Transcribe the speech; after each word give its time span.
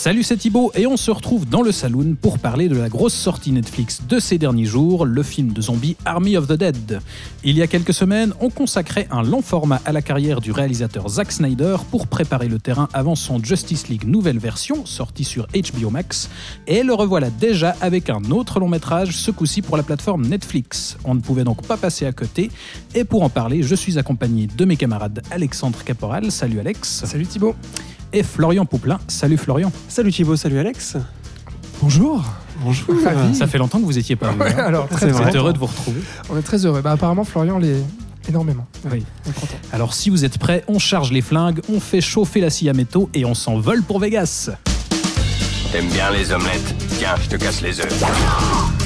Salut, 0.00 0.22
c'est 0.22 0.38
Thibaut 0.38 0.72
et 0.74 0.86
on 0.86 0.96
se 0.96 1.10
retrouve 1.10 1.46
dans 1.46 1.60
le 1.60 1.72
saloon 1.72 2.16
pour 2.18 2.38
parler 2.38 2.68
de 2.68 2.74
la 2.74 2.88
grosse 2.88 3.12
sortie 3.12 3.52
Netflix 3.52 4.00
de 4.08 4.18
ces 4.18 4.38
derniers 4.38 4.64
jours, 4.64 5.04
le 5.04 5.22
film 5.22 5.52
de 5.52 5.60
zombies 5.60 5.98
Army 6.06 6.38
of 6.38 6.46
the 6.46 6.54
Dead. 6.54 7.00
Il 7.44 7.58
y 7.58 7.60
a 7.60 7.66
quelques 7.66 7.92
semaines, 7.92 8.32
on 8.40 8.48
consacrait 8.48 9.06
un 9.10 9.22
long 9.22 9.42
format 9.42 9.82
à 9.84 9.92
la 9.92 10.00
carrière 10.00 10.40
du 10.40 10.52
réalisateur 10.52 11.06
Zack 11.06 11.30
Snyder 11.30 11.76
pour 11.90 12.06
préparer 12.06 12.48
le 12.48 12.58
terrain 12.58 12.88
avant 12.94 13.14
son 13.14 13.44
Justice 13.44 13.88
League 13.88 14.04
nouvelle 14.04 14.38
version, 14.38 14.86
sortie 14.86 15.24
sur 15.24 15.46
HBO 15.48 15.90
Max, 15.90 16.30
et 16.66 16.82
le 16.82 16.94
revoilà 16.94 17.28
déjà 17.28 17.76
avec 17.82 18.08
un 18.08 18.22
autre 18.30 18.58
long 18.58 18.68
métrage, 18.68 19.18
ce 19.18 19.30
coup-ci 19.30 19.60
pour 19.60 19.76
la 19.76 19.82
plateforme 19.82 20.26
Netflix. 20.26 20.96
On 21.04 21.14
ne 21.14 21.20
pouvait 21.20 21.44
donc 21.44 21.66
pas 21.66 21.76
passer 21.76 22.06
à 22.06 22.12
côté, 22.12 22.50
et 22.94 23.04
pour 23.04 23.22
en 23.22 23.28
parler, 23.28 23.62
je 23.62 23.74
suis 23.74 23.98
accompagné 23.98 24.46
de 24.46 24.64
mes 24.64 24.78
camarades 24.78 25.20
Alexandre 25.30 25.84
Caporal, 25.84 26.32
salut 26.32 26.58
Alex, 26.58 27.04
Salut 27.04 27.26
Thibaut. 27.26 27.54
Et 28.12 28.22
Florian 28.22 28.64
Pouplin, 28.66 28.98
salut 29.08 29.36
Florian. 29.36 29.72
Salut 29.88 30.12
Thibaut, 30.12 30.36
salut 30.36 30.58
Alex. 30.58 30.96
Bonjour. 31.82 32.24
Bonjour. 32.62 32.94
Ravi. 33.04 33.34
Ça 33.34 33.46
fait 33.46 33.58
longtemps 33.58 33.80
que 33.80 33.84
vous 33.86 33.98
étiez 33.98 34.16
pas 34.16 34.28
venu. 34.32 34.42
Ouais, 34.42 34.54
hein. 34.54 34.64
alors, 34.66 34.88
très, 34.88 35.08
Vous 35.08 35.18
vrai. 35.18 35.28
êtes 35.30 35.36
heureux 35.36 35.52
de 35.52 35.58
vous 35.58 35.66
retrouver. 35.66 36.00
on 36.28 36.36
est 36.36 36.42
très 36.42 36.64
heureux. 36.66 36.82
Bah, 36.82 36.92
apparemment, 36.92 37.24
Florian 37.24 37.58
l'est 37.58 37.82
énormément. 38.28 38.66
Oui. 38.90 39.04
On 39.26 39.30
est 39.30 39.34
content. 39.34 39.56
Alors 39.72 39.94
si 39.94 40.10
vous 40.10 40.24
êtes 40.24 40.38
prêts, 40.38 40.62
on 40.68 40.78
charge 40.78 41.10
les 41.10 41.22
flingues, 41.22 41.60
on 41.72 41.80
fait 41.80 42.00
chauffer 42.02 42.40
la 42.40 42.50
scie 42.50 42.68
à 42.68 42.74
métaux 42.74 43.08
et 43.14 43.24
on 43.24 43.34
s'envole 43.34 43.82
pour 43.82 43.98
Vegas. 43.98 44.50
T'aimes 45.72 45.88
bien 45.88 46.10
les 46.10 46.32
omelettes? 46.32 46.74
Tiens, 46.98 47.14
je 47.22 47.28
te 47.28 47.36
casse 47.36 47.62
les 47.62 47.80
œufs. 47.80 48.79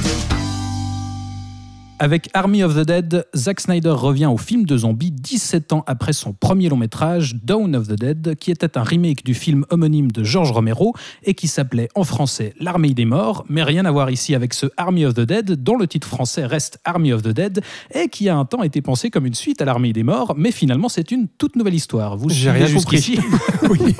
Avec 2.05 2.29
Army 2.35 2.63
of 2.63 2.75
the 2.75 2.85
Dead, 2.87 3.25
Zack 3.35 3.61
Snyder 3.61 3.89
revient 3.89 4.27
au 4.27 4.37
film 4.37 4.67
de 4.67 4.77
zombies 4.77 5.11
17 5.11 5.73
ans 5.73 5.85
après 5.87 6.13
son 6.13 6.35
premier 6.35 6.69
long 6.69 6.77
métrage, 6.77 7.35
Dawn 7.43 7.75
of 7.75 7.89
the 7.89 7.95
Dead, 7.95 8.37
qui 8.39 8.51
était 8.51 8.77
un 8.77 8.83
remake 8.83 9.25
du 9.25 9.33
film 9.33 9.65
homonyme 9.71 10.13
de 10.13 10.23
George 10.23 10.53
Romero 10.53 10.93
et 11.23 11.33
qui 11.33 11.49
s'appelait 11.49 11.89
en 11.95 12.05
français 12.05 12.53
L'Armée 12.61 12.93
des 12.93 13.07
Morts, 13.07 13.47
mais 13.49 13.63
rien 13.63 13.87
à 13.87 13.91
voir 13.91 14.11
ici 14.11 14.35
avec 14.35 14.53
ce 14.53 14.67
Army 14.77 15.07
of 15.07 15.15
the 15.15 15.21
Dead, 15.21 15.53
dont 15.63 15.79
le 15.79 15.87
titre 15.87 16.07
français 16.07 16.45
reste 16.45 16.79
Army 16.85 17.11
of 17.11 17.23
the 17.23 17.29
Dead, 17.29 17.63
et 17.95 18.11
qui 18.11 18.29
a 18.29 18.37
un 18.37 18.45
temps 18.45 18.63
été 18.63 18.83
pensé 18.83 19.09
comme 19.09 19.25
une 19.25 19.33
suite 19.33 19.63
à 19.63 19.65
l'Armée 19.65 19.95
des 19.95 20.03
Morts, 20.03 20.35
mais 20.37 20.53
finalement 20.53 20.91
c'est 20.91 21.11
une 21.11 21.27
toute 21.27 21.57
nouvelle 21.57 21.73
histoire. 21.73 22.19
Vous 22.19 22.29
J'ai 22.29 22.51
rien 22.51 22.67
Oui. 23.71 23.95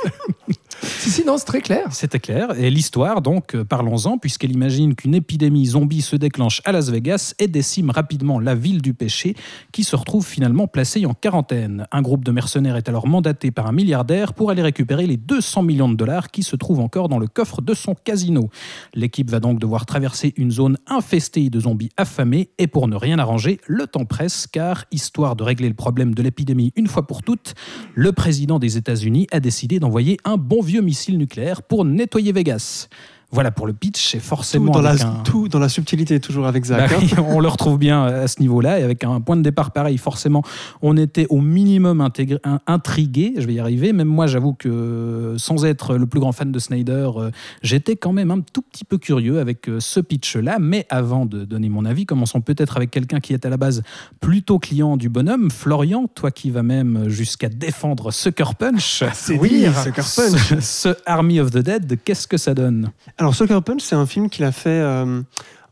Si, 0.85 1.25
non, 1.25 1.37
c'est 1.39 1.45
très 1.45 1.61
clair. 1.61 1.89
C'était 1.91 2.21
clair. 2.21 2.59
Et 2.59 2.71
l'histoire, 2.71 3.23
donc, 3.23 3.55
euh, 3.55 3.65
parlons-en, 3.65 4.19
puisqu'elle 4.19 4.53
imagine 4.53 4.95
qu'une 4.95 5.15
épidémie 5.15 5.67
zombie 5.67 6.03
se 6.03 6.17
déclenche 6.17 6.61
à 6.65 6.73
Las 6.73 6.91
Vegas 6.91 7.35
et 7.39 7.49
décime 7.49 7.91
rapidement 7.91 8.39
la 8.39 8.55
ville 8.55 8.83
du 8.83 8.95
péché, 8.95 9.35
qui 9.73 9.85
se 9.85 9.97
retrouve 9.97 10.27
finalement 10.27 10.67
placée 10.67 11.07
en 11.07 11.15
quarantaine. 11.15 11.87
Un 11.93 12.03
groupe 12.03 12.25
de 12.25 12.31
mercenaires 12.33 12.77
est 12.77 12.89
alors 12.89 13.07
mandaté 13.07 13.51
par 13.51 13.67
un 13.67 13.73
milliardaire 13.73 14.35
pour 14.35 14.51
aller 14.51 14.63
récupérer 14.63 15.07
les 15.07 15.17
200 15.17 15.63
millions 15.63 15.89
de 15.89 15.97
dollars 15.97 16.31
qui 16.31 16.43
se 16.43 16.57
trouvent 16.57 16.81
encore 16.81 17.09
dans 17.09 17.19
le 17.19 17.27
coffre 17.27 17.63
de 17.63 17.75
son 17.75 17.95
casino. 17.95 18.51
L'équipe 18.95 19.31
va 19.31 19.41
donc 19.41 19.59
devoir 19.59 19.87
traverser 19.87 20.35
une 20.37 20.51
zone 20.51 20.77
infestée 20.87 21.51
de 21.51 21.61
zombies 21.61 21.91
affamés, 21.97 22.51
et 22.59 22.67
pour 22.67 22.89
ne 22.89 22.97
rien 22.97 23.19
arranger, 23.19 23.61
le 23.67 23.87
temps 23.87 24.05
presse, 24.05 24.47
car, 24.47 24.85
histoire 24.91 25.37
de 25.37 25.45
régler 25.45 25.69
le 25.69 25.75
problème 25.75 26.15
de 26.15 26.23
l'épidémie 26.23 26.73
une 26.77 26.87
fois 26.87 27.07
pour 27.07 27.23
toutes, 27.23 27.55
le 27.95 28.13
président 28.13 28.59
des 28.59 28.77
États-Unis 28.77 29.27
a 29.31 29.41
décidé 29.41 29.79
d'envoyer 29.79 30.19
un 30.25 30.37
bon 30.37 30.61
vieux 30.61 30.74
missile 30.83 31.19
nucléaire 31.19 31.63
pour 31.63 31.85
nettoyer 31.85 32.33
Vegas. 32.33 32.89
Voilà 33.31 33.51
pour 33.51 33.67
le 33.67 33.73
pitch, 33.73 34.11
c'est 34.13 34.19
Tout 34.19 34.25
forcément 34.25 34.73
dans, 34.73 34.81
la, 34.81 34.93
un- 34.93 35.23
tout 35.25 35.49
dans 35.49 35.59
la 35.59 35.69
subtilité, 35.69 36.21
toujours 36.21 36.47
avec 36.47 36.67
bah 36.69 36.87
Zach. 36.89 36.93
hein. 36.93 36.99
oui, 37.01 37.11
on 37.29 37.41
le 37.41 37.49
retrouve 37.49 37.79
bien 37.79 38.05
à 38.05 38.29
ce 38.29 38.41
niveau-là, 38.41 38.79
et 38.79 38.83
avec 38.85 39.03
un 39.05 39.21
point 39.21 39.37
de 39.37 39.43
départ 39.43 39.73
pareil, 39.73 39.99
forcément, 39.99 40.43
on 40.83 40.97
était 40.97 41.27
au 41.31 41.41
minimum 41.41 42.01
intégré- 42.01 42.39
intrigué, 42.69 43.35
je 43.39 43.47
vais 43.47 43.55
y 43.55 43.61
arriver, 43.61 43.93
même 43.93 44.07
moi 44.09 44.27
j'avoue 44.27 44.55
que 44.55 45.35
sans 45.37 45.65
être 45.65 45.97
le 45.97 46.07
plus 46.07 46.21
grand 46.21 46.33
fan 46.33 46.53
de 46.53 46.59
Snyder, 46.59 47.11
euh, 47.17 47.31
j'étais 47.63 47.97
quand 47.97 48.13
même 48.13 48.31
un 48.31 48.41
tout 48.41 48.63
petit 48.63 48.85
peu 48.85 48.99
curieux 48.99 49.39
avec 49.41 49.69
euh, 49.69 49.81
ce 49.81 50.01
pitch-là, 50.01 50.59
mais 50.61 50.87
avant 50.91 51.27
de 51.27 51.45
donner 51.45 51.69
mon 51.69 51.85
avis, 51.85 52.07
commençons 52.07 52.41
peut-être 52.41 52.77
avec 52.77 52.91
quelqu'un 52.91 53.21
qui 53.21 53.33
est 53.33 53.45
à 53.45 53.51
la 53.51 53.57
base 53.57 53.83
plutôt 54.21 54.59
client 54.59 54.97
du 54.97 55.09
bonhomme, 55.09 55.51
Florian, 55.51 56.07
toi 56.15 56.31
qui 56.31 56.51
vas 56.51 56.63
même 56.63 57.09
jusqu'à 57.09 57.49
défendre 57.49 58.13
Sucker 58.13 58.55
Punch. 58.59 59.03
C'est 59.13 59.39
Oui, 59.39 59.51
dire, 59.51 59.77
Sucker 59.79 60.03
Punch. 60.03 60.49
Ce, 60.49 60.61
ce 60.61 60.89
Army 61.07 61.41
of 61.41 61.51
the 61.51 61.59
Dead, 61.59 61.99
qu'est-ce 62.05 62.27
que 62.29 62.37
ça 62.37 62.55
donne? 62.55 62.91
Alors, 63.19 63.35
Sucker 63.35 63.61
Punch, 63.65 63.83
c'est 63.83 63.95
un 63.95 64.07
film 64.07 64.29
qu'il 64.29 64.45
a 64.45 64.53
fait 64.53 64.71
euh, 64.71 65.23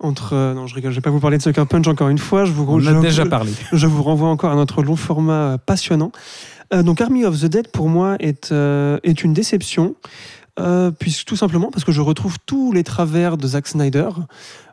entre. 0.01 0.35
euh, 0.35 0.55
non, 0.55 0.67
je 0.67 0.75
rigole, 0.75 0.91
je 0.93 0.97
vais 0.97 1.01
pas 1.03 1.11
vous 1.11 1.21
parler 1.21 1.39
de 1.39 1.43
Sucker 1.43 1.67
Punch 1.67 1.87
encore 1.89 2.09
une 2.09 2.19
fois. 2.19 2.45
Je 2.45 2.53
vous, 2.53 2.65
On 2.69 2.77
en 2.77 2.81
je, 2.81 2.91
a 2.91 3.01
déjà 3.01 3.25
je- 3.25 3.29
parlé. 3.29 3.53
je 3.73 3.87
vous 3.87 4.03
renvoie 4.03 4.29
encore 4.29 4.53
à 4.53 4.55
notre 4.57 4.83
long 4.83 4.97
format 4.97 5.33
euh, 5.33 5.59
passionnant. 5.59 6.13
Euh, 6.73 6.83
donc, 6.83 7.01
Army 7.01 7.25
of 7.25 7.39
the 7.41 7.47
Dead, 7.47 7.69
pour 7.69 7.89
moi, 7.89 8.17
est, 8.21 8.53
est 8.53 9.25
une 9.25 9.33
déception. 9.33 9.95
puisque, 10.99 11.25
tout 11.27 11.37
simplement 11.37 11.71
parce 11.71 11.85
que 11.85 11.93
je 11.93 12.01
retrouve 12.01 12.37
tous 12.47 12.73
les 12.73 12.85
travers 12.85 13.37
de 13.37 13.47
Zack 13.47 13.67
Snyder, 13.67 14.09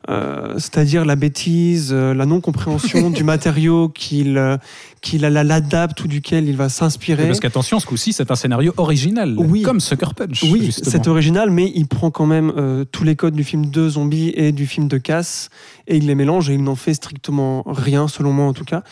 euh, 0.10 0.54
c'est-à-dire 0.56 1.04
la 1.06 1.16
bêtise, 1.16 1.90
euh, 1.92 2.14
la 2.14 2.26
non-compréhension 2.26 3.10
du 3.12 3.24
matériau 3.24 3.90
qu'il 3.90 4.38
euh, 4.38 4.58
qu'il 5.02 5.22
l'adapte 5.22 6.04
ou 6.04 6.08
duquel 6.08 6.48
il 6.48 6.58
va 6.58 6.68
s'inspirer. 6.70 7.28
Parce 7.28 7.40
qu'attention, 7.40 7.80
ce 7.80 7.86
coup-ci, 7.86 8.12
c'est 8.12 8.32
un 8.32 8.36
scénario 8.36 8.74
original, 8.78 9.36
Oui. 9.38 9.62
comme 9.62 9.80
Sucker 9.80 10.14
Punch. 10.16 10.44
Oui, 10.44 10.72
c'est 10.72 11.08
original, 11.08 11.52
mais 11.52 11.72
il 11.74 11.88
prend 11.88 12.12
quand 12.12 12.26
même 12.26 12.52
euh, 12.58 12.84
tous 12.86 13.04
les 13.04 13.16
codes 13.16 13.34
du 13.34 13.44
film 13.44 13.68
de 13.68 13.88
zombie 13.90 14.34
et 14.36 14.52
du 14.52 14.66
film 14.68 14.88
de 14.88 14.98
casse 14.98 15.50
et 15.88 15.98
il 15.98 16.06
les 16.08 16.16
mélange 16.16 16.50
et 16.50 16.54
il 16.54 16.64
n'en 16.64 16.76
fait 16.76 16.94
strictement 16.94 17.64
rien, 17.66 18.08
selon 18.08 18.34
moi 18.34 18.46
en 18.46 18.54
tout 18.54 18.66
cas. 18.66 18.84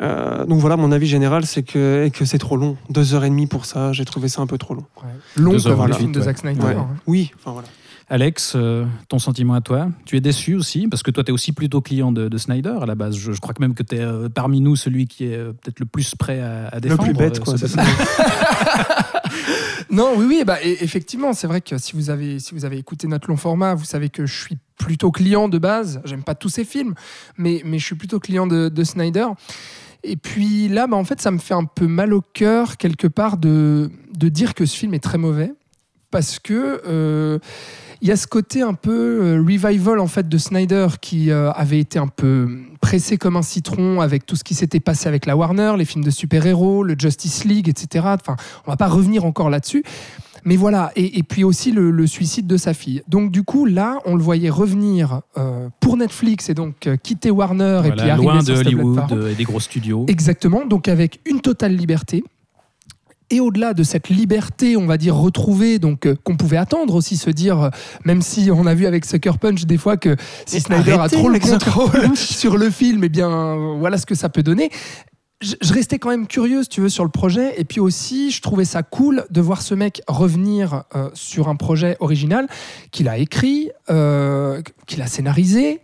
Euh, 0.00 0.46
donc 0.46 0.60
voilà, 0.60 0.76
mon 0.76 0.92
avis 0.92 1.06
général, 1.08 1.44
c'est 1.44 1.64
que, 1.64 2.08
c'est 2.24 2.38
trop 2.38 2.56
long. 2.56 2.76
Deux 2.90 3.14
heures 3.14 3.24
et 3.24 3.30
demie 3.30 3.46
pour 3.46 3.64
ça, 3.64 3.92
j'ai 3.92 4.04
trouvé 4.04 4.28
ça 4.28 4.42
un 4.42 4.46
peu 4.46 4.58
trop 4.58 4.74
long. 4.74 4.84
Long 5.36 5.52
Deux 5.52 5.66
heures 5.66 5.76
comme 5.76 5.88
le 5.88 5.94
film 5.94 6.12
de. 6.12 6.20
Zack 6.20 6.38
Snyder. 6.38 6.62
Ouais. 6.62 6.74
hein. 6.74 6.88
Oui, 7.06 7.32
enfin 7.36 7.50
voilà. 7.52 7.68
Alex, 8.10 8.54
euh, 8.56 8.86
ton 9.08 9.18
sentiment 9.18 9.52
à 9.54 9.60
toi 9.60 9.90
Tu 10.06 10.16
es 10.16 10.20
déçu 10.20 10.54
aussi 10.54 10.88
Parce 10.88 11.02
que 11.02 11.10
toi, 11.10 11.22
tu 11.24 11.30
es 11.30 11.32
aussi 11.32 11.52
plutôt 11.52 11.80
client 11.82 12.10
de, 12.10 12.28
de 12.28 12.38
Snyder 12.38 12.74
à 12.80 12.86
la 12.86 12.94
base. 12.94 13.16
Je, 13.16 13.32
je 13.32 13.40
crois 13.40 13.52
que 13.54 13.60
même 13.60 13.74
que 13.74 13.82
tu 13.82 13.96
es 13.96 14.28
parmi 14.34 14.60
nous 14.62 14.76
celui 14.76 15.06
qui 15.06 15.24
est 15.26 15.36
euh, 15.36 15.52
peut-être 15.52 15.78
le 15.80 15.86
plus 15.86 16.14
prêt 16.14 16.40
à, 16.40 16.68
à 16.68 16.74
Le 16.76 16.80
défendre. 16.80 17.02
plus 17.04 17.12
bête, 17.12 17.38
euh, 17.38 17.42
quoi. 17.42 17.58
ce. 17.58 17.66
Non, 19.90 20.12
oui, 20.16 20.26
oui, 20.28 20.42
bah, 20.46 20.58
e- 20.62 20.82
effectivement, 20.82 21.32
c'est 21.32 21.46
vrai 21.46 21.60
que 21.62 21.78
si 21.78 21.94
vous, 21.94 22.10
avez, 22.10 22.38
si 22.40 22.54
vous 22.54 22.64
avez 22.66 22.76
écouté 22.78 23.06
notre 23.08 23.28
long 23.28 23.36
format, 23.36 23.74
vous 23.74 23.84
savez 23.86 24.10
que 24.10 24.26
je 24.26 24.40
suis 24.42 24.58
plutôt 24.78 25.10
client 25.10 25.48
de 25.48 25.58
base. 25.58 26.00
J'aime 26.04 26.22
pas 26.22 26.34
tous 26.34 26.50
ces 26.50 26.64
films, 26.64 26.94
mais, 27.38 27.62
mais 27.64 27.78
je 27.78 27.84
suis 27.86 27.94
plutôt 27.94 28.20
client 28.20 28.46
de, 28.46 28.68
de 28.68 28.84
Snyder. 28.84 29.26
Et 30.04 30.16
puis 30.16 30.68
là, 30.68 30.86
bah, 30.86 30.96
en 30.96 31.04
fait, 31.04 31.20
ça 31.20 31.30
me 31.30 31.38
fait 31.38 31.54
un 31.54 31.64
peu 31.64 31.86
mal 31.86 32.12
au 32.12 32.20
cœur, 32.20 32.76
quelque 32.76 33.06
part, 33.06 33.38
de, 33.38 33.90
de 34.14 34.28
dire 34.28 34.54
que 34.54 34.66
ce 34.66 34.76
film 34.76 34.92
est 34.94 35.02
très 35.02 35.18
mauvais. 35.18 35.52
Parce 36.10 36.38
que 36.38 36.80
euh, 36.86 37.38
il 38.00 38.08
y 38.08 38.12
a 38.12 38.16
ce 38.16 38.26
côté 38.26 38.62
un 38.62 38.74
peu 38.74 39.20
euh, 39.22 39.42
revival 39.42 39.98
en 39.98 40.06
fait 40.06 40.28
de 40.28 40.38
Snyder 40.38 40.86
qui 41.00 41.30
euh, 41.30 41.50
avait 41.52 41.78
été 41.78 41.98
un 41.98 42.06
peu 42.06 42.48
pressé 42.80 43.16
comme 43.16 43.36
un 43.36 43.42
citron 43.42 44.00
avec 44.00 44.26
tout 44.26 44.36
ce 44.36 44.44
qui 44.44 44.54
s'était 44.54 44.80
passé 44.80 45.08
avec 45.08 45.26
la 45.26 45.36
Warner, 45.36 45.74
les 45.76 45.84
films 45.84 46.04
de 46.04 46.10
super-héros, 46.10 46.82
le 46.82 46.94
Justice 46.98 47.44
League, 47.44 47.68
etc. 47.68 48.06
Enfin, 48.06 48.36
on 48.66 48.70
va 48.70 48.76
pas 48.76 48.88
revenir 48.88 49.24
encore 49.24 49.50
là-dessus. 49.50 49.82
Mais 50.44 50.56
voilà, 50.56 50.92
et, 50.96 51.18
et 51.18 51.22
puis 51.22 51.44
aussi 51.44 51.72
le, 51.72 51.90
le 51.90 52.06
suicide 52.06 52.46
de 52.46 52.56
sa 52.56 52.74
fille. 52.74 53.02
Donc 53.08 53.30
du 53.30 53.42
coup, 53.42 53.66
là, 53.66 53.98
on 54.04 54.16
le 54.16 54.22
voyait 54.22 54.50
revenir 54.50 55.20
euh, 55.36 55.68
pour 55.80 55.96
Netflix 55.96 56.48
et 56.48 56.54
donc 56.54 56.86
euh, 56.86 56.96
quitter 56.96 57.30
Warner 57.30 57.82
et 57.84 57.90
puis 57.90 58.08
arriver 58.08 58.24
loin 58.24 58.40
sur 58.40 58.54
de 58.54 58.60
Hollywood 58.60 59.28
et 59.30 59.34
des 59.34 59.44
gros 59.44 59.60
studios. 59.60 60.06
Exactement, 60.08 60.64
donc 60.64 60.88
avec 60.88 61.20
une 61.26 61.40
totale 61.40 61.74
liberté. 61.74 62.24
Et 63.30 63.40
au-delà 63.40 63.74
de 63.74 63.82
cette 63.82 64.08
liberté, 64.08 64.76
on 64.76 64.86
va 64.86 64.96
dire 64.96 65.14
retrouvée, 65.14 65.78
donc 65.78 66.06
euh, 66.06 66.14
qu'on 66.24 66.36
pouvait 66.36 66.56
attendre 66.56 66.94
aussi, 66.94 67.16
se 67.16 67.28
dire, 67.30 67.60
euh, 67.60 67.70
même 68.04 68.22
si 68.22 68.50
on 68.50 68.64
a 68.66 68.74
vu 68.74 68.86
avec 68.86 69.04
Sucker 69.04 69.32
Punch 69.38 69.66
des 69.66 69.76
fois 69.76 69.96
que 69.98 70.16
si 70.46 70.60
Snyder 70.60 70.96
a 70.98 71.08
trop 71.08 71.28
le 71.28 71.38
contrôle 71.38 72.16
sur 72.16 72.56
le 72.56 72.70
film, 72.70 73.04
eh 73.04 73.08
bien 73.08 73.56
voilà 73.78 73.98
ce 73.98 74.06
que 74.06 74.14
ça 74.14 74.30
peut 74.30 74.42
donner. 74.42 74.70
Je, 75.40 75.54
je 75.62 75.72
restais 75.72 76.00
quand 76.00 76.08
même 76.10 76.26
curieuse, 76.26 76.68
tu 76.68 76.80
veux, 76.80 76.88
sur 76.88 77.04
le 77.04 77.10
projet. 77.10 77.60
Et 77.60 77.64
puis 77.64 77.78
aussi, 77.78 78.32
je 78.32 78.42
trouvais 78.42 78.64
ça 78.64 78.82
cool 78.82 79.24
de 79.30 79.40
voir 79.40 79.62
ce 79.62 79.72
mec 79.72 80.02
revenir 80.08 80.82
euh, 80.96 81.10
sur 81.14 81.48
un 81.48 81.54
projet 81.54 81.96
original 82.00 82.48
qu'il 82.90 83.08
a 83.08 83.18
écrit, 83.18 83.70
euh, 83.88 84.60
qu'il 84.88 85.00
a 85.00 85.06
scénarisé. 85.06 85.80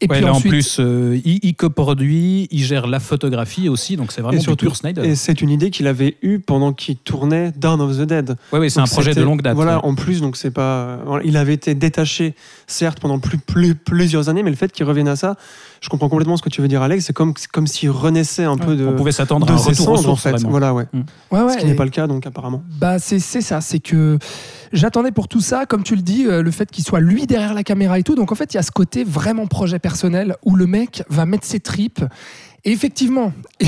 Et 0.00 0.06
Ouais, 0.08 0.16
puis 0.16 0.20
là, 0.24 0.32
ensuite, 0.32 0.46
en 0.46 0.50
plus, 0.50 0.76
euh, 0.78 1.18
il, 1.24 1.40
il 1.42 1.54
coproduit, 1.56 2.46
il 2.52 2.62
gère 2.62 2.86
la 2.86 3.00
photographie 3.00 3.68
aussi, 3.68 3.96
donc 3.96 4.12
c'est 4.12 4.20
vraiment 4.20 4.34
Et 4.36 4.38
du 4.38 4.44
surtout- 4.44 4.66
pur 4.66 4.76
Snyder. 4.76 5.02
Et 5.04 5.16
c'est 5.16 5.40
une 5.42 5.50
idée 5.50 5.70
qu'il 5.70 5.88
avait 5.88 6.16
eue 6.22 6.38
pendant 6.38 6.72
qu'il 6.72 6.96
tournait 6.96 7.52
Dawn 7.56 7.80
of 7.80 7.96
the 7.98 8.02
Dead. 8.02 8.36
Ouais, 8.52 8.60
ouais, 8.60 8.68
c'est 8.68 8.80
un 8.80 8.84
projet 8.84 9.14
de 9.14 9.22
longue 9.22 9.42
date. 9.42 9.54
Voilà, 9.56 9.78
ouais. 9.78 9.84
en 9.84 9.94
plus, 9.96 10.20
donc 10.20 10.36
c'est 10.36 10.50
pas. 10.52 11.00
il 11.24 11.36
avait 11.36 11.54
été 11.54 11.74
détaché, 11.74 12.34
certes, 12.68 13.00
pendant 13.00 13.18
plus, 13.18 13.38
plus- 13.38 13.74
plusieurs 13.74 14.28
années, 14.28 14.44
mais 14.44 14.50
le 14.50 14.56
fait 14.56 14.70
qu'il 14.70 14.84
revienne 14.86 15.08
à 15.08 15.16
ça, 15.16 15.36
je 15.82 15.88
comprends 15.88 16.08
complètement 16.08 16.36
ce 16.36 16.42
que 16.42 16.48
tu 16.48 16.62
veux 16.62 16.68
dire, 16.68 16.80
Alex. 16.80 17.06
C'est 17.06 17.12
comme, 17.12 17.34
comme 17.52 17.66
s'il 17.66 17.90
renaissait 17.90 18.44
un 18.44 18.56
peu 18.56 18.76
de, 18.76 18.86
On 18.86 18.94
pouvait 18.94 19.10
s'attendre 19.10 19.48
à 19.48 19.52
de 19.52 19.56
un 19.56 19.58
ses 19.58 19.70
retour 19.70 19.96
cendres, 19.98 20.10
en 20.10 20.16
fait. 20.16 20.30
vraiment. 20.30 20.50
Voilà, 20.50 20.72
ouais. 20.72 20.86
Ouais, 21.32 21.42
ouais, 21.42 21.54
Ce 21.54 21.58
qui 21.58 21.66
n'est 21.66 21.74
pas 21.74 21.84
le 21.84 21.90
cas, 21.90 22.06
donc, 22.06 22.24
apparemment. 22.24 22.62
Bah 22.78 23.00
c'est 23.00 23.18
c'est 23.18 23.40
ça, 23.40 23.60
c'est 23.60 23.80
que 23.80 24.16
j'attendais 24.72 25.10
pour 25.10 25.26
tout 25.26 25.40
ça, 25.40 25.66
comme 25.66 25.82
tu 25.82 25.96
le 25.96 26.02
dis, 26.02 26.24
euh, 26.26 26.40
le 26.40 26.50
fait 26.52 26.70
qu'il 26.70 26.84
soit 26.84 27.00
lui 27.00 27.26
derrière 27.26 27.52
la 27.52 27.64
caméra 27.64 27.98
et 27.98 28.04
tout. 28.04 28.14
Donc 28.14 28.30
en 28.30 28.36
fait, 28.36 28.54
il 28.54 28.58
y 28.58 28.60
a 28.60 28.62
ce 28.62 28.70
côté 28.70 29.02
vraiment 29.02 29.48
projet 29.48 29.80
personnel 29.80 30.36
où 30.44 30.54
le 30.54 30.68
mec 30.68 31.02
va 31.08 31.26
mettre 31.26 31.46
ses 31.46 31.58
tripes. 31.58 32.04
Et 32.64 32.70
effectivement, 32.70 33.32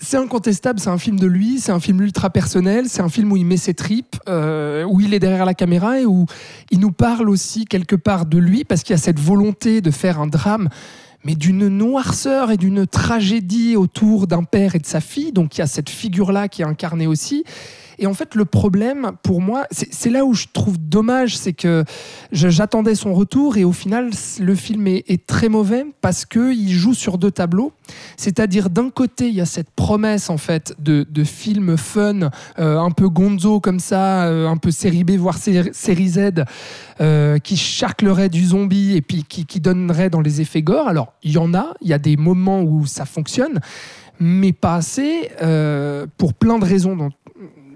c'est 0.00 0.16
incontestable, 0.16 0.78
c'est 0.78 0.90
un 0.90 0.98
film 0.98 1.18
de 1.18 1.26
lui, 1.26 1.58
c'est 1.58 1.72
un 1.72 1.80
film 1.80 2.00
ultra 2.00 2.30
personnel, 2.30 2.88
c'est 2.88 3.00
un 3.02 3.08
film 3.08 3.32
où 3.32 3.36
il 3.36 3.44
met 3.44 3.56
ses 3.56 3.74
tripes, 3.74 4.16
euh, 4.28 4.84
où 4.84 5.00
il 5.00 5.12
est 5.12 5.18
derrière 5.18 5.44
la 5.44 5.54
caméra 5.54 6.00
et 6.00 6.06
où 6.06 6.26
il 6.70 6.78
nous 6.78 6.92
parle 6.92 7.28
aussi 7.28 7.64
quelque 7.64 7.96
part 7.96 8.24
de 8.24 8.38
lui 8.38 8.64
parce 8.64 8.82
qu'il 8.82 8.94
y 8.94 8.98
a 8.98 9.02
cette 9.02 9.18
volonté 9.18 9.80
de 9.80 9.90
faire 9.90 10.20
un 10.20 10.28
drame 10.28 10.68
mais 11.24 11.34
d'une 11.34 11.66
noirceur 11.68 12.52
et 12.52 12.56
d'une 12.56 12.86
tragédie 12.86 13.76
autour 13.76 14.28
d'un 14.28 14.44
père 14.44 14.76
et 14.76 14.78
de 14.78 14.86
sa 14.86 15.00
fille. 15.00 15.32
Donc 15.32 15.56
il 15.56 15.58
y 15.58 15.62
a 15.62 15.66
cette 15.66 15.90
figure-là 15.90 16.48
qui 16.48 16.62
est 16.62 16.64
incarnée 16.64 17.06
aussi. 17.06 17.44
Et 17.98 18.06
en 18.06 18.14
fait, 18.14 18.34
le 18.34 18.44
problème 18.44 19.12
pour 19.22 19.40
moi, 19.40 19.66
c'est 19.70 20.10
là 20.10 20.24
où 20.24 20.34
je 20.34 20.46
trouve 20.52 20.78
dommage, 20.78 21.36
c'est 21.36 21.52
que 21.52 21.84
j'attendais 22.32 22.94
son 22.94 23.12
retour 23.12 23.56
et 23.56 23.64
au 23.64 23.72
final, 23.72 24.10
le 24.40 24.54
film 24.54 24.86
est, 24.86 25.26
très 25.26 25.48
mauvais 25.48 25.84
parce 26.00 26.24
qu'il 26.24 26.70
joue 26.70 26.94
sur 26.94 27.18
deux 27.18 27.30
tableaux. 27.30 27.72
C'est-à-dire, 28.16 28.70
d'un 28.70 28.90
côté, 28.90 29.28
il 29.28 29.34
y 29.34 29.40
a 29.40 29.46
cette 29.46 29.70
promesse 29.70 30.30
en 30.30 30.36
fait 30.36 30.74
de, 30.78 31.04
film 31.24 31.76
fun, 31.76 32.30
euh, 32.58 32.78
un 32.78 32.90
peu 32.90 33.08
gonzo 33.08 33.60
comme 33.60 33.80
ça, 33.80 34.24
euh, 34.26 34.48
un 34.48 34.56
peu 34.56 34.70
série 34.70 35.04
B, 35.04 35.12
voire 35.12 35.36
sé- 35.36 35.72
série 35.72 36.08
Z, 36.08 36.44
euh, 37.00 37.38
qui 37.38 37.56
charclerait 37.56 38.28
du 38.28 38.46
zombie 38.46 38.94
et 38.96 39.02
puis 39.02 39.24
qui, 39.24 39.60
donnerait 39.60 40.08
dans 40.08 40.20
les 40.20 40.40
effets 40.40 40.62
gore. 40.62 40.86
Alors, 40.88 41.14
il 41.24 41.32
y 41.32 41.38
en 41.38 41.52
a, 41.52 41.74
il 41.80 41.88
y 41.88 41.92
a 41.92 41.98
des 41.98 42.16
moments 42.16 42.62
où 42.62 42.86
ça 42.86 43.04
fonctionne, 43.04 43.58
mais 44.20 44.52
pas 44.52 44.76
assez, 44.76 45.30
pour 46.16 46.34
plein 46.34 46.58
de 46.58 46.64
raisons 46.64 46.96
dont- 46.96 47.10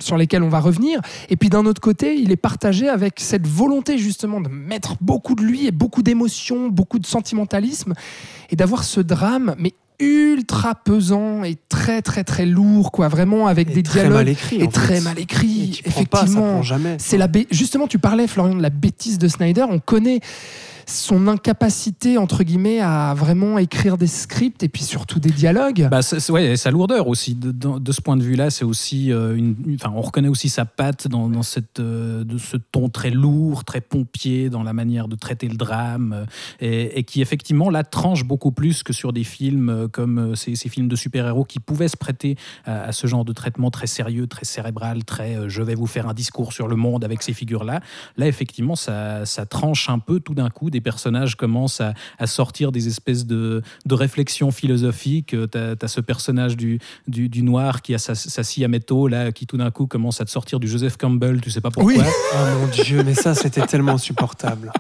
sur 0.03 0.17
lesquelles 0.17 0.43
on 0.43 0.49
va 0.49 0.61
revenir. 0.61 1.01
Et 1.31 1.37
puis 1.37 1.49
d'un 1.49 1.65
autre 1.67 1.81
côté, 1.81 2.15
il 2.17 2.31
est 2.33 2.37
partagé 2.37 2.89
avec 2.89 3.21
cette 3.21 3.47
volonté 3.47 3.99
justement 3.99 4.41
de 4.41 4.49
mettre 4.49 4.97
beaucoup 5.01 5.35
de 5.35 5.43
lui 5.43 5.67
et 5.67 5.71
beaucoup 5.71 6.03
d'émotions, 6.03 6.69
beaucoup 6.69 6.99
de 6.99 7.07
sentimentalisme, 7.07 7.95
et 8.51 8.57
d'avoir 8.57 8.85
ce 8.85 9.01
drame, 9.01 9.55
mais 9.59 9.73
ultra 10.01 10.75
pesant 10.75 11.45
et 11.45 11.57
très 11.69 12.03
très 12.03 12.25
très 12.25 12.45
lourd, 12.45 12.91
quoi, 12.91 13.09
vraiment 13.09 13.47
avec 13.47 13.71
Et 13.71 13.75
des 13.75 13.83
très 13.83 14.01
dialogues 14.01 14.17
mal 14.19 14.29
écrit. 14.29 14.61
et 14.61 14.69
très 14.69 14.97
fait. 14.97 15.01
mal 15.01 15.15
pas, 15.15 15.23
ça 15.83 15.89
Effectivement, 15.89 16.43
prend 16.43 16.63
jamais. 16.63 16.97
c'est 16.99 17.19
la 17.19 17.29
justement, 17.51 17.87
tu 17.87 17.99
parlais, 17.99 18.27
Florian, 18.27 18.57
de 18.57 18.63
la 18.63 18.71
bêtise 18.71 19.19
de 19.19 19.29
Snyder. 19.29 19.65
On 19.69 19.79
connaît 19.79 20.21
son 20.87 21.29
incapacité, 21.29 22.19
entre 22.19 22.43
guillemets, 22.43 22.81
à 22.81 23.15
vraiment 23.15 23.59
écrire 23.59 23.99
des 23.99 24.07
scripts 24.07 24.63
et 24.63 24.69
puis 24.69 24.83
surtout 24.83 25.21
des 25.21 25.31
dialogues. 25.31 25.89
Bah, 25.91 26.01
ouais, 26.31 26.47
et 26.47 26.57
sa 26.57 26.71
lourdeur 26.71 27.09
aussi. 27.09 27.35
De, 27.35 27.93
ce 27.93 28.01
point 28.01 28.17
de 28.17 28.23
vue-là, 28.23 28.51
c'est 28.51 28.65
aussi 28.65 29.13
euh, 29.13 29.37
une, 29.37 29.55
Enfin, 29.75 29.93
on 29.95 30.01
reconnaît 30.01 30.29
aussi 30.29 30.49
sa 30.49 30.65
patte 30.65 31.09
dans, 31.09 31.43
cette, 31.43 31.81
euh, 31.81 32.25
de 32.25 32.39
ce 32.39 32.57
ton 32.57 32.89
très 32.89 33.11
lourd, 33.11 33.65
très 33.65 33.81
pompier 33.81 34.51
dans 34.51 34.63
la 34.63 34.73
manière 34.73 35.09
de 35.09 35.17
traiter 35.17 35.49
le 35.49 35.57
drame, 35.57 36.27
euh, 36.63 36.89
et, 36.95 37.05
qui 37.05 37.21
effectivement 37.21 37.71
là 37.71 37.85
tranche 37.85 38.25
beaucoup 38.25 38.53
plus 38.53 38.83
que 38.83 38.93
sur 38.93 39.13
des 39.13 39.25
films 39.25 39.89
comme 39.93 40.35
ces, 40.37 40.55
films 40.57 40.89
de 40.89 40.97
super-héros 40.97 41.45
qui 41.45 41.61
pouvaient 41.61 41.89
se 41.89 41.97
prêter 41.97 42.37
à, 42.65 42.93
ce 42.93 43.07
genre 43.07 43.25
de 43.25 43.33
traitement 43.33 43.71
très 43.71 43.87
sérieux, 43.87 44.27
très 44.27 44.45
cérébral, 44.45 45.05
très 45.05 45.49
je 45.49 45.63
vais 45.63 45.75
vous 45.75 45.87
faire 45.87 46.09
un 46.09 46.15
discours 46.15 46.53
sur 46.53 46.69
le 46.69 46.77
monde 46.77 47.05
avec 47.05 47.23
ces 47.23 47.33
figures-là. 47.33 47.81
Là, 48.17 48.27
effectivement, 48.27 48.77
ça 48.77 49.25
tranche 49.49 49.89
un 49.89 49.99
peu 49.99 50.21
tout 50.21 50.35
d'un 50.35 50.51
coup. 50.51 50.71
Des 50.73 50.81
personnages 50.81 51.37
commencent 51.37 51.81
à, 51.81 51.95
à 52.19 52.27
sortir 52.27 52.73
des 52.73 52.89
espèces 52.89 53.27
de, 53.27 53.63
de 53.87 53.95
réflexions 53.95 54.51
philosophiques. 54.51 55.37
Tu 55.53 55.59
as, 55.59 55.89
ce 55.89 56.01
personnage 56.01 56.57
du, 56.57 56.81
du, 57.07 57.29
du 57.29 57.45
noir 57.45 57.83
qui 57.83 57.95
a 57.95 57.99
sa, 57.99 58.17
sa 58.17 58.43
scie 58.43 58.65
à 58.65 58.69
métaux, 58.69 59.07
là, 59.07 59.31
qui 59.31 59.47
tout 59.47 59.57
d'un 59.57 59.71
coup 59.71 59.87
commence 59.87 60.21
à 60.21 60.25
te 60.25 60.31
sortir 60.31 60.59
du 60.59 60.67
Joseph 60.67 60.97
Campbell, 60.97 61.41
tu 61.41 61.51
sais 61.51 61.61
pas 61.61 61.71
pourquoi. 61.71 61.93
Oui. 61.93 62.01
Oh 62.01 62.37
mon 62.61 62.67
dieu, 62.67 63.05
mais 63.05 63.15
ça, 63.15 63.35
c'était 63.35 63.65
tellement 63.67 63.93
insupportable. 63.93 64.73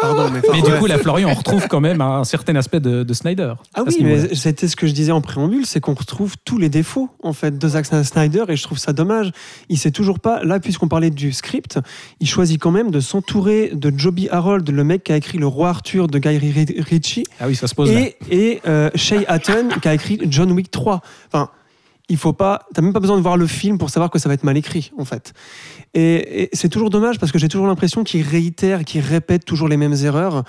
Pardon, 0.00 0.30
mais 0.30 0.40
du 0.62 0.72
coup, 0.78 0.86
là, 0.86 0.98
Florian, 0.98 1.30
on 1.30 1.34
retrouve 1.34 1.68
quand 1.68 1.80
même 1.80 2.00
un 2.00 2.24
certain 2.24 2.56
aspect 2.56 2.80
de, 2.80 3.02
de 3.02 3.14
Snyder. 3.14 3.54
Ah 3.74 3.82
oui, 3.86 3.96
mais 4.00 4.34
c'était 4.34 4.68
ce 4.68 4.76
que 4.76 4.86
je 4.86 4.92
disais 4.92 5.12
en 5.12 5.20
préambule, 5.20 5.66
c'est 5.66 5.80
qu'on 5.80 5.94
retrouve 5.94 6.36
tous 6.44 6.58
les 6.58 6.68
défauts 6.68 7.10
en 7.22 7.32
fait 7.32 7.58
de 7.58 7.68
Zack 7.68 7.86
Snyder 7.86 8.44
et 8.48 8.56
je 8.56 8.62
trouve 8.62 8.78
ça 8.78 8.92
dommage. 8.92 9.32
Il 9.68 9.78
sait 9.78 9.90
toujours 9.90 10.20
pas, 10.20 10.42
là 10.44 10.60
puisqu'on 10.60 10.88
parlait 10.88 11.10
du 11.10 11.32
script, 11.32 11.78
il 12.20 12.28
choisit 12.28 12.60
quand 12.60 12.70
même 12.70 12.90
de 12.90 13.00
s'entourer 13.00 13.72
de 13.74 13.92
Joby 13.96 14.28
Harold, 14.30 14.68
le 14.68 14.84
mec 14.84 15.04
qui 15.04 15.12
a 15.12 15.16
écrit 15.16 15.25
Le 15.34 15.46
Roi 15.46 15.68
Arthur 15.68 16.06
de 16.08 16.18
Guy 16.18 16.38
Ri- 16.38 16.80
Ritchie, 16.80 17.24
Ah 17.40 17.46
oui, 17.46 17.54
ça 17.54 17.66
se 17.68 17.74
pose 17.74 17.92
là. 17.92 18.00
et, 18.00 18.16
et 18.30 18.60
euh, 18.66 18.90
Shay 18.94 19.24
Hatton 19.26 19.68
qui 19.80 19.88
a 19.88 19.94
écrit 19.94 20.18
John 20.28 20.50
Wick 20.52 20.70
3. 20.70 21.00
Enfin, 21.28 21.50
il 22.08 22.16
faut 22.16 22.32
pas, 22.32 22.66
t'as 22.72 22.82
même 22.82 22.92
pas 22.92 23.00
besoin 23.00 23.16
de 23.16 23.22
voir 23.22 23.36
le 23.36 23.48
film 23.48 23.78
pour 23.78 23.90
savoir 23.90 24.10
que 24.10 24.20
ça 24.20 24.28
va 24.28 24.34
être 24.34 24.44
mal 24.44 24.56
écrit 24.56 24.92
en 24.96 25.04
fait. 25.04 25.32
Et, 25.94 26.42
et 26.44 26.48
c'est 26.52 26.68
toujours 26.68 26.88
dommage 26.90 27.18
parce 27.18 27.32
que 27.32 27.38
j'ai 27.38 27.48
toujours 27.48 27.66
l'impression 27.66 28.04
qu'il 28.04 28.22
réitère, 28.22 28.84
qu'il 28.84 29.00
répète 29.00 29.44
toujours 29.44 29.66
les 29.66 29.76
mêmes 29.76 29.94
erreurs. 30.04 30.44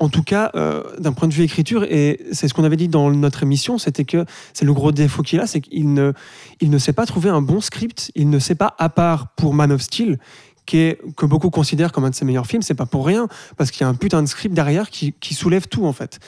En 0.00 0.10
tout 0.10 0.22
cas, 0.22 0.50
euh, 0.54 0.82
d'un 0.98 1.12
point 1.12 1.26
de 1.28 1.32
vue 1.32 1.44
écriture, 1.44 1.84
et 1.84 2.20
c'est 2.32 2.46
ce 2.46 2.52
qu'on 2.52 2.64
avait 2.64 2.76
dit 2.76 2.88
dans 2.88 3.10
notre 3.10 3.42
émission, 3.42 3.78
c'était 3.78 4.04
que 4.04 4.26
c'est 4.52 4.66
le 4.66 4.74
gros 4.74 4.92
défaut 4.92 5.22
qu'il 5.22 5.40
a, 5.40 5.46
c'est 5.46 5.62
qu'il 5.62 5.94
ne, 5.94 6.12
il 6.60 6.68
ne 6.68 6.76
sait 6.78 6.92
pas 6.92 7.06
trouver 7.06 7.30
un 7.30 7.40
bon 7.40 7.62
script. 7.62 8.10
Il 8.14 8.28
ne 8.28 8.38
sait 8.38 8.54
pas, 8.56 8.74
à 8.78 8.90
part 8.90 9.28
pour 9.36 9.54
Man 9.54 9.72
of 9.72 9.80
Steel, 9.80 10.18
qui 10.68 10.80
est, 10.80 11.00
que 11.16 11.24
beaucoup 11.24 11.48
considèrent 11.48 11.92
comme 11.92 12.04
un 12.04 12.10
de 12.10 12.14
ses 12.14 12.26
meilleurs 12.26 12.46
films, 12.46 12.60
c'est 12.60 12.74
pas 12.74 12.84
pour 12.84 13.06
rien, 13.06 13.26
parce 13.56 13.70
qu'il 13.70 13.80
y 13.80 13.84
a 13.84 13.88
un 13.88 13.94
putain 13.94 14.22
de 14.22 14.28
script 14.28 14.54
derrière 14.54 14.90
qui, 14.90 15.14
qui 15.18 15.32
soulève 15.32 15.66
tout 15.66 15.86
en 15.86 15.94
fait. 15.94 16.20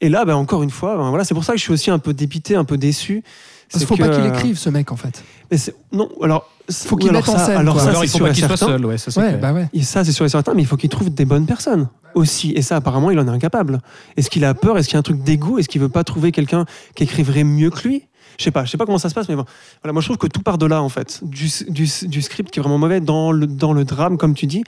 Et 0.00 0.08
là, 0.08 0.24
ben, 0.24 0.36
encore 0.36 0.62
une 0.62 0.70
fois, 0.70 0.96
ben, 0.96 1.08
voilà, 1.08 1.24
c'est 1.24 1.34
pour 1.34 1.42
ça 1.42 1.54
que 1.54 1.58
je 1.58 1.64
suis 1.64 1.72
aussi 1.72 1.90
un 1.90 1.98
peu 1.98 2.14
dépité, 2.14 2.54
un 2.54 2.64
peu 2.64 2.78
déçu. 2.78 3.24
Parce 3.68 3.84
qu'il 3.84 3.88
faut 3.88 4.02
que, 4.02 4.08
pas 4.08 4.14
qu'il 4.14 4.26
écrive, 4.26 4.58
ce 4.58 4.70
mec, 4.70 4.92
en 4.92 4.96
fait. 4.96 5.24
mais 5.50 5.58
non, 5.92 6.08
alors. 6.22 6.48
Faut 6.70 6.96
qu'il 6.96 7.12
mette 7.12 7.28
en 7.28 7.38
scène, 7.38 7.56
Alors 7.58 7.74
quoi. 7.74 7.82
ça, 7.84 7.90
Alors, 7.90 8.04
il 8.04 8.08
faut 8.10 8.16
sûr 8.18 8.26
pas 8.26 8.30
et 8.30 8.34
qu'il 8.34 8.44
soit 8.44 8.56
certain. 8.56 8.72
seul, 8.74 8.86
ouais, 8.86 8.98
ça, 8.98 9.10
c'est 9.10 9.20
Ouais, 9.20 9.36
bah 9.36 9.52
ouais. 9.52 9.68
Et 9.72 9.82
ça, 9.82 10.04
c'est 10.04 10.12
sûr 10.12 10.24
et 10.24 10.28
certain, 10.28 10.54
mais 10.54 10.62
il 10.62 10.66
faut 10.66 10.76
qu'il 10.76 10.90
trouve 10.90 11.10
des 11.10 11.24
bonnes 11.24 11.46
personnes 11.46 11.88
aussi. 12.14 12.52
Et 12.52 12.62
ça, 12.62 12.76
apparemment, 12.76 13.10
il 13.10 13.18
en 13.18 13.26
est 13.26 13.30
incapable. 13.30 13.80
Est-ce 14.16 14.30
qu'il 14.30 14.44
a 14.44 14.54
peur? 14.54 14.78
Est-ce 14.78 14.88
qu'il 14.88 14.94
y 14.94 14.96
a 14.96 15.00
un 15.00 15.02
truc 15.02 15.22
d'égo 15.22 15.58
Est-ce 15.58 15.68
qu'il 15.68 15.80
veut 15.80 15.88
pas 15.88 16.04
trouver 16.04 16.32
quelqu'un 16.32 16.64
qui 16.94 17.04
écrivrait 17.04 17.44
mieux 17.44 17.70
que 17.70 17.86
lui? 17.88 18.06
Je 18.38 18.44
sais 18.44 18.50
pas. 18.50 18.64
Je 18.64 18.70
sais 18.70 18.78
pas 18.78 18.86
comment 18.86 18.98
ça 18.98 19.08
se 19.08 19.14
passe, 19.14 19.28
mais 19.28 19.36
bon. 19.36 19.44
Voilà, 19.82 19.92
moi, 19.92 20.00
je 20.00 20.06
trouve 20.06 20.16
que 20.18 20.26
tout 20.26 20.42
part 20.42 20.56
de 20.58 20.66
là, 20.66 20.82
en 20.82 20.88
fait, 20.88 21.20
du, 21.22 21.48
du, 21.68 21.88
du 22.08 22.22
script 22.22 22.50
qui 22.50 22.58
est 22.58 22.62
vraiment 22.62 22.78
mauvais 22.78 23.00
dans 23.00 23.32
le, 23.32 23.46
dans 23.46 23.72
le 23.72 23.84
drame, 23.84 24.16
comme 24.16 24.34
tu 24.34 24.46
dis. 24.46 24.64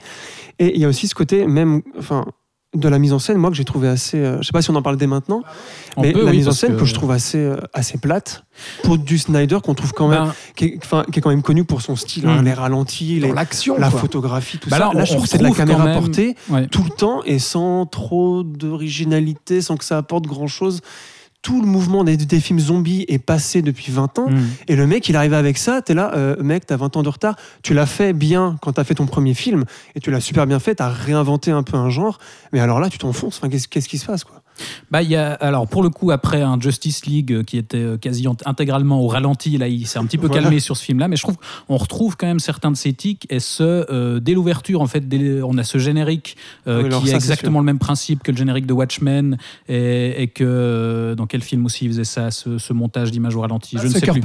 Et 0.59 0.75
il 0.75 0.81
y 0.81 0.85
a 0.85 0.87
aussi 0.87 1.07
ce 1.07 1.15
côté 1.15 1.47
même, 1.47 1.81
enfin, 1.97 2.25
de 2.73 2.89
la 2.89 2.97
mise 2.99 3.13
en 3.13 3.19
scène, 3.19 3.37
moi, 3.37 3.49
que 3.51 3.55
j'ai 3.55 3.65
trouvé 3.65 3.87
assez. 3.87 4.17
euh, 4.17 4.37
je 4.41 4.47
sais 4.47 4.51
pas 4.51 4.61
si 4.61 4.71
on 4.71 4.75
en 4.75 4.81
parle 4.81 4.97
dès 4.97 5.05
maintenant, 5.07 5.43
On 5.95 6.01
mais 6.01 6.11
peut, 6.11 6.23
la 6.25 6.31
oui, 6.31 6.37
mise 6.37 6.47
en 6.47 6.51
scène 6.51 6.75
que... 6.75 6.85
je 6.85 6.93
trouve 6.93 7.11
assez, 7.11 7.37
euh, 7.37 7.57
assez 7.73 7.97
plate 7.99 8.45
pour 8.83 8.97
du 8.97 9.17
Snyder 9.19 9.57
qu'on 9.63 9.75
trouve 9.75 9.93
quand 9.93 10.07
même, 10.07 10.23
Ben, 10.25 10.33
qui, 10.55 10.65
est, 10.65 10.79
enfin, 10.83 11.05
qui 11.11 11.19
est 11.19 11.21
quand 11.21 11.29
même 11.29 11.43
connu 11.43 11.63
pour 11.63 11.81
son 11.81 11.95
style, 11.95 12.27
hein, 12.27 12.41
Mm. 12.41 12.45
les 12.45 12.53
ralentis, 12.53 13.19
les, 13.19 13.27
Dans 13.27 13.33
l'action, 13.35 13.77
la 13.77 13.89
quoi. 13.89 13.99
photographie, 13.99 14.57
tout 14.57 14.69
Bah 14.69 14.77
ça. 14.77 14.85
là, 14.85 14.91
Là, 14.93 15.01
on- 15.01 15.05
je 15.05 15.11
on 15.11 15.15
trouve 15.15 15.23
que 15.25 15.29
c'est 15.31 15.37
de 15.37 15.43
la 15.43 15.51
caméra 15.51 15.85
même- 15.85 15.99
portée 15.99 16.35
ouais. 16.49 16.67
tout 16.67 16.83
le 16.83 16.89
temps 16.89 17.21
et 17.25 17.37
sans 17.39 17.85
trop 17.85 18.43
d'originalité, 18.43 19.61
sans 19.61 19.77
que 19.77 19.85
ça 19.85 19.97
apporte 19.97 20.25
grand 20.25 20.47
chose. 20.47 20.81
Tout 21.43 21.61
le 21.61 21.67
mouvement 21.67 22.03
des, 22.03 22.17
des 22.17 22.39
films 22.39 22.59
zombies 22.59 23.05
est 23.07 23.19
passé 23.19 23.61
depuis 23.61 23.91
20 23.91 24.17
ans. 24.17 24.29
Hmm. 24.29 24.47
Et 24.67 24.75
le 24.75 24.87
mec, 24.87 25.07
il 25.09 25.15
arrive 25.15 25.33
avec 25.33 25.57
ça. 25.57 25.81
T'es 25.81 25.93
là, 25.93 26.11
euh, 26.15 26.41
mec, 26.41 26.65
t'as 26.65 26.77
20 26.77 26.97
ans 26.97 27.03
de 27.03 27.09
retard. 27.09 27.35
Tu 27.61 27.73
l'as 27.73 27.85
fait 27.85 28.13
bien 28.13 28.57
quand 28.61 28.73
t'as 28.73 28.83
fait 28.83 28.95
ton 28.95 29.05
premier 29.05 29.33
film. 29.33 29.65
Et 29.95 29.99
tu 29.99 30.09
l'as 30.09 30.21
super 30.21 30.47
bien 30.47 30.59
fait. 30.59 30.75
T'as 30.75 30.89
réinventé 30.89 31.51
un 31.51 31.63
peu 31.63 31.77
un 31.77 31.89
genre. 31.89 32.17
Mais 32.51 32.59
alors 32.59 32.79
là, 32.79 32.89
tu 32.89 32.97
t'enfonces. 32.97 33.37
Enfin, 33.37 33.49
qu'est-ce, 33.49 33.67
qu'est-ce 33.67 33.89
qui 33.89 33.97
se 33.99 34.05
passe, 34.05 34.23
quoi? 34.23 34.42
Bah, 34.91 35.01
il 35.01 35.09
y 35.09 35.15
a, 35.15 35.33
alors, 35.33 35.67
pour 35.67 35.81
le 35.83 35.89
coup, 35.89 36.11
après 36.11 36.41
un 36.41 36.59
Justice 36.59 37.05
League 37.05 37.33
euh, 37.33 37.43
qui 37.43 37.57
était 37.57 37.77
euh, 37.77 37.97
quasi 37.97 38.27
ent- 38.27 38.37
intégralement 38.45 39.01
au 39.01 39.07
ralenti, 39.07 39.57
là, 39.57 39.67
il 39.67 39.87
s'est 39.87 39.97
un 39.99 40.05
petit 40.05 40.17
peu 40.17 40.27
Voilà. 40.27 40.43
calmé 40.43 40.59
sur 40.59 40.77
ce 40.77 40.83
film-là, 40.83 41.07
mais 41.07 41.15
je 41.15 41.23
trouve 41.23 41.37
qu'on 41.67 41.77
retrouve 41.77 42.15
quand 42.17 42.27
même 42.27 42.39
certains 42.39 42.69
de 42.71 42.77
ses 42.77 42.93
tics. 42.93 43.25
Et 43.29 43.39
ce, 43.39 43.63
euh, 43.91 44.19
dès 44.19 44.33
l'ouverture, 44.33 44.81
en 44.81 44.87
fait, 44.87 45.07
dès- 45.07 45.41
on 45.41 45.57
a 45.57 45.63
ce 45.63 45.77
générique 45.79 46.37
euh, 46.67 46.77
Ah 46.77 46.81
oui, 46.81 46.85
alors 46.87 47.01
qui 47.01 47.07
ça, 47.07 47.13
est 47.13 47.15
exactement 47.17 47.59
le 47.59 47.65
même 47.65 47.79
principe 47.79 48.21
que 48.23 48.31
le 48.31 48.37
générique 48.37 48.65
de 48.67 48.73
Watchmen 48.73 49.37
et, 49.67 50.21
et 50.23 50.27
que 50.27 51.15
dans 51.17 51.25
quel 51.25 51.41
film 51.41 51.65
aussi 51.65 51.85
il 51.85 51.89
faisait 51.89 52.03
ça, 52.03 52.29
ce, 52.31 52.57
ce 52.57 52.73
montage 52.73 53.11
d'images 53.11 53.35
au 53.35 53.41
ralenti. 53.41 53.77
Je 53.79 53.87
ne 53.87 53.91
sais 53.91 54.01
plus. 54.01 54.21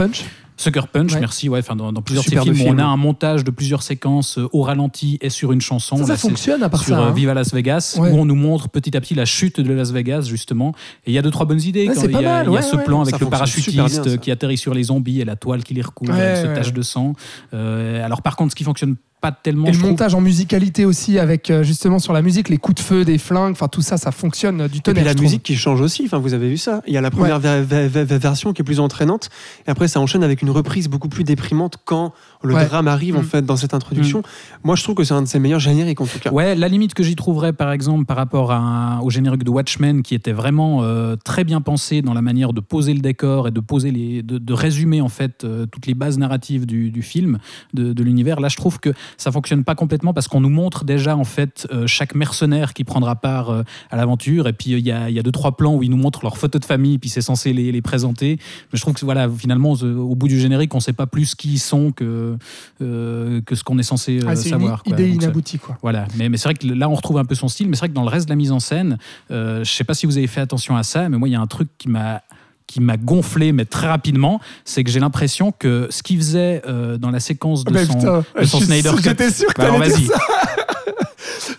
Sucker 0.59 0.83
Punch, 0.93 1.15
Ouais. 1.15 1.21
merci. 1.21 1.49
Ouais, 1.49 1.61
enfin, 1.61 1.77
dans, 1.77 1.93
dans 1.93 2.03
plusieurs 2.03 2.25
de 2.25 2.29
ces 2.31 2.39
films, 2.55 2.69
on 2.69 2.79
a 2.79 2.85
un 2.85 2.97
montage 2.99 3.45
de 3.45 3.51
plusieurs 3.51 3.83
séquences 3.83 4.37
euh, 4.39 4.49
au 4.53 4.63
ralenti 4.63 5.17
et 5.23 5.31
sur 5.31 5.53
une 5.53 5.61
chanson. 5.61 5.97
Ça, 5.97 6.03
ça 6.03 6.09
Là, 6.11 6.17
c'est- 6.19 6.29
fonctionne 6.29 6.63
à 6.63 6.69
part 6.69 6.83
sur 6.83 6.97
ça. 6.97 7.01
euh, 7.03 7.09
hein. 7.09 7.13
Viva 7.13 7.33
Las 7.33 7.55
Vegas, 7.55 7.97
Ouais. 7.99 8.11
où 8.11 8.17
on 8.17 8.25
nous 8.25 8.35
montre 8.35 8.69
petit 8.69 8.97
à 8.97 9.01
petit 9.01 9.15
la 9.15 9.25
chute 9.25 9.61
de 9.61 9.73
Las 9.73 9.93
Vegas, 9.93 10.23
justement. 10.23 10.75
Et 11.07 11.13
il 11.13 11.15
y 11.15 11.19
a 11.19 11.23
deux, 11.23 11.31
trois 11.31 11.47
bonnes 11.47 11.63
idées. 11.63 11.85
Il 11.85 11.93
pas 12.11 12.21
y 12.21 12.25
a, 12.27 12.29
mal, 12.29 12.47
il 12.51 12.53
y 12.53 12.57
a 12.59 12.63
ce 12.63 12.77
plan 12.77 13.01
avec 13.03 13.15
Ça 13.15 13.25
le 13.25 13.31
parachutiste 13.31 13.71
bien, 14.05 14.17
qui 14.19 14.31
atterrit 14.31 14.59
sur 14.59 14.75
les 14.75 14.83
zombies 14.85 15.21
et 15.21 15.25
la 15.25 15.37
toile 15.37 15.63
qui 15.63 15.75
les 15.75 15.83
recouvre 15.83 16.13
avec 16.13 16.37
ce 16.39 16.47
tache 16.47 16.73
de 16.73 16.83
sang. 16.83 17.13
Euh, 17.55 18.05
alors, 18.05 18.21
par 18.23 18.35
contre, 18.37 18.51
ce 18.51 18.57
qui 18.57 18.65
fonctionne 18.65 18.97
pas 19.21 19.33
tellement. 19.33 19.67
Et 19.67 19.73
le 19.73 19.77
trouve. 19.79 19.91
montage 19.91 20.15
en 20.15 20.21
musicalité 20.21 20.85
aussi, 20.85 21.19
avec 21.19 21.51
euh, 21.51 21.63
justement 21.63 21.99
sur 21.99 22.13
la 22.13 22.23
musique, 22.23 22.49
les 22.49 22.57
coups 22.59 22.77
de 22.77 22.87
feu, 22.87 23.05
des 23.05 23.19
flingues, 23.19 23.53
enfin 23.53 23.67
tout 23.69 23.83
ça, 23.83 23.97
ça 23.97 24.13
fonctionne 24.13 24.61
euh, 24.61 24.69
du 24.69 24.79
Et 24.79 24.81
puis 24.81 24.83
tonnerre. 24.83 25.05
la 25.05 25.11
je 25.11 25.17
trouve. 25.17 25.25
musique 25.25 25.43
qui 25.43 25.57
change 25.57 25.81
aussi, 25.81 26.03
enfin, 26.07 26.19
vous 26.19 26.35
avez 26.35 26.49
vu 26.49 26.57
ça. 26.57 26.83
Il 26.87 26.95
y 26.95 26.97
a 26.97 27.01
la 27.01 27.11
première 27.11 27.41
ver- 27.41 27.63
ver- 27.65 27.89
ver- 27.89 28.05
version 28.19 28.53
qui 28.53 28.63
est 28.63 28.65
plus 28.65 28.79
entraînante, 28.81 29.29
et 29.67 29.71
après 29.71 29.89
ça 29.89 30.01
enchaîne 30.01 30.23
avec 30.23 30.43
une 30.43 30.51
reprise 30.51 30.89
beaucoup 30.89 31.09
plus 31.09 31.25
déprimante 31.25 31.79
quand 31.85 32.13
le 32.43 32.55
Ouais. 32.55 32.67
drame 32.67 32.89
arrive 32.89 33.17
en 33.17 33.21
Mm. 33.23 33.25
fait 33.25 33.43
dans 33.45 33.57
cette 33.57 33.75
introduction. 33.75 34.23
Moi 34.65 34.77
je 34.77 34.83
trouve 34.83 34.95
que 34.95 35.05
c'est 35.05 35.15
un 35.15 35.23
de 35.23 35.27
ses 35.29 35.39
meilleurs 35.39 35.61
génériques 35.61 36.01
en 36.01 36.07
tout 36.07 36.19
cas. 36.19 36.31
Ouais, 36.31 36.55
la 36.55 36.69
limite 36.69 36.95
que 36.95 37.03
j'y 37.03 37.17
trouverais 37.17 37.53
par 37.53 37.73
exemple 37.73 38.05
par 38.05 38.17
rapport 38.17 38.53
à 38.53 38.57
un- 38.59 39.01
au 39.01 39.11
générique 39.11 39.43
de 39.45 39.51
Watchmen 39.51 40.03
qui 40.03 40.15
était 40.15 40.33
vraiment 40.33 40.83
euh, 40.83 41.17
très 41.25 41.45
bien 41.45 41.61
pensé 41.61 42.03
dans 42.03 42.15
la 42.15 42.23
manière 42.23 42.53
de 42.53 42.61
poser 42.61 42.95
le 42.95 43.01
décor 43.01 43.49
et 43.49 43.51
de 43.51 43.61
poser 43.61 43.91
les, 43.91 44.23
de, 44.23 44.39
de 44.39 44.53
résumer 44.53 45.01
en 45.01 45.09
fait 45.09 45.45
euh, 45.45 45.67
toutes 45.67 45.87
les 45.87 45.95
bases 45.95 46.19
narratives 46.19 46.67
du, 46.67 46.91
du 46.91 47.03
film, 47.03 47.39
de, 47.75 47.93
de 47.93 48.03
l'univers. 48.03 48.41
Là, 48.41 48.49
je 48.49 48.57
trouve 48.57 48.79
que 48.79 48.91
ça 49.17 49.33
fonctionne 49.33 49.65
pas 49.65 49.75
complètement 49.75 50.13
parce 50.15 50.29
qu'on 50.29 50.41
nous 50.41 50.49
montre 50.51 50.85
déjà 50.85 51.17
en 51.17 51.25
fait 51.25 51.67
euh, 51.73 51.87
chaque 51.87 52.15
mercenaire 52.15 52.73
qui 52.75 52.85
prendra 52.85 53.17
part 53.17 53.51
euh, 53.51 53.63
à 53.91 53.97
l'aventure 53.97 54.47
et 54.49 54.53
puis 54.53 54.75
euh, 54.75 54.79
il 54.79 54.87
y, 54.87 54.93
a, 54.93 55.11
il 55.11 55.17
y 55.17 55.19
a 55.19 55.23
deux 55.23 55.33
trois 55.33 55.57
plans 55.57 55.75
où 55.75 55.83
ils 55.83 55.91
nous 55.91 55.97
montrent 55.97 56.21
leurs 56.23 56.37
photos 56.39 56.61
de 56.61 56.67
famille 56.67 56.99
puis 56.99 57.11
c'est 57.11 57.21
censé 57.23 57.53
les, 57.53 57.73
les 57.73 57.83
présenter. 57.83 58.39
Mais 58.73 58.77
je 58.77 58.81
trouve 58.83 58.95
que 58.95 59.05
voilà 59.05 59.29
finalement 59.29 59.73
au 59.73 60.15
bout 60.15 60.29
du 60.29 60.39
générique 60.39 60.75
on 60.75 60.81
sait 60.81 60.93
pas 60.93 61.07
plus 61.07 61.35
qui 61.35 61.53
ils 61.55 61.59
sont 61.59 61.93
que 61.93 62.28
que 62.79 63.55
ce 63.55 63.63
qu'on 63.65 63.79
est 63.79 63.83
censé 63.83 64.19
euh, 64.19 64.27
Ah, 64.29 64.37
c'est 64.37 64.51
une 64.51 64.51
savoir. 64.61 64.83
quoi. 64.83 64.93
idée 64.93 65.09
Donc, 65.11 65.21
ça- 65.21 65.27
inaboutie, 65.27 65.59
quoi. 65.59 65.79
voilà, 65.83 66.07
mais, 66.17 66.29
mais 66.29 66.37
c'est 66.37 66.45
vrai 66.49 66.55
que 66.55 66.67
là 66.67 66.89
on 66.89 66.95
retrouve 66.95 67.19
un 67.19 67.25
peu 67.25 67.35
son 67.35 67.49
style, 67.49 67.69
mais 67.69 67.75
c'est 67.77 67.81
vrai 67.81 67.89
que 67.89 67.95
dans 67.95 68.03
le 68.03 68.09
reste 68.09 68.27
de 68.27 68.33
la 68.33 68.37
mise 68.37 68.53
en 68.53 68.61
scène, 68.61 68.99
euh, 69.31 69.65
je 69.65 69.71
sais 69.71 69.85
pas 69.85 69.95
si 69.95 70.07
vous 70.07 70.17
avez 70.19 70.27
fait 70.27 70.41
attention 70.41 70.77
à 70.77 70.83
ça, 70.83 71.09
mais 71.09 71.17
moi 71.19 71.29
il 71.29 71.33
y 71.33 71.37
a 71.37 71.41
un 71.41 71.47
truc 71.47 71.69
qui 71.79 71.89
m'a 71.89 72.23
qui 72.67 72.81
m'a 72.83 72.99
gonflé, 72.99 73.53
mais 73.53 73.65
très 73.65 73.87
rapidement, 73.87 74.41
c'est 74.67 74.85
que 74.85 74.91
j'ai 74.91 75.01
l'impression 75.01 75.53
que 75.53 75.87
ce 75.89 76.03
qu'il 76.03 76.19
faisait 76.19 76.61
euh, 76.69 76.99
dans 76.99 77.11
la 77.11 77.19
séquence 77.19 77.65
de 77.65 77.73
Mais 77.73 77.87
son, 77.87 77.95
putain, 77.95 78.25
de 78.39 78.45
son 78.45 78.61
Snyder 78.61 78.91
Cut. 78.95 79.03
J'étais 79.05 79.31
sûr 79.31 79.55
que 79.55 79.63
Bah 79.63 79.71
t'allais 79.71 79.89
dire 79.97 80.11
ça. 80.13 80.67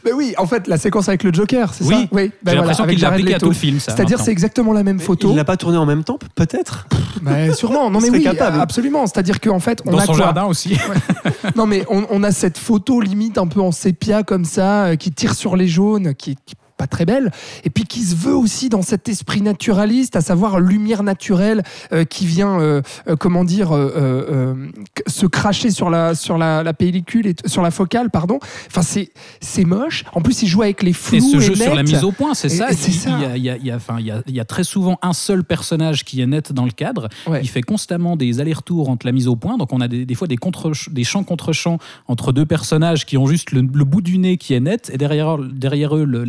Mais 0.05 0.12
oui, 0.13 0.33
en 0.38 0.45
fait, 0.48 0.67
la 0.67 0.77
séquence 0.77 1.07
avec 1.09 1.24
le 1.24 1.33
Joker, 1.33 1.74
c'est 1.74 1.83
Oui. 1.86 1.93
ça 1.93 2.00
Oui, 2.00 2.07
ben 2.12 2.21
J'ai 2.21 2.31
voilà, 2.43 2.62
l'impression 2.62 2.86
qu'il 2.88 3.01
l'a 3.01 3.09
appliqué 3.09 3.33
à 3.36 3.39
tout 3.39 3.48
le 3.48 3.53
film. 3.53 3.79
ça, 3.79 3.95
C'est-à-dire, 3.95 4.19
c'est 4.19 4.31
exactement 4.31 4.74
la 4.74 4.83
même 4.83 5.00
photo. 5.00 5.29
Il 5.31 5.36
l'a 5.36 5.45
pas 5.45 5.57
tourné 5.57 5.77
en 5.77 5.86
même 5.86 6.03
temps, 6.03 6.19
peut-être 6.36 6.88
Bah, 7.21 7.53
sûrement. 7.53 7.89
Non, 7.89 8.00
mais 8.00 8.09
oui, 8.09 8.24
capable. 8.24 8.59
absolument. 8.59 9.05
C'est-à-dire 9.07 9.39
qu'en 9.39 9.59
fait, 9.59 9.81
on 9.86 9.91
dans 9.91 9.98
a 9.98 10.05
son 10.05 10.13
quoi 10.13 10.21
jardin 10.25 10.45
aussi. 10.45 10.77
Non, 11.55 11.65
mais 11.65 11.83
on, 11.89 12.05
on 12.09 12.24
a 12.24 12.31
cette 12.31 12.57
photo 12.57 13.01
limite 13.01 13.38
un 13.38 13.48
peu 13.48 13.59
en 13.62 13.71
sépia 13.71 14.24
comme 14.24 14.45
ça, 14.45 14.86
euh, 14.86 14.95
qui 14.95 15.12
tire 15.12 15.33
sur 15.33 15.55
les 15.55 15.67
jaunes, 15.67 16.13
qui 16.15 16.36
qui 16.45 16.53
est 16.53 16.57
pas 16.79 16.88
très 16.88 17.05
belle, 17.05 17.31
et 17.65 17.69
puis 17.69 17.83
qui 17.83 18.01
se 18.03 18.15
veut 18.15 18.36
aussi 18.36 18.69
dans 18.69 18.81
cet 18.81 19.07
esprit 19.09 19.41
naturaliste, 19.41 20.15
à 20.15 20.21
savoir 20.21 20.59
lumière 20.59 21.03
naturelle 21.03 21.62
euh, 21.93 22.05
qui 22.05 22.25
vient, 22.25 22.59
euh, 22.59 22.81
euh, 23.07 23.15
comment 23.17 23.43
dire, 23.43 23.69
se 25.07 25.25
cracher 25.25 25.71
sur 25.71 25.89
la 25.89 26.15
sur 26.15 26.38
la, 26.38 26.63
la 26.63 26.74
pellicule 26.74 27.27
et 27.27 27.36
sur 27.45 27.62
la 27.62 27.71
focale, 27.71 28.09
pardon. 28.09 28.39
Enfin, 28.67 28.81
c'est 28.81 29.12
c'est 29.41 29.65
moche. 29.65 30.03
En 30.13 30.21
plus, 30.21 30.41
il 30.43 30.48
joue 30.48 30.62
avec 30.62 30.83
les 30.83 30.93
flous 30.93 31.17
Et 31.17 31.21
ce 31.21 31.38
et 31.38 31.41
jeu 31.41 31.55
sur 31.55 31.75
la 31.75 31.83
mise 31.83 32.03
au 32.03 32.12
point, 32.12 32.33
c'est 32.33 32.50
ça. 32.50 32.67
c'est 32.71 32.91
Il- 32.91 32.93
ça. 32.93 33.09
Il 33.19 33.21
y 33.21 33.25
a, 33.25 33.36
il 33.38 33.43
y 33.43 33.50
a- 33.50 33.57
il 33.57 33.65
y 33.65 33.71
a- 33.71 33.75
enfin, 33.75 33.98
il 34.00 34.05
y 34.05 34.12
a- 34.12 34.24
il 34.27 34.33
y 34.36 34.39
a 34.39 34.45
très 34.45 34.63
souvent 34.63 34.98
un 35.01 35.13
seul 35.13 35.43
personnage 35.43 36.03
qui 36.05 36.21
est 36.21 36.27
net 36.27 36.53
dans 36.53 36.65
le 36.65 36.71
cadre. 36.71 37.09
Ouais. 37.27 37.39
Il 37.43 37.50
fait 37.50 37.62
constamment 37.62 38.15
des 38.15 38.39
allers-retours 38.39 38.89
entre 38.89 39.05
la 39.05 39.12
mise 39.12 39.27
au 39.27 39.36
point. 39.36 39.57
Donc 39.57 39.74
on 39.74 39.81
a 39.81 39.88
des, 39.88 40.05
des 40.05 40.15
fois 40.15 40.27
des, 40.27 40.38
contre, 40.38 40.71
des 40.91 41.03
champs 41.03 41.24
contre 41.24 41.51
champs 41.53 41.77
entre 42.07 42.31
deux 42.31 42.45
personnages 42.45 43.05
qui 43.05 43.17
ont 43.17 43.27
juste 43.27 43.51
le, 43.51 43.62
le 43.62 43.83
bout 43.83 44.01
du 44.01 44.17
nez 44.17 44.38
qui 44.38 44.53
est 44.53 44.59
net 44.59 44.89
et 44.93 44.98
derrière, 44.98 45.38
derrière 45.38 45.95
eux 45.95 46.05
le- 46.05 46.24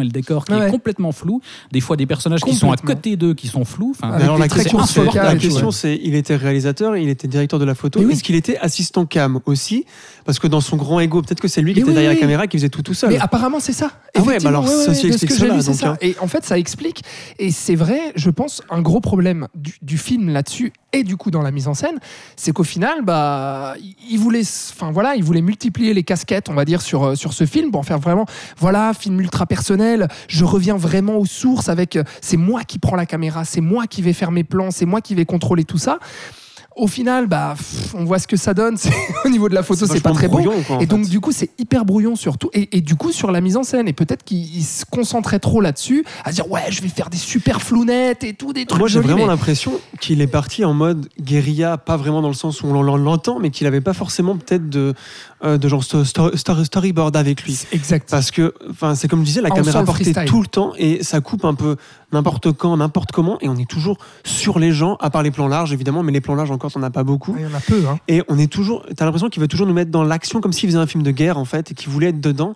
et 0.00 0.04
le 0.04 0.10
décor 0.10 0.44
qui 0.44 0.52
Ouais. 0.54 0.68
est 0.68 0.70
complètement 0.70 1.12
flou. 1.12 1.40
Des 1.72 1.80
fois 1.80 1.96
des 1.96 2.06
personnages 2.06 2.40
qui 2.40 2.54
sont 2.54 2.72
à 2.72 2.76
côté 2.76 3.16
d'eux 3.16 3.34
qui 3.34 3.48
sont 3.48 3.64
flous. 3.64 3.94
Enfin, 3.98 4.12
Alors 4.12 4.38
la 4.38 4.48
question, 4.48 4.84
c'est- 4.86 5.04
la 5.14 5.36
question 5.36 5.70
c'est, 5.70 5.98
il 6.02 6.14
était 6.14 6.36
réalisateur, 6.36 6.96
il 6.96 7.08
était 7.08 7.28
directeur 7.28 7.58
de 7.58 7.64
la 7.64 7.74
photo. 7.74 7.98
Mais 8.00 8.06
oui. 8.06 8.12
Est-ce 8.12 8.22
qu'il 8.22 8.34
était 8.36 8.56
assistant 8.58 9.04
cam 9.06 9.40
aussi? 9.46 9.84
Parce 10.24 10.38
que 10.38 10.46
dans 10.46 10.60
son 10.60 10.76
grand 10.76 11.00
ego, 11.00 11.20
peut-être 11.22 11.40
que 11.40 11.48
c'est 11.48 11.60
lui 11.62 11.72
qui 11.74 11.80
Mais 11.80 11.82
était 11.82 11.88
oui, 11.90 11.94
derrière 11.94 12.10
oui. 12.12 12.16
la 12.16 12.20
caméra 12.20 12.46
qui 12.46 12.56
faisait 12.56 12.68
tout 12.68 12.82
tout 12.82 12.94
seul. 12.94 13.10
Mais 13.10 13.18
apparemment, 13.18 13.60
c'est 13.60 13.72
ça. 13.72 13.90
Ah 14.14 14.20
ouais, 14.22 14.38
bah 14.38 14.48
alors, 14.50 14.64
ouais, 14.64 14.70
ceci 14.86 15.02
ce 15.02 15.06
explique 15.08 15.30
que 15.30 15.34
j'ai 15.36 15.40
cela, 15.48 15.62
donc, 15.62 15.74
ça. 15.74 15.88
hein. 15.90 15.96
Et 16.00 16.14
en 16.20 16.26
fait, 16.28 16.44
ça 16.44 16.58
explique. 16.58 17.02
Et 17.38 17.50
c'est 17.50 17.74
vrai, 17.74 18.00
je 18.16 18.30
pense, 18.30 18.62
un 18.70 18.80
gros 18.80 19.00
problème 19.00 19.48
du, 19.54 19.74
du 19.82 19.98
film 19.98 20.28
là-dessus 20.30 20.72
et 20.92 21.04
du 21.04 21.16
coup 21.16 21.30
dans 21.30 21.42
la 21.42 21.50
mise 21.50 21.68
en 21.68 21.74
scène, 21.74 21.98
c'est 22.36 22.52
qu'au 22.52 22.64
final, 22.64 23.02
bah, 23.02 23.74
il- 24.10 24.18
voulait, 24.18 24.42
enfin 24.42 24.90
voilà, 24.92 25.16
il 25.16 25.24
voulait 25.24 25.42
multiplier 25.42 25.94
les 25.94 26.02
casquettes, 26.02 26.48
on 26.48 26.54
va 26.54 26.64
dire, 26.64 26.82
sur 26.82 27.04
euh, 27.04 27.14
sur 27.14 27.32
ce 27.32 27.46
film 27.46 27.70
pour 27.70 27.80
en 27.80 27.84
faire 27.84 27.98
vraiment, 27.98 28.26
voilà, 28.58 28.92
film 28.94 29.20
ultra 29.20 29.46
personnel. 29.46 30.08
Je 30.28 30.44
reviens 30.44 30.76
vraiment 30.76 31.16
aux 31.16 31.26
sources 31.26 31.68
avec, 31.68 31.96
euh, 31.96 32.04
c'est 32.20 32.36
moi 32.36 32.62
qui 32.64 32.78
prends 32.78 32.96
la 32.96 33.06
caméra, 33.06 33.44
c'est 33.44 33.60
moi 33.60 33.86
qui 33.86 34.02
vais 34.02 34.12
faire 34.12 34.30
mes 34.30 34.44
plans, 34.44 34.70
c'est 34.70 34.86
moi 34.86 35.00
qui 35.00 35.14
vais 35.14 35.24
contrôler 35.24 35.64
tout 35.64 35.78
ça. 35.78 35.98
Au 36.76 36.86
final, 36.86 37.26
bah, 37.26 37.54
pff, 37.56 37.94
on 37.94 38.04
voit 38.04 38.18
ce 38.18 38.26
que 38.26 38.36
ça 38.36 38.54
donne. 38.54 38.76
Au 39.24 39.28
niveau 39.28 39.48
de 39.48 39.54
la 39.54 39.62
photo, 39.62 39.86
c'est 39.86 40.00
pas 40.00 40.12
très 40.12 40.26
beau. 40.28 40.38
brouillon, 40.38 40.62
quoi, 40.66 40.76
en 40.76 40.80
Et 40.80 40.86
donc, 40.86 41.04
fait. 41.04 41.10
du 41.10 41.20
coup, 41.20 41.32
c'est 41.32 41.50
hyper 41.58 41.84
brouillon 41.84 42.16
surtout. 42.16 42.50
Et, 42.54 42.76
et 42.76 42.80
du 42.80 42.94
coup, 42.96 43.12
sur 43.12 43.30
la 43.30 43.40
mise 43.40 43.56
en 43.56 43.62
scène. 43.62 43.88
Et 43.88 43.92
peut-être 43.92 44.22
qu'il 44.24 44.38
il 44.56 44.62
se 44.64 44.84
concentrait 44.84 45.38
trop 45.38 45.60
là-dessus, 45.60 46.04
à 46.24 46.32
dire, 46.32 46.50
ouais, 46.50 46.62
je 46.70 46.80
vais 46.82 46.88
faire 46.88 47.10
des 47.10 47.16
super 47.18 47.60
flounettes 47.62 48.24
et 48.24 48.34
tout, 48.34 48.52
des 48.52 48.66
trucs 48.66 48.78
Moi, 48.78 48.88
j'ai 48.88 49.00
vraiment 49.00 49.22
mais- 49.22 49.26
l'impression 49.26 49.72
qu'il 50.00 50.20
est 50.20 50.26
parti 50.26 50.64
en 50.64 50.74
mode 50.74 51.08
guérilla, 51.20 51.76
pas 51.78 51.96
vraiment 51.96 52.22
dans 52.22 52.28
le 52.28 52.34
sens 52.34 52.62
où 52.62 52.66
on 52.66 52.82
l'en- 52.82 52.96
l'entend, 52.96 53.38
mais 53.38 53.50
qu'il 53.50 53.66
avait 53.66 53.80
pas 53.80 53.92
forcément 53.94 54.36
peut-être 54.36 54.68
de, 54.70 54.94
euh, 55.44 55.58
de 55.58 55.68
genre 55.68 55.82
sto- 55.82 56.04
sto- 56.04 56.34
sto- 56.36 56.64
storyboard 56.64 57.16
avec 57.16 57.42
lui. 57.44 57.58
Exact. 57.72 58.08
Parce 58.10 58.30
que, 58.30 58.54
enfin, 58.70 58.94
c'est 58.94 59.08
comme 59.08 59.20
je 59.20 59.24
disais, 59.26 59.40
la 59.40 59.48
Ah, 59.50 59.54
on 59.54 59.56
caméra 59.56 59.84
portée 59.84 60.12
tout 60.26 60.40
le 60.40 60.46
temps 60.46 60.72
et 60.78 61.02
ça 61.02 61.20
coupe 61.20 61.44
un 61.44 61.54
peu 61.54 61.76
n'importe 62.12 62.52
quand, 62.52 62.76
n'importe 62.76 63.10
comment, 63.12 63.38
et 63.40 63.48
on 63.48 63.56
est 63.56 63.68
toujours 63.68 63.96
sur 64.24 64.58
les 64.58 64.72
gens, 64.72 64.96
à 65.00 65.10
part 65.10 65.22
les 65.22 65.30
plans 65.30 65.48
larges 65.48 65.72
évidemment, 65.72 66.02
mais 66.02 66.12
les 66.12 66.20
plans 66.20 66.34
larges 66.34 66.50
encore, 66.50 66.70
on 66.76 66.78
n'a 66.80 66.90
pas 66.90 67.04
beaucoup. 67.04 67.34
Il 67.38 67.42
y 67.42 67.46
en 67.46 67.54
a 67.54 67.60
peu. 67.60 67.82
Hein. 67.88 67.98
Et 68.08 68.22
on 68.28 68.38
est 68.38 68.52
toujours, 68.52 68.84
t'as 68.96 69.04
l'impression 69.04 69.28
qu'il 69.30 69.40
veut 69.40 69.48
toujours 69.48 69.66
nous 69.66 69.72
mettre 69.74 69.90
dans 69.90 70.04
l'action 70.04 70.40
comme 70.40 70.52
s'il 70.52 70.68
faisait 70.68 70.78
un 70.78 70.86
film 70.86 71.02
de 71.02 71.10
guerre 71.10 71.38
en 71.38 71.44
fait, 71.44 71.70
et 71.70 71.74
qu'il 71.74 71.90
voulait 71.90 72.08
être 72.08 72.20
dedans. 72.20 72.54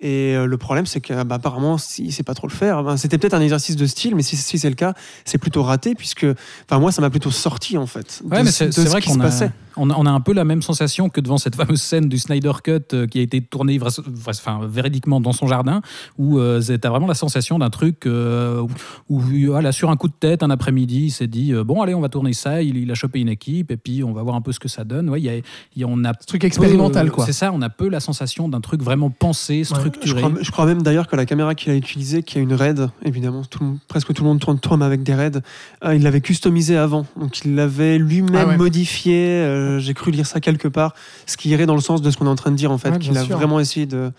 Et 0.00 0.36
euh, 0.36 0.46
le 0.46 0.56
problème, 0.58 0.86
c'est 0.86 1.00
que 1.00 1.24
bah, 1.24 1.34
apparemment, 1.36 1.76
il 1.98 2.12
sait 2.12 2.22
pas 2.22 2.34
trop 2.34 2.46
le 2.46 2.52
faire. 2.52 2.84
Ben, 2.84 2.96
C'était 2.96 3.18
peut-être 3.18 3.34
un 3.34 3.40
exercice 3.40 3.74
de 3.74 3.84
style, 3.86 4.14
mais 4.14 4.22
si, 4.22 4.36
si 4.36 4.56
c'est 4.58 4.68
le 4.68 4.76
cas, 4.76 4.94
c'est 5.24 5.38
plutôt 5.38 5.64
raté 5.64 5.96
puisque, 5.96 6.24
enfin 6.70 6.78
moi, 6.80 6.92
ça 6.92 7.02
m'a 7.02 7.10
plutôt 7.10 7.32
sorti 7.32 7.76
en 7.76 7.86
fait. 7.86 8.22
de, 8.24 8.28
Ouais, 8.30 8.44
mais 8.44 8.50
c'est 8.52 8.66
de 8.68 8.72
ce 8.72 8.80
vrai 8.82 9.02
qu'on 9.02 9.18
a, 9.18 9.24
passait. 9.24 9.50
on 9.76 9.90
a, 9.90 9.94
on 9.96 10.06
a 10.06 10.10
un 10.10 10.20
peu 10.20 10.32
la 10.32 10.44
même 10.44 10.62
sensation 10.62 11.08
que 11.08 11.20
devant 11.20 11.36
cette 11.38 11.56
fameuse 11.56 11.80
scène 11.82 12.08
du 12.08 12.16
Snyder 12.18 12.52
Cut 12.62 12.78
euh, 12.92 13.06
qui 13.08 13.18
a 13.18 13.22
été 13.22 13.40
tournée 13.40 13.80
enfin, 13.82 14.60
véridiquement 14.68 15.20
dans 15.20 15.32
son 15.32 15.48
jardin, 15.48 15.80
où 16.16 16.38
euh, 16.38 16.60
t'as 16.80 16.90
vraiment 16.90 17.08
la 17.08 17.14
sensation 17.14 17.58
d'un 17.58 17.70
truc 17.70 18.06
euh, 18.06 18.60
où, 18.60 18.68
où, 19.08 19.20
voilà, 19.46 19.72
sur 19.72 19.90
un 19.90 19.96
coup 19.96 20.06
de 20.06 20.12
tête, 20.12 20.44
un 20.44 20.50
après-midi, 20.50 21.06
il 21.06 21.10
s'est 21.10 21.26
dit 21.26 21.52
euh, 21.52 21.64
bon, 21.64 21.82
allez, 21.82 21.94
on 21.94 22.00
va 22.00 22.08
tourner 22.08 22.34
ça. 22.34 22.62
Il, 22.62 22.76
il 22.76 22.88
a 22.92 22.94
chopé 22.94 23.18
une 23.18 23.28
équipe 23.30 23.72
et 23.72 23.76
puis 23.76 24.04
on 24.04 24.12
va 24.12 24.22
voir 24.22 24.36
un 24.36 24.42
peu 24.42 24.52
ce 24.52 24.60
que 24.60 24.68
ça 24.68 24.84
donne. 24.84 25.10
Ouais, 25.10 25.20
il 25.20 25.24
y 25.24 25.28
a, 25.28 25.32
y 25.74 25.82
a- 25.82 25.88
on 25.88 26.04
a 26.04 26.14
truc 26.14 26.44
expérimental, 26.44 27.10
quoi. 27.10 27.26
C'est 27.26 27.32
ça, 27.32 27.50
on 27.52 27.62
a 27.62 27.68
peu 27.68 27.88
la 27.88 27.98
sensation 27.98 28.48
d'un 28.48 28.60
truc 28.60 28.80
vraiment 28.80 29.10
pensé, 29.10 29.64
Je 29.64 29.87
structuré. 29.88 30.20
crois, 30.22 30.32
je 30.40 30.50
crois 30.50 30.66
même 30.66 30.82
d'ailleurs 30.82 31.06
que 31.06 31.16
la 31.16 31.26
caméra 31.26 31.54
qu'il 31.54 31.72
a 31.72 31.74
utilisée, 31.76 32.22
qui 32.22 32.38
a 32.38 32.40
une 32.40 32.52
RAID, 32.54 32.88
évidemment, 33.04 33.42
tout 33.44 33.58
le 33.60 33.66
monde- 33.66 33.78
presque 33.88 34.12
tout 34.14 34.22
le 34.22 34.28
monde 34.28 34.40
tourne, 34.40 34.58
tourne 34.58 34.82
avec 34.82 35.02
des 35.02 35.14
RAID, 35.14 35.42
euh, 35.84 35.94
il 35.94 36.02
l'avait 36.02 36.20
customisée 36.20 36.76
avant. 36.76 37.06
Donc 37.18 37.44
il 37.44 37.54
l'avait 37.54 37.98
lui-même 37.98 38.34
Ah 38.36 38.46
ouais. 38.48 38.56
modifié. 38.56 39.14
euh, 39.28 39.78
J'ai 39.78 39.94
cru 39.94 40.10
lire 40.10 40.26
ça 40.26 40.40
quelque 40.40 40.68
part. 40.68 40.94
Ce 41.26 41.36
qui 41.36 41.48
irait 41.50 41.66
dans 41.66 41.74
le 41.74 41.80
sens 41.80 42.02
de 42.02 42.10
ce 42.10 42.16
qu'on 42.16 42.26
est 42.26 42.30
en 42.30 42.34
train 42.36 42.50
de 42.50 42.56
dire 42.56 42.70
en 42.72 42.78
fait, 42.78 42.90
Ouais, 42.90 42.98
qu'il 42.98 43.16
a 43.16 43.22
sûr. 43.24 43.36
vraiment 43.36 43.60
essayé 43.60 43.86
de, 43.86 44.10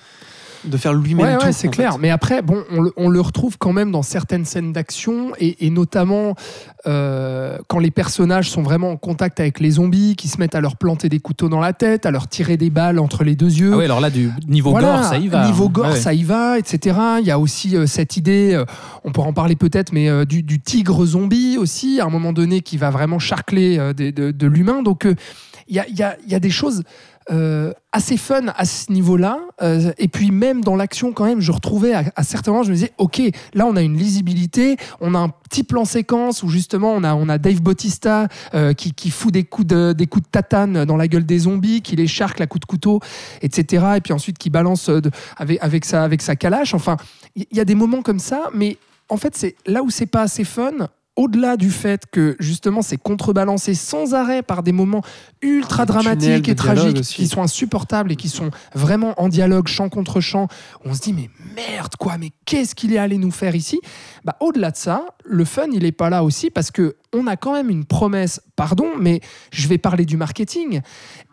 de 0.66 0.78
faire 0.78 0.94
lui-même 0.94 1.25
Ouais, 1.25 1.38
tout. 1.38 1.46
ouais, 1.46 1.51
c'est 1.51 1.68
clair. 1.70 1.94
fait. 1.94 2.00
Mais 2.00 2.10
après, 2.10 2.42
bon, 2.42 2.63
on 2.72 2.82
le, 2.82 2.94
on 2.98 3.10
le 3.10 3.22
retrouve 3.22 3.58
quand 3.58 3.74
même 3.74 3.92
dans 3.92 4.01
certaines 4.01 4.46
scènes 4.46 4.74
d'action 4.74 5.32
et, 5.39 5.66
et 5.66 5.70
notamment 5.70 6.36
euh, 6.88 7.58
quand 7.68 7.80
les 7.80 7.92
personnages 7.92 8.50
sont 8.50 8.62
vraiment 8.62 8.92
en 8.92 8.98
contact 8.98 9.39
avec 9.39 9.60
les 9.60 9.72
zombies, 9.72 10.16
qui 10.16 10.28
se 10.28 10.38
mettent 10.39 10.56
à 10.56 10.62
leur 10.62 10.78
planter 10.78 11.10
des 11.10 11.20
couteaux 11.20 11.50
dans 11.50 11.60
la 11.60 11.74
tête, 11.74 12.06
à 12.06 12.12
leur 12.12 12.28
tirer 12.28 12.58
des 12.58 12.70
balles 12.70 13.00
entre 13.00 13.24
les 13.24 13.36
deux 13.36 13.51
yeux. 13.51 13.72
Ah 13.74 13.78
ouais, 13.78 13.86
alors 13.86 14.00
là, 14.01 14.10
du 14.10 14.30
niveau 14.48 14.72
Voilà, 14.72 14.96
gore, 14.98 15.04
ça 15.04 15.18
y 15.18 15.28
va. 15.28 15.46
Niveau 15.46 15.66
hein. 15.66 15.70
gore, 15.72 15.86
Ouais, 15.88 15.92
ouais. 15.94 16.00
ça 16.00 16.13
y 16.13 16.24
va, 16.24 16.58
etc. 16.58 16.98
Il 17.20 17.25
y 17.25 17.32
a 17.32 17.39
aussi 17.39 17.75
euh, 17.75 17.86
cette 17.86 18.18
idée, 18.18 18.51
euh, 18.54 18.66
on 19.04 19.12
pourra 19.12 19.28
en 19.28 19.34
parler 19.34 19.56
peut-être, 19.56 19.92
mais 19.94 20.10
euh, 20.10 20.25
du, 20.25 20.44
du 20.44 20.60
tigre 20.60 21.06
zombie 21.06 21.58
aussi, 21.58 22.00
à 22.00 22.06
un 22.06 22.10
moment 22.10 22.34
donné, 22.34 22.62
qui 22.62 22.78
va 22.78 22.89
vraiment 22.89 23.20
charcler 23.20 23.78
euh, 23.78 23.94
de, 23.94 24.10
de 24.32 24.48
l'humain. 24.48 24.82
Donc, 24.84 25.06
euh, 25.06 25.16
il 25.68 25.75
y, 25.75 25.80
a, 25.80 25.88
il 25.88 25.98
y 25.98 26.04
a- 26.04 26.18
il 26.25 26.32
y 26.32 26.36
a 26.36 26.39
des 26.39 26.50
choses 26.50 26.84
euh, 27.32 27.74
assez 27.92 28.18
fun 28.18 28.48
à 28.56 28.66
ce 28.66 28.92
niveau-là. 28.92 29.40
Euh, 29.62 29.92
et 29.98 30.08
puis, 30.08 30.32
même 30.32 30.64
dans 30.64 30.76
l'action, 30.76 31.12
quand 31.12 31.26
même, 31.26 31.42
je 31.42 31.52
retrouvais 31.52 31.94
à, 31.94 32.24
certains 32.24 32.52
moments, 32.52 32.64
je 32.64 32.70
me 32.70 32.76
disais, 32.76 32.92
OK, 32.98 33.22
là, 33.54 33.66
on 33.66 33.76
a 33.76 33.82
une 33.82 33.98
lisibilité, 33.98 34.78
on 35.00 35.16
a 35.16 35.20
un 35.20 35.30
petit 35.30 35.64
plan 35.64 35.86
séquence 35.86 36.44
où 36.44 36.50
justement, 36.50 36.92
on 36.94 37.04
a, 37.04 37.16
on 37.16 37.30
a 37.30 37.38
Dave 37.38 37.62
Bautista 37.62 38.28
euh, 38.54 38.74
qui, 38.74 38.94
qui 38.94 39.10
fout 39.10 39.34
des 39.34 39.44
coups, 39.44 39.68
de, 39.68 39.94
des 39.94 40.08
coups 40.08 40.26
de 40.26 40.32
tatane 40.32 40.86
dans 40.86 40.98
la 40.98 41.08
gueule 41.08 41.26
des 41.26 41.40
zombies, 41.40 41.82
qui 41.82 41.96
les 41.96 42.08
charcle 42.08 42.42
à 42.42 42.48
coups 42.48 42.62
de 42.62 42.66
couteau, 42.66 43.00
etc. 43.42 43.86
Et 43.98 44.02
puis 44.02 44.14
ensuite, 44.14 44.38
qui 44.38 44.50
balance 44.50 44.90
euh, 44.90 45.02
avec, 45.38 45.60
avec, 45.62 45.86
sa, 45.86 46.04
avec 46.04 46.22
sa 46.22 46.36
calache. 46.36 46.74
Enfin, 46.74 46.98
il 47.36 47.46
y, 47.52 47.58
y 47.58 47.60
a 47.60 47.66
des 47.66 47.76
moments 47.76 48.02
comme 48.02 48.20
ça, 48.20 48.50
mais 48.54 48.78
en 49.10 49.18
fait, 49.18 49.36
c'est 49.36 49.56
là 49.66 49.82
où 49.82 49.90
c'est 49.90 50.06
pas 50.06 50.22
assez 50.22 50.44
fun. 50.44 50.90
Au-delà 51.20 51.58
du 51.58 51.70
fait 51.70 52.04
que 52.10 52.38
justement 52.40 52.82
c'est 52.82 52.96
contrebalancé 52.96 53.76
sans 53.76 54.14
arrêt 54.14 54.42
par 54.42 54.64
des 54.64 54.72
moments 54.72 55.02
ultra 55.42 55.86
tunnels 55.86 56.04
dramatiques 56.04 56.48
et 56.48 56.56
tragiques 56.56 57.00
aussi. 57.00 57.16
qui 57.16 57.28
sont 57.28 57.42
insupportables 57.42 58.14
et 58.14 58.16
qui 58.16 58.30
sont 58.30 58.52
vraiment 58.74 59.22
en 59.22 59.28
dialogue 59.28 59.68
chant 59.68 59.90
contre 59.90 60.22
chant, 60.22 60.48
on 60.86 60.94
se 60.94 61.02
dit 61.02 61.12
mais 61.12 61.30
merde 61.58 61.94
quoi, 62.00 62.18
mais 62.18 62.32
qu'est-ce 62.46 62.74
qu'il 62.74 62.94
est 62.94 62.98
allé 62.98 63.18
nous 63.18 63.32
faire 63.32 63.54
ici? 63.54 63.82
Bah 64.24 64.38
au-delà 64.40 64.72
de 64.72 64.78
ça, 64.78 65.08
le 65.26 65.44
fun 65.44 65.68
il 65.74 65.84
est 65.84 65.92
pas 65.92 66.10
là 66.10 66.24
aussi 66.24 66.52
parce 66.52 66.72
que 66.72 66.96
on 67.13 67.28
a 67.28 67.36
quand 67.36 67.54
même 67.54 67.70
une 67.70 67.86
promesse, 67.86 68.42
pardon, 68.56 68.88
mais 69.00 69.22
je 69.51 69.68
vais 69.68 69.78
parler 69.78 70.06
du 70.06 70.18
marketing 70.18 70.82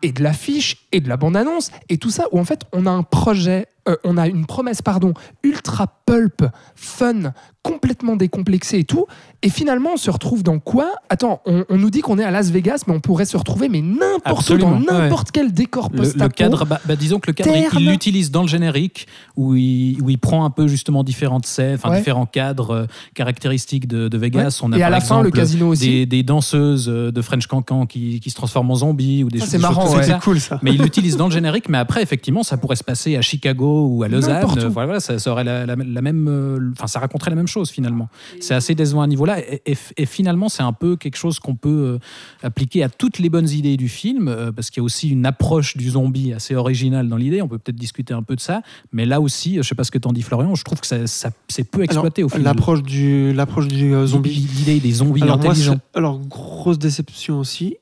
et 0.03 0.13
de 0.13 0.23
l'affiche 0.23 0.87
et 0.93 1.01
de 1.01 1.09
la 1.09 1.17
bande-annonce 1.17 1.71
et 1.89 1.99
tout 1.99 2.11
ça, 2.11 2.27
où 2.33 2.39
en 2.39 2.45
fait 2.45 2.63
on 2.73 2.87
a 2.87 2.91
un 2.91 3.03
projet, 3.03 3.67
euh, 3.89 3.97
on 4.05 4.17
a 4.17 4.27
une 4.29 4.47
promesse, 4.47 4.83
pardon, 4.83 5.13
ultra 5.43 5.87
pulp, 6.07 6.45
fun, 6.75 7.33
complètement 7.63 8.15
décomplexé 8.15 8.79
et 8.79 8.85
tout, 8.85 9.07
et 9.43 9.49
finalement 9.49 9.91
on 9.95 9.97
se 9.97 10.11
retrouve 10.11 10.43
dans 10.45 10.61
quoi? 10.61 10.95
Attends, 11.09 11.41
on, 11.47 11.65
on 11.69 11.77
nous 11.79 11.91
dit 11.91 12.01
qu'on 12.01 12.19
est 12.19 12.25
à 12.25 12.31
Las 12.31 12.51
Vegas, 12.51 12.85
mais 12.87 12.95
on 12.95 13.01
pourrait 13.01 13.25
se 13.25 13.37
retrouver 13.37 13.69
mais 13.69 13.81
n'importe 13.83 14.51
où, 14.51 14.59
dans 14.59 14.79
n'importe 14.79 15.31
quel 15.33 15.53
décor 15.53 15.89
Le, 15.93 15.99
post 15.99 16.17
le 16.17 16.29
cadre, 16.29 16.65
bah, 16.65 16.81
bah, 16.85 16.95
disons 16.97 17.19
que 17.19 17.29
le 17.29 17.33
cadre, 17.33 17.51
il 17.79 17.89
l'utilise 17.89 18.31
dans 18.31 18.43
le 18.43 18.49
générique, 18.49 19.09
où 19.37 19.55
il, 19.57 20.01
où 20.01 20.11
il 20.11 20.19
prend 20.19 20.45
un 20.45 20.51
peu 20.51 20.69
justement 20.69 21.03
différentes 21.03 21.47
scènes, 21.47 21.79
Ouais. 21.87 21.99
différents 21.99 22.27
cadres 22.27 22.71
euh, 22.71 22.87
caractéristiques 23.15 23.87
de, 23.87 24.09
de 24.09 24.19
Vegas. 24.19 24.61
On 24.63 24.73
a 24.73 24.79
Et 24.79 24.83
à 24.83 24.91
la 24.91 25.01
fin, 25.01 25.23
le 25.23 25.29
exemple 25.29 25.37
aussi. 25.69 25.89
Des, 25.89 26.07
des 26.07 26.23
danseuses 26.23 26.89
euh, 26.89 27.11
de 27.13 27.23
French 27.23 27.47
Cancan 27.47 27.87
qui, 27.87 28.21
qui 28.21 28.31
se 28.31 28.35
transforment 28.35 28.71
en 28.71 28.75
zombies 28.77 29.25
ou 29.25 29.29
des 29.29 29.39
Ça, 29.39 29.45
choses 29.45 29.53
c'est 29.53 29.59
marrant, 29.59 29.95
ouais. 29.95 30.03
C'est 30.03 30.19
cool 30.21 30.41
ça. 30.41 30.59
Mais 30.63 30.73
il 30.75 30.81
l'utilise 30.83 31.17
dans 31.17 31.27
le 31.27 31.33
générique, 31.33 31.69
mais 31.69 31.79
après, 31.79 32.03
effectivement, 32.03 32.43
ça 32.43 32.57
pourrait 32.57 32.77
se 32.77 32.85
passer 32.85 33.17
à 33.17 33.23
Chicago 33.23 33.89
ou 33.91 34.03
à 34.03 34.09
Lausanne. 34.09 34.45
Euh, 34.59 34.69
Voilà, 34.69 35.01
ça, 35.01 35.19
ça 35.19 35.31
aurait 35.33 35.45
la, 35.45 35.67
la- 35.67 35.77
la 35.77 36.03
même, 36.03 36.27
euh, 36.29 36.71
enfin, 36.73 36.87
ça 36.87 37.01
raconterait 37.01 37.31
la 37.31 37.37
même 37.37 37.47
chose 37.49 37.71
finalement. 37.71 38.09
C'est 38.41 38.55
assez 38.55 38.75
décevant 38.75 39.03
à 39.03 39.05
ce 39.05 39.11
niveau-là. 39.11 39.39
Et, 39.41 39.63
et- 39.67 39.77
et 39.97 40.07
finalement, 40.07 40.49
c'est 40.49 40.63
un 40.63 40.73
peu 40.73 40.97
quelque 40.97 41.17
chose 41.17 41.39
qu'on 41.39 41.55
peut 41.57 41.69
euh, 41.69 41.99
appliquer 42.43 42.83
à 42.83 42.89
toutes 42.89 43.19
les 43.19 43.29
bonnes 43.29 43.49
idées 43.49 43.77
du 43.77 43.89
film, 43.89 44.29
euh, 44.29 44.53
parce 44.53 44.71
qu'il 44.71 44.81
y 44.81 44.83
a 44.83 44.85
aussi 44.85 45.09
une 45.09 45.27
approche 45.27 45.77
du 45.77 45.91
zombie 45.91 46.33
assez 46.33 46.55
originale 46.55 47.09
dans 47.09 47.17
l'idée. 47.17 47.43
On 47.43 47.49
peut 47.49 47.59
peut-être 47.59 47.77
discuter 47.77 48.15
un 48.15 48.23
peu 48.23 48.37
de 48.37 48.41
ça, 48.41 48.63
mais 48.93 49.05
là 49.07 49.21
aussi, 49.21 49.57
je 49.57 49.63
sais 49.63 49.75
pas 49.75 49.85
ce 49.85 49.91
que 49.91 49.99
t'en 49.99 50.13
dis, 50.13 50.23
Florian. 50.23 50.55
Je 50.55 50.65
trouve 50.65 50.81
que 50.81 50.87
ça, 50.87 51.07
ça- 51.07 51.31
c'est 51.49 51.65
peu 51.71 51.83
exploité 51.83 52.23
au 52.23 52.29
final. 52.29 52.45
L'approche 52.45 52.83
du, 52.83 53.33
l'approche 53.33 53.69
du 53.69 53.95
euh, 53.95 54.07
zombie. 54.07 54.31
L'idée 54.59 54.81
des 54.81 54.93
zombies 54.93 55.23
Alors, 55.23 55.37
moi, 55.39 55.55
alors, 55.95 56.19
grosse 56.21 56.79
déception 56.79 57.39
aussi. 57.39 57.77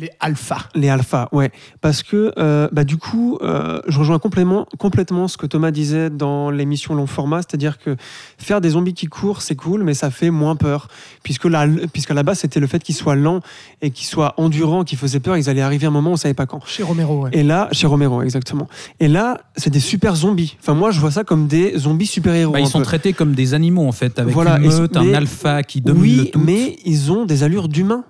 Les 0.00 0.10
alphas. 0.20 0.68
Les 0.76 0.88
alphas, 0.88 1.28
ouais. 1.32 1.50
Parce 1.80 2.04
que, 2.04 2.32
euh, 2.38 2.68
bah, 2.70 2.84
du 2.84 2.96
coup, 2.98 3.36
euh, 3.42 3.80
je 3.88 3.98
rejoins 3.98 4.20
complètement, 4.20 4.64
complètement 4.78 5.26
ce 5.26 5.36
que 5.36 5.44
Thomas 5.44 5.72
disait 5.72 6.08
dans 6.08 6.50
l'émission 6.50 6.94
long 6.94 7.08
format, 7.08 7.38
c'est-à-dire 7.38 7.78
que 7.78 7.96
faire 8.38 8.60
des 8.60 8.70
zombies 8.70 8.94
qui 8.94 9.06
courent, 9.06 9.42
c'est 9.42 9.56
cool, 9.56 9.82
mais 9.82 9.94
ça 9.94 10.10
fait 10.12 10.30
moins 10.30 10.54
peur. 10.54 10.86
Puisque 11.24 11.46
là, 11.46 11.66
puisqu'à 11.92 12.14
la 12.14 12.22
base, 12.22 12.38
c'était 12.38 12.60
le 12.60 12.68
fait 12.68 12.80
qu'ils 12.82 12.94
soient 12.94 13.16
lents 13.16 13.40
et 13.82 13.90
qu'ils 13.90 14.06
soient 14.06 14.34
endurants 14.36 14.84
qui 14.84 14.94
faisait 14.94 15.18
peur. 15.20 15.36
Ils 15.36 15.50
allaient 15.50 15.62
arriver 15.62 15.86
un 15.86 15.90
moment, 15.90 16.12
on 16.12 16.16
savait 16.16 16.32
pas 16.34 16.46
quand. 16.46 16.64
Chez 16.64 16.84
Romero, 16.84 17.22
ouais. 17.24 17.30
Et 17.32 17.42
là, 17.42 17.68
chez 17.72 17.88
Romero, 17.88 18.22
exactement. 18.22 18.68
Et 19.00 19.08
là, 19.08 19.40
c'est 19.56 19.70
des 19.70 19.80
super 19.80 20.14
zombies. 20.14 20.56
Enfin, 20.60 20.74
moi, 20.74 20.92
je 20.92 21.00
vois 21.00 21.10
ça 21.10 21.24
comme 21.24 21.48
des 21.48 21.76
zombies 21.76 22.06
super-héros. 22.06 22.52
Bah, 22.52 22.60
ils 22.60 22.68
sont 22.68 22.78
peu. 22.78 22.84
traités 22.84 23.12
comme 23.14 23.32
des 23.32 23.52
animaux 23.54 23.86
en 23.88 23.92
fait, 23.92 24.18
avec 24.20 24.32
Voilà, 24.32 24.58
une 24.58 24.68
meute, 24.68 24.96
un 24.96 25.02
mais- 25.04 25.14
alpha 25.14 25.64
qui 25.64 25.80
domine 25.80 26.16
le 26.16 26.22
Oui, 26.22 26.30
tout. 26.30 26.38
mais 26.38 26.76
ils 26.84 27.10
ont 27.10 27.24
des 27.24 27.42
allures 27.42 27.68
d'humains. 27.68 28.04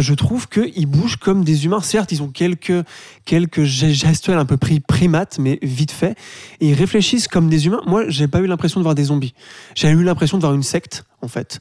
Je 0.00 0.14
trouve 0.14 0.48
qu'ils 0.48 0.86
bougent 0.86 1.16
comme 1.16 1.44
des 1.44 1.64
humains. 1.64 1.80
Certes, 1.80 2.12
ils 2.12 2.22
ont 2.22 2.28
quelques, 2.28 2.84
quelques 3.24 3.62
ge- 3.62 3.92
gestuels 3.92 4.38
un 4.38 4.44
peu 4.44 4.56
pri- 4.56 4.80
primates, 4.80 5.38
mais 5.38 5.58
vite 5.62 5.92
fait. 5.92 6.16
Et 6.60 6.68
ils 6.70 6.74
réfléchissent 6.74 7.28
comme 7.28 7.48
des 7.48 7.66
humains. 7.66 7.82
Moi, 7.86 8.04
j'ai 8.08 8.28
pas 8.28 8.40
eu 8.40 8.46
l'impression 8.46 8.80
de 8.80 8.84
voir 8.84 8.94
des 8.94 9.04
zombies. 9.04 9.34
J'ai 9.74 9.88
eu 9.90 10.02
l'impression 10.02 10.36
de 10.38 10.42
voir 10.42 10.54
une 10.54 10.62
secte, 10.62 11.04
en 11.22 11.28
fait. 11.28 11.60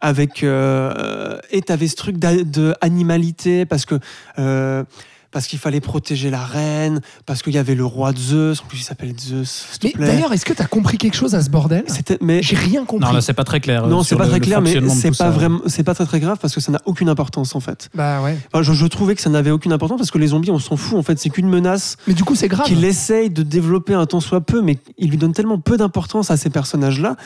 Avec. 0.00 0.42
Euh, 0.42 1.38
et 1.50 1.62
t'avais 1.62 1.88
ce 1.88 1.96
truc 1.96 2.18
de 2.18 2.74
animalité, 2.80 3.64
parce 3.66 3.84
que. 3.86 3.98
euh, 4.38 4.84
parce 5.32 5.46
qu'il 5.46 5.58
fallait 5.58 5.80
protéger 5.80 6.30
la 6.30 6.44
reine, 6.44 7.00
parce 7.26 7.42
qu'il 7.42 7.52
y 7.54 7.58
avait 7.58 7.74
le 7.74 7.84
roi 7.84 8.12
Zeus, 8.16 8.60
en 8.62 8.66
plus 8.66 8.78
il 8.78 8.82
s'appelle 8.84 9.14
Zeus, 9.18 9.66
s'il 9.72 9.78
te 9.80 9.86
Mais 9.86 9.92
plaît. 9.92 10.06
d'ailleurs, 10.06 10.32
est-ce 10.32 10.44
que 10.44 10.52
tu 10.52 10.62
as 10.62 10.66
compris 10.66 10.96
quelque 10.98 11.16
chose 11.16 11.34
à 11.34 11.42
ce 11.42 11.50
bordel 11.50 11.84
C'était, 11.88 12.18
mais 12.20 12.42
J'ai 12.42 12.56
rien 12.56 12.84
compris. 12.84 13.06
Non, 13.06 13.12
là, 13.12 13.20
c'est 13.20 13.34
pas 13.34 13.44
très 13.44 13.60
clair. 13.60 13.84
euh, 13.84 13.88
non, 13.88 14.02
sur 14.02 14.10
c'est 14.10 14.16
pas 14.16 14.24
le- 14.24 14.30
très 14.30 14.38
le 14.38 14.44
clair, 14.44 14.60
mais 14.60 14.66
fonctionnement 14.70 14.94
de 14.94 15.00
c'est 15.00 15.10
tout 15.10 15.16
pas 15.18 15.24
ça. 15.24 15.30
vraiment, 15.30 15.60
c'est 15.66 15.82
pas 15.84 15.94
très 15.94 16.06
très 16.06 16.20
grave 16.20 16.38
parce 16.40 16.54
que 16.54 16.60
ça 16.60 16.72
n'a 16.72 16.80
aucune 16.86 17.08
importance 17.08 17.54
en 17.54 17.60
fait. 17.60 17.88
Bah 17.94 18.22
ouais. 18.22 18.36
Enfin, 18.52 18.62
je, 18.62 18.72
je 18.72 18.86
trouvais 18.86 19.14
que 19.14 19.20
ça 19.20 19.30
n'avait 19.30 19.50
aucune 19.50 19.72
importance 19.72 19.98
parce 19.98 20.10
que 20.10 20.18
les 20.18 20.28
zombies, 20.28 20.50
on 20.50 20.58
s'en 20.58 20.76
fout 20.76 20.98
en 20.98 21.02
fait, 21.02 21.18
c'est 21.18 21.30
qu'une 21.30 21.48
menace 21.48 21.96
Mais 22.06 22.14
du 22.14 22.24
coup, 22.24 22.34
c'est 22.34 22.48
grave. 22.48 22.66
qu'il 22.66 22.84
essaye 22.84 23.28
de 23.30 23.42
développer 23.42 23.94
un 23.94 24.06
tant 24.06 24.20
soit 24.20 24.40
peu, 24.40 24.62
mais 24.62 24.78
il 24.96 25.10
lui 25.10 25.16
donne 25.18 25.32
tellement 25.32 25.58
peu 25.58 25.76
d'importance 25.76 26.30
à 26.30 26.36
ces 26.36 26.50
personnages-là 26.50 27.16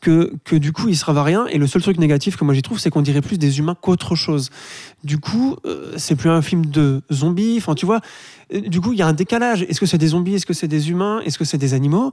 que, 0.00 0.32
que 0.44 0.54
du 0.56 0.72
coup, 0.72 0.88
il 0.88 0.96
se 0.96 1.08
à 1.08 1.22
rien. 1.22 1.46
Et 1.46 1.56
le 1.58 1.66
seul 1.66 1.80
truc 1.82 1.98
négatif 1.98 2.36
que 2.36 2.44
moi 2.44 2.52
j'y 2.54 2.60
trouve, 2.62 2.78
c'est 2.78 2.90
qu'on 2.90 3.00
dirait 3.02 3.22
plus 3.22 3.38
des 3.38 3.58
humains 3.58 3.74
qu'autre 3.80 4.14
chose. 4.14 4.50
Du 5.04 5.18
coup, 5.18 5.56
euh, 5.64 5.94
c'est 5.96 6.16
plus 6.16 6.28
un 6.28 6.42
film 6.42 6.66
de 6.66 7.02
zombies. 7.10 7.47
Tu 7.74 7.86
vois, 7.86 8.00
du 8.52 8.80
coup, 8.80 8.92
il 8.92 8.98
y 8.98 9.02
a 9.02 9.06
un 9.06 9.12
décalage. 9.12 9.62
Est-ce 9.62 9.80
que 9.80 9.86
c'est 9.86 9.98
des 9.98 10.08
zombies? 10.08 10.34
Est-ce 10.34 10.46
que 10.46 10.54
c'est 10.54 10.68
des 10.68 10.90
humains? 10.90 11.20
Est-ce 11.24 11.38
que 11.38 11.44
c'est 11.44 11.58
des 11.58 11.74
animaux? 11.74 12.12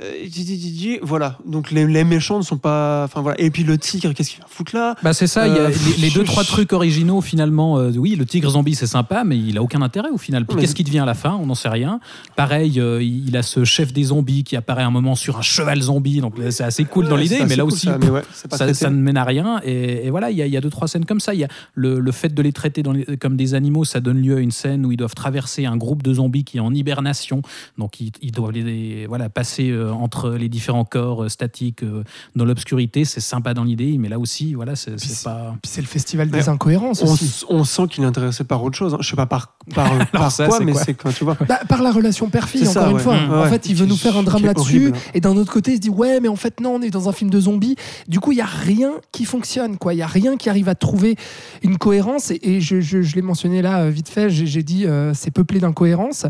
Euh, 0.00 0.98
voilà, 1.02 1.38
donc 1.46 1.70
les, 1.70 1.86
les 1.86 2.04
méchants 2.04 2.38
ne 2.38 2.42
sont 2.42 2.56
pas. 2.58 3.04
Enfin 3.04 3.20
voilà. 3.22 3.40
Et 3.40 3.50
puis 3.50 3.62
le 3.64 3.78
tigre, 3.78 4.12
qu'est-ce 4.12 4.30
qu'il 4.30 4.40
va 4.40 4.46
foutre 4.48 4.74
là? 4.74 4.94
Bah 5.02 5.12
c'est 5.12 5.26
ça, 5.26 5.46
il 5.46 5.54
y 5.54 5.58
a 5.58 5.62
Euh, 5.62 5.70
les, 5.96 6.02
les 6.08 6.10
deux 6.10 6.24
trois 6.24 6.42
trucs 6.54 6.72
originaux 6.72 7.20
finalement. 7.20 7.78
euh, 7.78 7.92
oui, 7.96 8.16
le 8.16 8.26
tigre 8.26 8.50
zombie 8.50 8.74
c'est 8.74 8.86
sympa, 8.86 9.22
mais 9.24 9.38
il 9.38 9.56
a 9.56 9.62
aucun 9.62 9.82
intérêt 9.82 10.10
au 10.10 10.18
final. 10.18 10.46
Puis 10.46 10.56
Mais- 10.56 10.62
qu'est-ce 10.62 10.74
qui 10.74 10.84
devient 10.84 10.98
à 11.00 11.04
la 11.04 11.14
fin? 11.14 11.38
On 11.40 11.46
n'en 11.46 11.54
sait 11.54 11.68
rien. 11.68 12.00
Pareil, 12.36 12.80
euh, 12.80 13.02
il 13.02 13.36
a 13.36 13.42
ce 13.42 13.64
chef 13.64 13.92
des 13.92 14.04
zombies 14.04 14.44
qui 14.44 14.56
apparaît 14.56 14.82
un 14.82 14.90
moment 14.90 15.14
sur 15.14 15.38
un 15.38 15.42
cheval 15.42 15.80
zombie, 15.80 16.20
donc 16.20 16.34
c'est 16.50 16.64
assez 16.64 16.84
cool 16.84 17.08
dans 17.08 17.16
l'idée, 17.16 17.44
mais 17.48 17.56
là 17.56 17.64
cool, 17.64 17.72
aussi. 17.72 17.86
ça, 17.86 17.98
mais 17.98 18.10
ouais, 18.10 18.22
c'est 18.32 18.48
pas 18.50 18.56
ça, 18.58 18.64
traité. 18.64 18.78
ça 18.80 18.90
ne 18.90 18.96
mène 18.96 19.16
à 19.16 19.24
rien 19.24 19.60
et, 19.64 20.06
et 20.06 20.10
voilà 20.10 20.30
il 20.30 20.36
y, 20.36 20.42
a- 20.42 20.46
il 20.46 20.52
y 20.52 20.56
a 20.56 20.60
deux 20.60 20.70
trois 20.70 20.88
scènes 20.88 21.04
comme 21.04 21.20
ça 21.20 21.34
il 21.34 21.40
y 21.40 21.44
a 21.44 21.48
le, 21.74 22.00
le 22.00 22.12
fait 22.12 22.32
de 22.34 22.42
les 22.42 22.52
traiter 22.52 22.82
dans 22.82 22.92
les- 22.92 23.04
comme 23.18 23.36
des 23.36 23.54
animaux 23.54 23.84
ça 23.84 24.00
donne 24.00 24.18
lieu 24.20 24.36
à 24.36 24.40
une 24.40 24.50
scène 24.50 24.84
où 24.86 24.92
ils 24.92 24.96
doivent 24.96 25.14
traverser 25.14 25.66
un 25.66 25.76
groupe 25.76 26.02
de 26.02 26.14
zombies 26.14 26.44
qui 26.44 26.56
est 26.58 26.60
en 26.60 26.72
hibernation 26.74 27.42
donc 27.78 28.00
ils, 28.00 28.10
ils 28.22 28.32
doivent 28.32 28.52
les, 28.52 29.06
voilà 29.06 29.28
passer 29.28 29.70
entre 29.92 30.30
les 30.30 30.48
différents 30.48 30.84
corps 30.84 31.24
euh, 31.24 31.28
statiques 31.28 31.82
euh, 31.82 32.02
dans 32.36 32.44
l'obscurité 32.44 33.04
c'est 33.04 33.20
sympa 33.20 33.54
dans 33.54 33.64
l'idée 33.64 33.96
mais 33.98 34.08
là 34.08 34.18
aussi 34.18 34.54
voilà 34.54 34.76
c'est 34.76 34.96
pas 35.24 35.54
c'est 35.64 35.80
le 35.80 35.86
festival 35.86 36.30
des 36.30 36.38
Mais 36.38 36.48
incohérences 36.48 37.02
on, 37.02 37.12
aussi. 37.12 37.44
on 37.48 37.64
sent 37.64 37.88
qu'il 37.90 38.04
est 38.04 38.06
intéressé 38.06 38.44
par 38.44 38.62
autre 38.62 38.76
chose. 38.76 38.94
hein. 38.94 38.98
Je 39.00 39.08
sais 39.08 39.16
pas 39.16 39.26
par, 39.26 39.56
par, 39.74 39.90
par 40.12 40.30
ça, 40.32 40.46
quoi, 40.48 40.58
c'est 40.58 40.64
mais 40.64 40.72
quoi 40.72 40.82
c'est 40.84 40.94
quand 40.94 41.12
tu 41.12 41.24
vois. 41.24 41.36
Bah, 41.48 41.60
par 41.68 41.82
la 41.82 41.90
relation 41.92 42.28
père-fille, 42.30 42.66
C'est 42.66 42.78
encore 42.78 42.82
ça, 42.82 42.88
une 42.90 42.96
ouais. 42.96 43.02
fois. 43.02 43.16
Mmh, 43.16 43.32
en 43.32 43.42
ouais. 43.42 43.48
fait, 43.50 43.66
il 43.68 43.74
veut 43.76 43.86
nous 43.86 43.96
faire 43.96 44.16
un 44.16 44.22
drame 44.22 44.44
là-dessus. 44.44 44.76
horrible. 44.88 44.98
Et 45.14 45.20
d'un 45.20 45.36
autre 45.36 45.52
côté, 45.52 45.72
il 45.72 45.76
se 45.76 45.80
dit 45.80 45.90
Ouais, 45.90 46.20
mais 46.20 46.28
en 46.28 46.36
fait, 46.36 46.60
non, 46.60 46.74
on 46.76 46.82
est 46.82 46.90
dans 46.90 47.08
un 47.08 47.12
film 47.12 47.30
de 47.30 47.40
zombies. 47.40 47.76
Du 48.08 48.20
coup, 48.20 48.32
il 48.32 48.36
n'y 48.36 48.40
a 48.42 48.46
rien 48.46 48.92
qui 49.12 49.24
fonctionne. 49.24 49.76
quoi. 49.78 49.92
Il 49.94 49.96
n'y 49.96 50.02
a 50.02 50.06
rien 50.06 50.36
qui 50.36 50.48
arrive 50.50 50.68
à 50.68 50.74
trouver 50.74 51.16
une 51.62 51.78
cohérence. 51.78 52.30
Et, 52.30 52.40
et 52.42 52.60
je, 52.60 52.80
je- 52.80 53.02
je 53.02 53.14
l'ai 53.16 53.22
mentionné 53.22 53.62
là, 53.62 53.80
euh, 53.82 53.90
vite 53.90 54.08
fait, 54.08 54.30
j'ai 54.30 54.46
j'ai 54.46 54.62
dit 54.62 54.86
euh, 54.86 55.12
c'est 55.14 55.30
peuplé 55.30 55.60
d'incohérences. 55.60 56.26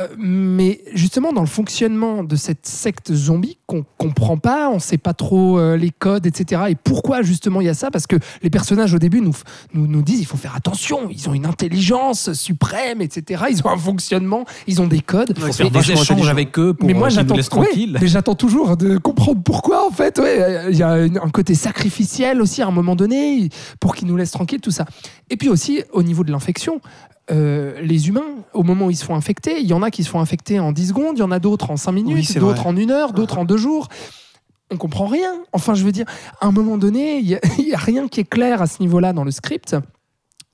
Euh, 0.00 0.08
mais 0.18 0.80
justement, 0.92 1.32
dans 1.32 1.40
le 1.40 1.46
fonctionnement 1.46 2.24
de 2.24 2.34
cette 2.36 2.66
secte 2.66 3.12
zombie 3.12 3.58
qu'on 3.66 3.84
comprend 3.96 4.36
pas, 4.36 4.68
on 4.68 4.78
sait 4.80 4.98
pas 4.98 5.14
trop 5.14 5.58
euh, 5.58 5.76
les 5.76 5.90
codes, 5.90 6.26
etc. 6.26 6.62
Et 6.70 6.74
pourquoi 6.74 7.22
justement 7.22 7.60
il 7.60 7.66
y 7.66 7.70
a 7.70 7.74
ça? 7.74 7.90
Parce 7.90 8.06
que 8.06 8.16
les 8.42 8.50
personnages 8.50 8.92
au 8.92 8.98
début 8.98 9.20
nous, 9.20 9.34
nous, 9.72 9.86
nous 9.86 10.02
disent 10.02 10.20
il 10.20 10.26
faut 10.26 10.36
faire 10.36 10.56
attention, 10.56 11.08
ils 11.10 11.28
ont 11.28 11.34
une 11.34 11.46
intelligence 11.46 12.32
suprême, 12.32 13.00
etc. 13.00 13.44
Ils 13.50 13.60
ont 13.64 13.70
un 13.70 13.76
fonctionnement, 13.76 14.44
ils 14.66 14.82
ont 14.82 14.88
des 14.88 15.00
codes. 15.00 15.38
Ouais, 15.38 15.46
faut 15.46 15.52
faire 15.52 15.70
des 15.70 15.92
échanges 15.92 16.28
avec 16.28 16.58
eux 16.58 16.74
pour 16.74 16.88
mais 16.88 16.94
moi 16.94 17.06
euh, 17.06 17.10
qu'ils 17.10 17.20
nous 17.20 17.36
j'attends 17.36 17.60
laissent 17.62 17.76
ouais, 17.78 17.86
mais 18.00 18.08
j'attends 18.08 18.34
toujours 18.34 18.76
de 18.76 18.98
comprendre 18.98 19.42
pourquoi 19.44 19.86
en 19.86 19.90
fait 19.90 20.18
ouais 20.18 20.66
il 20.70 20.76
y 20.76 20.82
a 20.82 20.92
un 20.92 21.30
côté 21.30 21.54
sacrificiel 21.54 22.40
aussi 22.40 22.62
à 22.62 22.66
un 22.66 22.70
moment 22.70 22.96
donné 22.96 23.48
pour 23.80 23.94
qu'ils 23.94 24.08
nous 24.08 24.16
laissent 24.16 24.32
tranquilles 24.32 24.60
tout 24.60 24.70
ça 24.70 24.86
et 25.30 25.36
puis 25.36 25.48
aussi 25.48 25.82
au 25.92 26.02
niveau 26.02 26.24
de 26.24 26.32
l'infection 26.32 26.80
euh, 27.30 27.80
les 27.80 28.08
humains, 28.08 28.44
au 28.52 28.62
moment 28.62 28.86
où 28.86 28.90
ils 28.90 28.96
se 28.96 29.04
font 29.04 29.14
infecter, 29.14 29.60
il 29.60 29.66
y 29.66 29.72
en 29.72 29.82
a 29.82 29.90
qui 29.90 30.04
se 30.04 30.10
font 30.10 30.20
infecter 30.20 30.60
en 30.60 30.72
10 30.72 30.88
secondes, 30.88 31.16
il 31.16 31.20
y 31.20 31.22
en 31.22 31.30
a 31.30 31.38
d'autres 31.38 31.70
en 31.70 31.76
5 31.76 31.92
minutes, 31.92 32.28
Oui, 32.28 32.40
d'autres 32.40 32.66
en 32.66 32.76
une 32.76 32.90
heure, 32.90 33.12
d'autres 33.12 33.38
en 33.38 33.44
deux 33.44 33.56
jours. 33.56 33.88
On 34.70 34.76
comprend 34.76 35.06
rien. 35.06 35.32
Enfin, 35.52 35.74
je 35.74 35.84
veux 35.84 35.92
dire, 35.92 36.06
à 36.40 36.46
un 36.46 36.52
moment 36.52 36.76
donné, 36.76 37.18
il 37.18 37.26
n'y 37.58 37.72
a, 37.74 37.78
rien 37.78 38.08
qui 38.08 38.20
est 38.20 38.28
clair 38.28 38.60
à 38.60 38.66
ce 38.66 38.80
niveau-là 38.80 39.12
dans 39.12 39.24
le 39.24 39.30
script. 39.30 39.76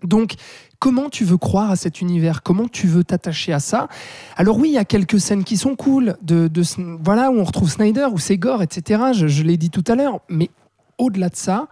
Donc, 0.04 0.34
comment 0.78 1.10
tu 1.10 1.24
veux 1.24 1.36
croire 1.36 1.70
à 1.72 1.76
cet 1.76 2.00
univers? 2.00 2.42
Comment 2.42 2.68
tu 2.68 2.86
veux 2.86 3.04
t'attacher 3.04 3.52
à 3.52 3.60
ça? 3.60 3.88
Alors 4.36 4.56
oui, 4.58 4.68
il 4.70 4.74
y 4.74 4.78
a 4.78 4.84
quelques 4.84 5.20
scènes 5.20 5.44
qui 5.44 5.56
sont 5.56 5.74
cool, 5.74 6.16
de, 6.22 6.50
voilà 7.02 7.30
où 7.30 7.38
on 7.38 7.44
retrouve 7.44 7.70
Snyder, 7.70 8.06
où 8.12 8.18
c'est 8.18 8.38
gore, 8.38 8.62
etc. 8.62 9.02
Je, 9.12 9.26
je 9.26 9.42
l'ai 9.42 9.56
dit 9.56 9.70
tout 9.70 9.84
à 9.88 9.96
l'heure, 9.96 10.20
mais 10.28 10.50
au-delà 10.98 11.30
de 11.30 11.36
ça, 11.36 11.66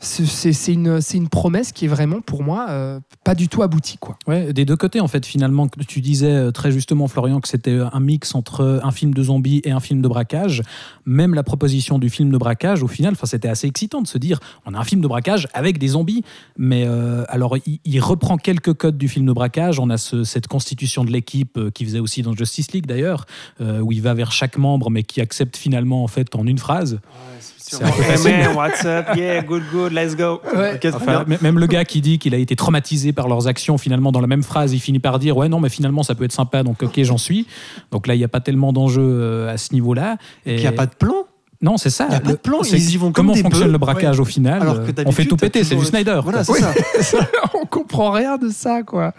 c'est 0.00 0.72
une, 0.72 1.28
promesse 1.30 1.72
qui 1.72 1.84
est 1.84 1.88
vraiment 1.88 2.20
pour 2.20 2.42
moi 2.42 2.66
euh, 2.70 3.00
pas 3.22 3.34
du 3.34 3.48
tout 3.48 3.62
aboutie, 3.62 3.98
quoi. 3.98 4.16
Ouais, 4.26 4.52
des 4.52 4.64
deux 4.64 4.76
côtés 4.76 5.00
en 5.00 5.08
fait 5.08 5.26
finalement 5.26 5.68
tu 5.86 6.00
disais 6.00 6.32
euh, 6.32 6.50
très 6.50 6.72
justement 6.72 7.06
Florian 7.06 7.40
que 7.40 7.48
c'était 7.48 7.70
euh, 7.72 7.86
un 7.92 8.00
mix 8.00 8.34
entre 8.34 8.80
un 8.82 8.90
film 8.92 9.12
de 9.12 9.22
zombies 9.22 9.60
et 9.64 9.70
un 9.70 9.80
film 9.80 10.00
de 10.00 10.08
braquage. 10.08 10.62
Même 11.04 11.34
la 11.34 11.42
proposition 11.42 11.98
du 11.98 12.08
film 12.08 12.30
de 12.30 12.38
braquage 12.38 12.82
au 12.82 12.88
final, 12.88 13.12
enfin 13.12 13.26
c'était 13.26 13.48
assez 13.48 13.66
excitant 13.66 14.00
de 14.00 14.06
se 14.06 14.16
dire 14.18 14.40
on 14.66 14.74
a 14.74 14.78
un 14.78 14.84
film 14.84 15.00
de 15.02 15.08
braquage 15.08 15.48
avec 15.52 15.78
des 15.78 15.88
zombies, 15.88 16.22
mais 16.56 16.84
euh, 16.86 17.24
alors 17.28 17.56
il, 17.66 17.78
il 17.84 18.00
reprend 18.00 18.36
quelques 18.38 18.74
codes 18.74 18.96
du 18.98 19.08
film 19.08 19.26
de 19.26 19.32
braquage. 19.32 19.78
On 19.78 19.90
a 19.90 19.98
ce- 19.98 20.24
cette 20.24 20.48
constitution 20.48 21.04
de 21.04 21.10
l'équipe 21.10 21.58
euh, 21.58 21.70
qui 21.70 21.84
faisait 21.84 22.00
aussi 22.00 22.22
dans 22.22 22.32
Justice 22.34 22.72
League 22.72 22.86
d'ailleurs, 22.86 23.26
euh, 23.60 23.80
où 23.80 23.92
il 23.92 24.00
va 24.00 24.14
vers 24.14 24.32
chaque 24.32 24.56
membre 24.56 24.88
mais 24.90 25.02
qui 25.02 25.20
accepte 25.20 25.56
finalement 25.56 26.02
en 26.02 26.08
fait 26.08 26.34
en 26.34 26.46
une 26.46 26.58
phrase. 26.58 27.00
C'est 27.40 27.59
un 27.76 27.78
peu 27.90 28.02
Hey 28.02 28.10
facile. 28.10 28.30
man, 28.38 28.54
what's 28.56 28.84
up? 28.84 29.06
Yeah, 29.16 29.42
good, 29.42 29.62
good, 29.72 29.92
let's 29.92 30.14
go. 30.16 30.40
Ouais. 30.54 30.78
Enfin, 30.92 31.24
même 31.40 31.58
le 31.58 31.66
gars 31.66 31.84
qui 31.84 32.00
dit 32.00 32.18
qu'il 32.18 32.34
a 32.34 32.38
été 32.38 32.56
traumatisé 32.56 33.12
par 33.12 33.28
leurs 33.28 33.46
actions, 33.46 33.78
finalement, 33.78 34.12
dans 34.12 34.20
la 34.20 34.26
même 34.26 34.42
phrase, 34.42 34.72
il 34.72 34.80
finit 34.80 34.98
par 34.98 35.18
dire 35.18 35.36
Ouais, 35.36 35.48
non, 35.48 35.60
mais 35.60 35.68
finalement, 35.68 36.02
ça 36.02 36.14
peut 36.14 36.24
être 36.24 36.32
sympa, 36.32 36.62
donc 36.62 36.82
ok, 36.82 37.02
j'en 37.02 37.18
suis. 37.18 37.46
Donc 37.90 38.06
là, 38.06 38.14
il 38.14 38.18
n'y 38.18 38.24
a 38.24 38.28
pas 38.28 38.40
tellement 38.40 38.72
d'enjeux 38.72 39.02
euh, 39.02 39.52
à 39.52 39.56
ce 39.58 39.72
niveau-là. 39.74 40.16
Et 40.46 40.54
Il 40.54 40.60
n'y 40.60 40.66
a 40.66 40.72
pas 40.72 40.86
de 40.86 40.94
plan. 40.94 41.14
Non, 41.62 41.76
c'est 41.76 41.90
ça. 41.90 42.06
Il 42.08 42.14
a 42.14 42.20
pas 42.20 42.26
de 42.28 42.32
Le- 42.32 42.36
plan, 42.38 42.60
ils 42.62 42.90
y 42.90 42.96
vont 42.96 43.06
comme 43.12 43.26
Comment 43.26 43.32
des 43.34 43.42
fonctionne 43.42 43.66
bœufs. 43.66 43.72
le 43.72 43.78
braquage 43.78 44.16
Ouais. 44.16 44.22
au 44.22 44.24
final 44.24 44.62
Alors 44.62 44.82
que 44.82 44.90
euh, 44.98 45.04
On 45.04 45.12
fait 45.12 45.26
tout 45.26 45.36
péter, 45.36 45.62
c'est 45.62 45.76
du 45.76 45.84
Snyder. 45.84 46.18
Voilà, 46.22 46.42
quoi. 46.42 46.56
c'est 46.56 47.02
ça. 47.02 47.18
on 47.52 47.66
comprend 47.66 48.10
rien 48.12 48.38
de 48.38 48.48
ça, 48.48 48.82
quoi. 48.82 49.12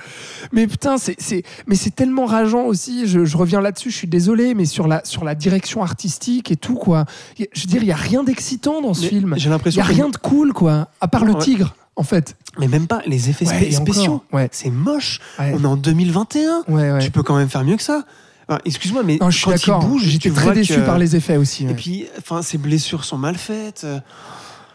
Mais 0.51 0.65
putain, 0.65 0.97
c'est, 0.97 1.15
c'est, 1.19 1.43
mais 1.67 1.75
c'est 1.75 1.93
tellement 1.95 2.25
rageant 2.25 2.63
aussi. 2.63 3.05
Je, 3.07 3.25
je 3.25 3.37
reviens 3.37 3.61
là-dessus. 3.61 3.91
Je 3.91 3.95
suis 3.97 4.07
désolé, 4.07 4.55
mais 4.55 4.65
sur 4.65 4.87
la 4.87 5.01
sur 5.05 5.23
la 5.23 5.35
direction 5.35 5.83
artistique 5.83 6.49
et 6.51 6.55
tout, 6.55 6.73
quoi. 6.75 7.05
Je 7.37 7.43
veux 7.61 7.67
dire, 7.67 7.83
il 7.83 7.87
y 7.87 7.91
a 7.91 7.95
rien 7.95 8.23
d'excitant 8.23 8.81
dans 8.81 8.95
ce 8.95 9.03
Mais 9.03 9.09
film. 9.09 9.33
J'ai 9.37 9.43
Il 9.43 9.47
y 9.47 9.49
l'impression 9.51 9.81
a 9.83 9.85
rien 9.85 10.09
de 10.09 10.17
cool, 10.17 10.51
quoi. 10.53 10.87
À 10.99 11.07
part 11.07 11.25
le 11.25 11.33
Ouais. 11.33 11.39
tigre, 11.41 11.75
en 11.95 12.03
fait. 12.03 12.35
Mais 12.59 12.67
même 12.67 12.87
pas 12.87 13.01
les 13.05 13.29
effets 13.29 13.45
Ouais, 13.47 13.69
spéciaux. 13.71 14.23
Ouais. 14.33 14.49
C'est 14.51 14.71
moche. 14.71 15.19
On 15.37 15.61
est 15.63 15.65
en 15.67 15.77
2021. 15.77 16.63
Ouais, 16.67 16.91
ouais. 16.91 16.99
Tu 16.99 17.11
peux 17.11 17.21
quand 17.21 17.35
même 17.37 17.49
faire 17.49 17.63
mieux 17.63 17.77
que 17.77 17.83
ça. 17.83 18.03
Enfin, 18.47 18.59
Excuse-moi, 18.65 19.03
mais 19.03 19.17
Non, 19.21 19.29
je 19.29 19.37
suis 19.37 19.45
quand 19.45 19.51
il 19.51 19.59
d'accord. 19.59 19.85
bouge, 19.85 20.03
J'étais 20.05 20.29
tu 20.29 20.35
très 20.35 20.53
déçu 20.53 20.75
que- 20.75 20.79
par 20.81 20.97
les 20.97 21.15
effets 21.15 21.37
aussi. 21.37 21.65
ouais. 21.65 21.71
Et 21.71 21.75
puis, 21.75 22.05
enfin, 22.17 22.41
ses 22.41 22.57
blessures 22.57 23.03
sont 23.05 23.17
mal 23.17 23.35
faites. 23.37 23.81
Euh, 23.85 23.99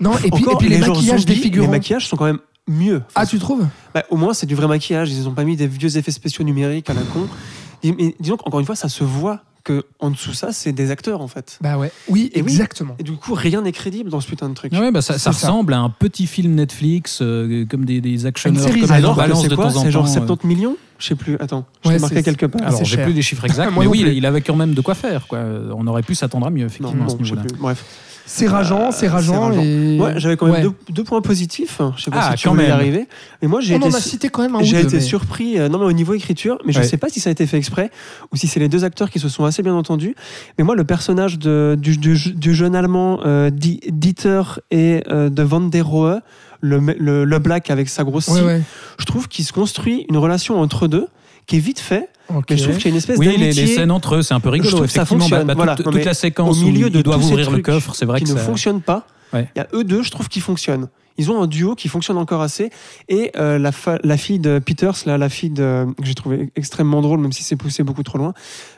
non, 0.01 0.13
et 0.19 0.31
puis, 0.31 0.45
Encore, 0.45 0.55
et 0.55 0.57
puis 0.57 0.69
les, 0.69 0.79
maquillages 0.79 1.27
des 1.27 1.35
figurants. 1.35 1.67
Les 1.67 1.71
maquillages 1.71 2.07
sont 2.09 2.17
quand 2.17 2.25
même 2.27 2.39
mieux. 2.69 2.97
Enfin, 2.97 3.05
Ah, 3.15 3.27
tu 3.27 3.39
trouves? 3.39 3.67
Bah, 3.95 4.05
au 4.11 4.17
moins, 4.17 4.35
c'est 4.35 4.47
du 4.47 4.55
vrai 4.55 4.67
maquillage. 4.67 5.11
Ils 5.13 5.25
n'ont 5.25 5.35
pas 5.35 5.45
mis 5.45 5.57
des 5.57 5.67
vieux 5.67 5.97
effets 5.97 6.11
spéciaux 6.11 6.45
numériques 6.45 6.89
à 6.91 6.95
la 6.95 7.03
con. 7.03 7.27
Dis- 7.83 7.95
Mais 7.97 8.15
disons 8.21 8.37
qu'encore 8.37 8.61
une 8.61 8.67
fois, 8.67 8.77
ça 8.77 8.89
se 8.89 9.05
voit 9.05 9.41
que 9.67 9.85
en 9.99 10.11
dessous 10.11 10.33
ça, 10.33 10.53
c'est 10.53 10.71
des 10.73 10.91
acteurs 10.93 11.21
en 11.21 11.27
fait. 11.29 11.59
Bah 11.61 11.77
ouais. 11.77 11.91
Oui, 12.09 12.31
Et 12.35 12.41
oui. 12.41 12.53
exactement. 12.53 12.95
Et 13.01 13.03
du 13.03 13.13
coup, 13.13 13.35
rien 13.35 13.63
n'est 13.63 13.73
crédible 13.73 14.11
dans 14.11 14.21
ce 14.21 14.29
putain 14.29 14.49
de 14.49 14.55
truc. 14.55 14.73
Ah 14.75 14.81
ouais, 14.81 14.93
bah 14.93 15.03
ça, 15.03 15.15
ça 15.19 15.33
C'est 15.33 15.41
ça. 15.41 15.49
ressemble 15.49 15.75
à 15.75 15.81
un 15.81 15.91
petit 15.91 16.27
film 16.29 16.55
Netflix, 16.55 17.19
euh, 17.21 17.67
comme 17.69 17.85
des, 17.85 18.01
des 18.01 18.27
actionneurs, 18.27 18.63
Une 18.63 18.69
série 18.69 18.81
comme 18.83 18.93
Alors 18.93 19.17
balance 19.17 19.43
c'est 19.43 19.49
de 19.49 19.57
quoi 19.57 19.65
temps 19.73 19.81
en 19.81 19.83
C'est 19.83 19.91
genre 19.91 20.05
temps, 20.05 20.11
euh. 20.11 20.27
70 20.27 20.47
millions 20.47 20.77
Je 21.01 21.07
sais 21.09 21.15
plus. 21.17 21.37
Attends, 21.41 21.67
je 21.85 21.89
Ouais, 21.91 21.99
marqué 21.99 22.23
quelque 22.23 22.47
part. 22.47 22.63
Alors, 22.67 22.85
j'ai 22.85 22.99
plus 22.99 23.13
les 23.13 23.23
chiffres 23.23 23.45
exacts, 23.47 23.73
mais 23.77 23.87
oui, 23.87 24.03
plus. 24.05 24.15
il 24.15 24.25
avait 24.25 24.41
quand 24.41 24.57
même 24.57 24.73
de 24.75 24.81
quoi 24.81 24.95
faire. 24.95 25.27
Quoi. 25.27 25.41
On 25.77 25.87
aurait 25.89 26.03
pu 26.03 26.15
s'attendre 26.15 26.47
à 26.47 26.51
mieux, 26.51 26.61
Non, 26.63 26.67
effectivement, 26.69 27.07
à 27.07 27.09
ce 27.09 27.17
niveau-là. 27.17 27.43
plus. 27.43 27.57
Bref. 27.59 27.85
C'est 28.29 28.49
rageant, 28.49 28.89
Euh, 28.89 28.91
c'est 28.91 29.01
c'est 29.01 29.09
rageant. 29.09 29.41
rageant. 29.41 29.63
Et... 29.63 29.99
Ouais, 30.01 30.15
j'avais 30.17 30.37
quand 30.37 30.47
même 30.47 30.55
Ouais. 30.57 30.63
deux, 30.63 30.73
deux 30.91 31.05
points 31.05 31.21
positifs. 31.23 31.81
Je 31.97 32.03
sais 32.03 32.11
pas 32.11 32.19
Ah, 32.23 32.31
si 32.37 32.43
tu 32.43 32.49
quand 32.49 32.55
y 32.55 32.59
même. 32.59 32.73
arriver. 32.73 33.07
Mais 33.41 33.47
moi, 33.49 33.61
j'ai 33.61 33.75
On 33.75 33.79
été, 33.79 33.87
en 33.87 33.93
a 33.95 34.01
cité 34.01 34.29
quand 34.29 34.43
même 34.43 34.57
un 34.57 34.61
ou 34.61 34.65
j'ai 34.65 34.81
été 34.81 34.97
mais- 34.97 35.01
surpris. 35.01 35.59
euh, 35.59 35.69
non, 35.69 35.79
mais 35.79 35.85
au 35.85 35.93
niveau 35.93 36.13
écriture, 36.13 36.59
mais 36.67 36.73
je 36.73 36.81
Ouais. 36.81 36.85
sais 36.87 36.97
pas 36.97 37.09
si 37.09 37.21
ça 37.21 37.31
a 37.31 37.33
été 37.33 37.47
fait 37.47 37.57
exprès 37.57 37.91
ou 38.33 38.37
si 38.37 38.49
c'est 38.49 38.59
les 38.61 38.69
deux 38.69 38.85
acteurs 38.85 39.11
qui 39.11 39.21
se 39.21 39.29
sont 39.29 39.45
assez 39.45 39.63
bien 39.63 39.75
entendus. 39.75 40.17
Mais 40.59 40.65
moi, 40.65 40.75
le 40.75 40.83
personnage 40.85 41.39
de, 41.39 41.77
du, 41.81 41.97
du- 41.97 42.33
du 42.35 42.55
jeune 42.55 42.75
allemand 42.75 43.21
euh, 43.25 43.51
Di- 43.51 43.81
Dieter 43.93 44.43
et 44.73 45.05
euh, 45.09 45.31
de 45.31 45.43
Van 45.45 45.61
der 45.61 45.87
Rohe, 45.87 46.21
le, 46.61 46.81
me- 46.81 46.97
le, 46.99 47.25
le 47.25 47.39
black 47.39 47.71
avec 47.71 47.89
sa 47.89 48.03
grosse 48.03 48.27
Ouais, 48.29 48.39
scie, 48.41 48.45
ouais. 48.45 48.63
je 48.99 49.05
trouve 49.05 49.29
qu'il 49.29 49.45
se 49.45 49.53
construit 49.53 50.05
une 50.11 50.17
relation 50.17 50.59
entre 50.61 50.89
deux 50.89 51.07
qui 51.47 51.57
est 51.57 51.61
vite 51.61 51.79
fait. 51.79 52.09
Mais 52.51 52.57
je 52.57 52.63
trouve 52.65 52.77
qu'il 52.77 52.85
y 52.87 52.89
a 52.89 52.91
une 52.91 52.97
espèce 52.97 53.19
Oui, 53.19 53.27
les, 53.27 53.39
d'amitié 53.39 53.65
les 53.67 53.75
scènes 53.75 53.91
entre 53.91 54.17
eux, 54.17 54.23
c'est 54.23 54.35
un 54.35 54.41
peu 54.41 54.49
rigolo. 54.49 54.69
Je 54.71 54.75
trouve 54.77 54.87
que 54.87 54.93
ça 54.93 55.03
effectivement, 55.03 55.25
fonctionne, 55.25 55.47
Bah, 55.47 55.55
bah, 55.55 55.65
voilà. 55.65 55.77
toute, 55.77 56.05
la 56.05 56.15
séquence 56.15 56.59
au 56.61 56.65
milieu 56.67 56.87
où 56.87 56.91
de 56.91 56.99
ils 56.99 57.03
doivent 57.03 57.25
ouvrir 57.25 57.51
le 57.51 57.59
coffre, 57.63 57.95
c'est 57.95 58.05
vrai 58.07 58.19
qui 58.21 58.25
que 58.27 58.31
ne 58.33 58.37
ça... 58.39 58.45
fonctionnent 58.45 58.81
pas. 58.83 59.07
Ouais. 59.33 59.49
Il 59.55 59.59
y 59.59 59.63
a 59.63 59.69
eux 59.75 59.85
deux, 59.85 60.03
je 60.03 60.11
trouve, 60.11 60.29
qui 60.29 60.41
fonctionnent. 60.41 60.89
Ils 61.19 61.31
ont 61.31 61.41
un 61.41 61.47
duo 61.47 61.75
qui 61.75 61.89
fonctionne 61.89 62.19
encore 62.19 62.43
assez. 62.43 62.71
Et 63.09 63.33
euh, 63.39 63.59
la, 63.59 63.73
fa- 63.73 63.99
la 64.05 64.17
fille 64.19 64.39
de 64.39 64.59
Peters, 64.59 64.95
là, 65.07 65.17
la 65.17 65.29
fille 65.31 65.49
de, 65.51 65.87
que 65.99 66.05
j'ai 66.05 66.15
trouvé 66.15 66.51
extrêmement 66.57 67.01
drôle, 67.01 67.21
même 67.21 67.33
si 67.33 67.43
c'est 67.43 67.57
poussé 67.57 67.83
beaucoup 67.83 68.03
trop 68.03 68.19
loin, 68.19 68.35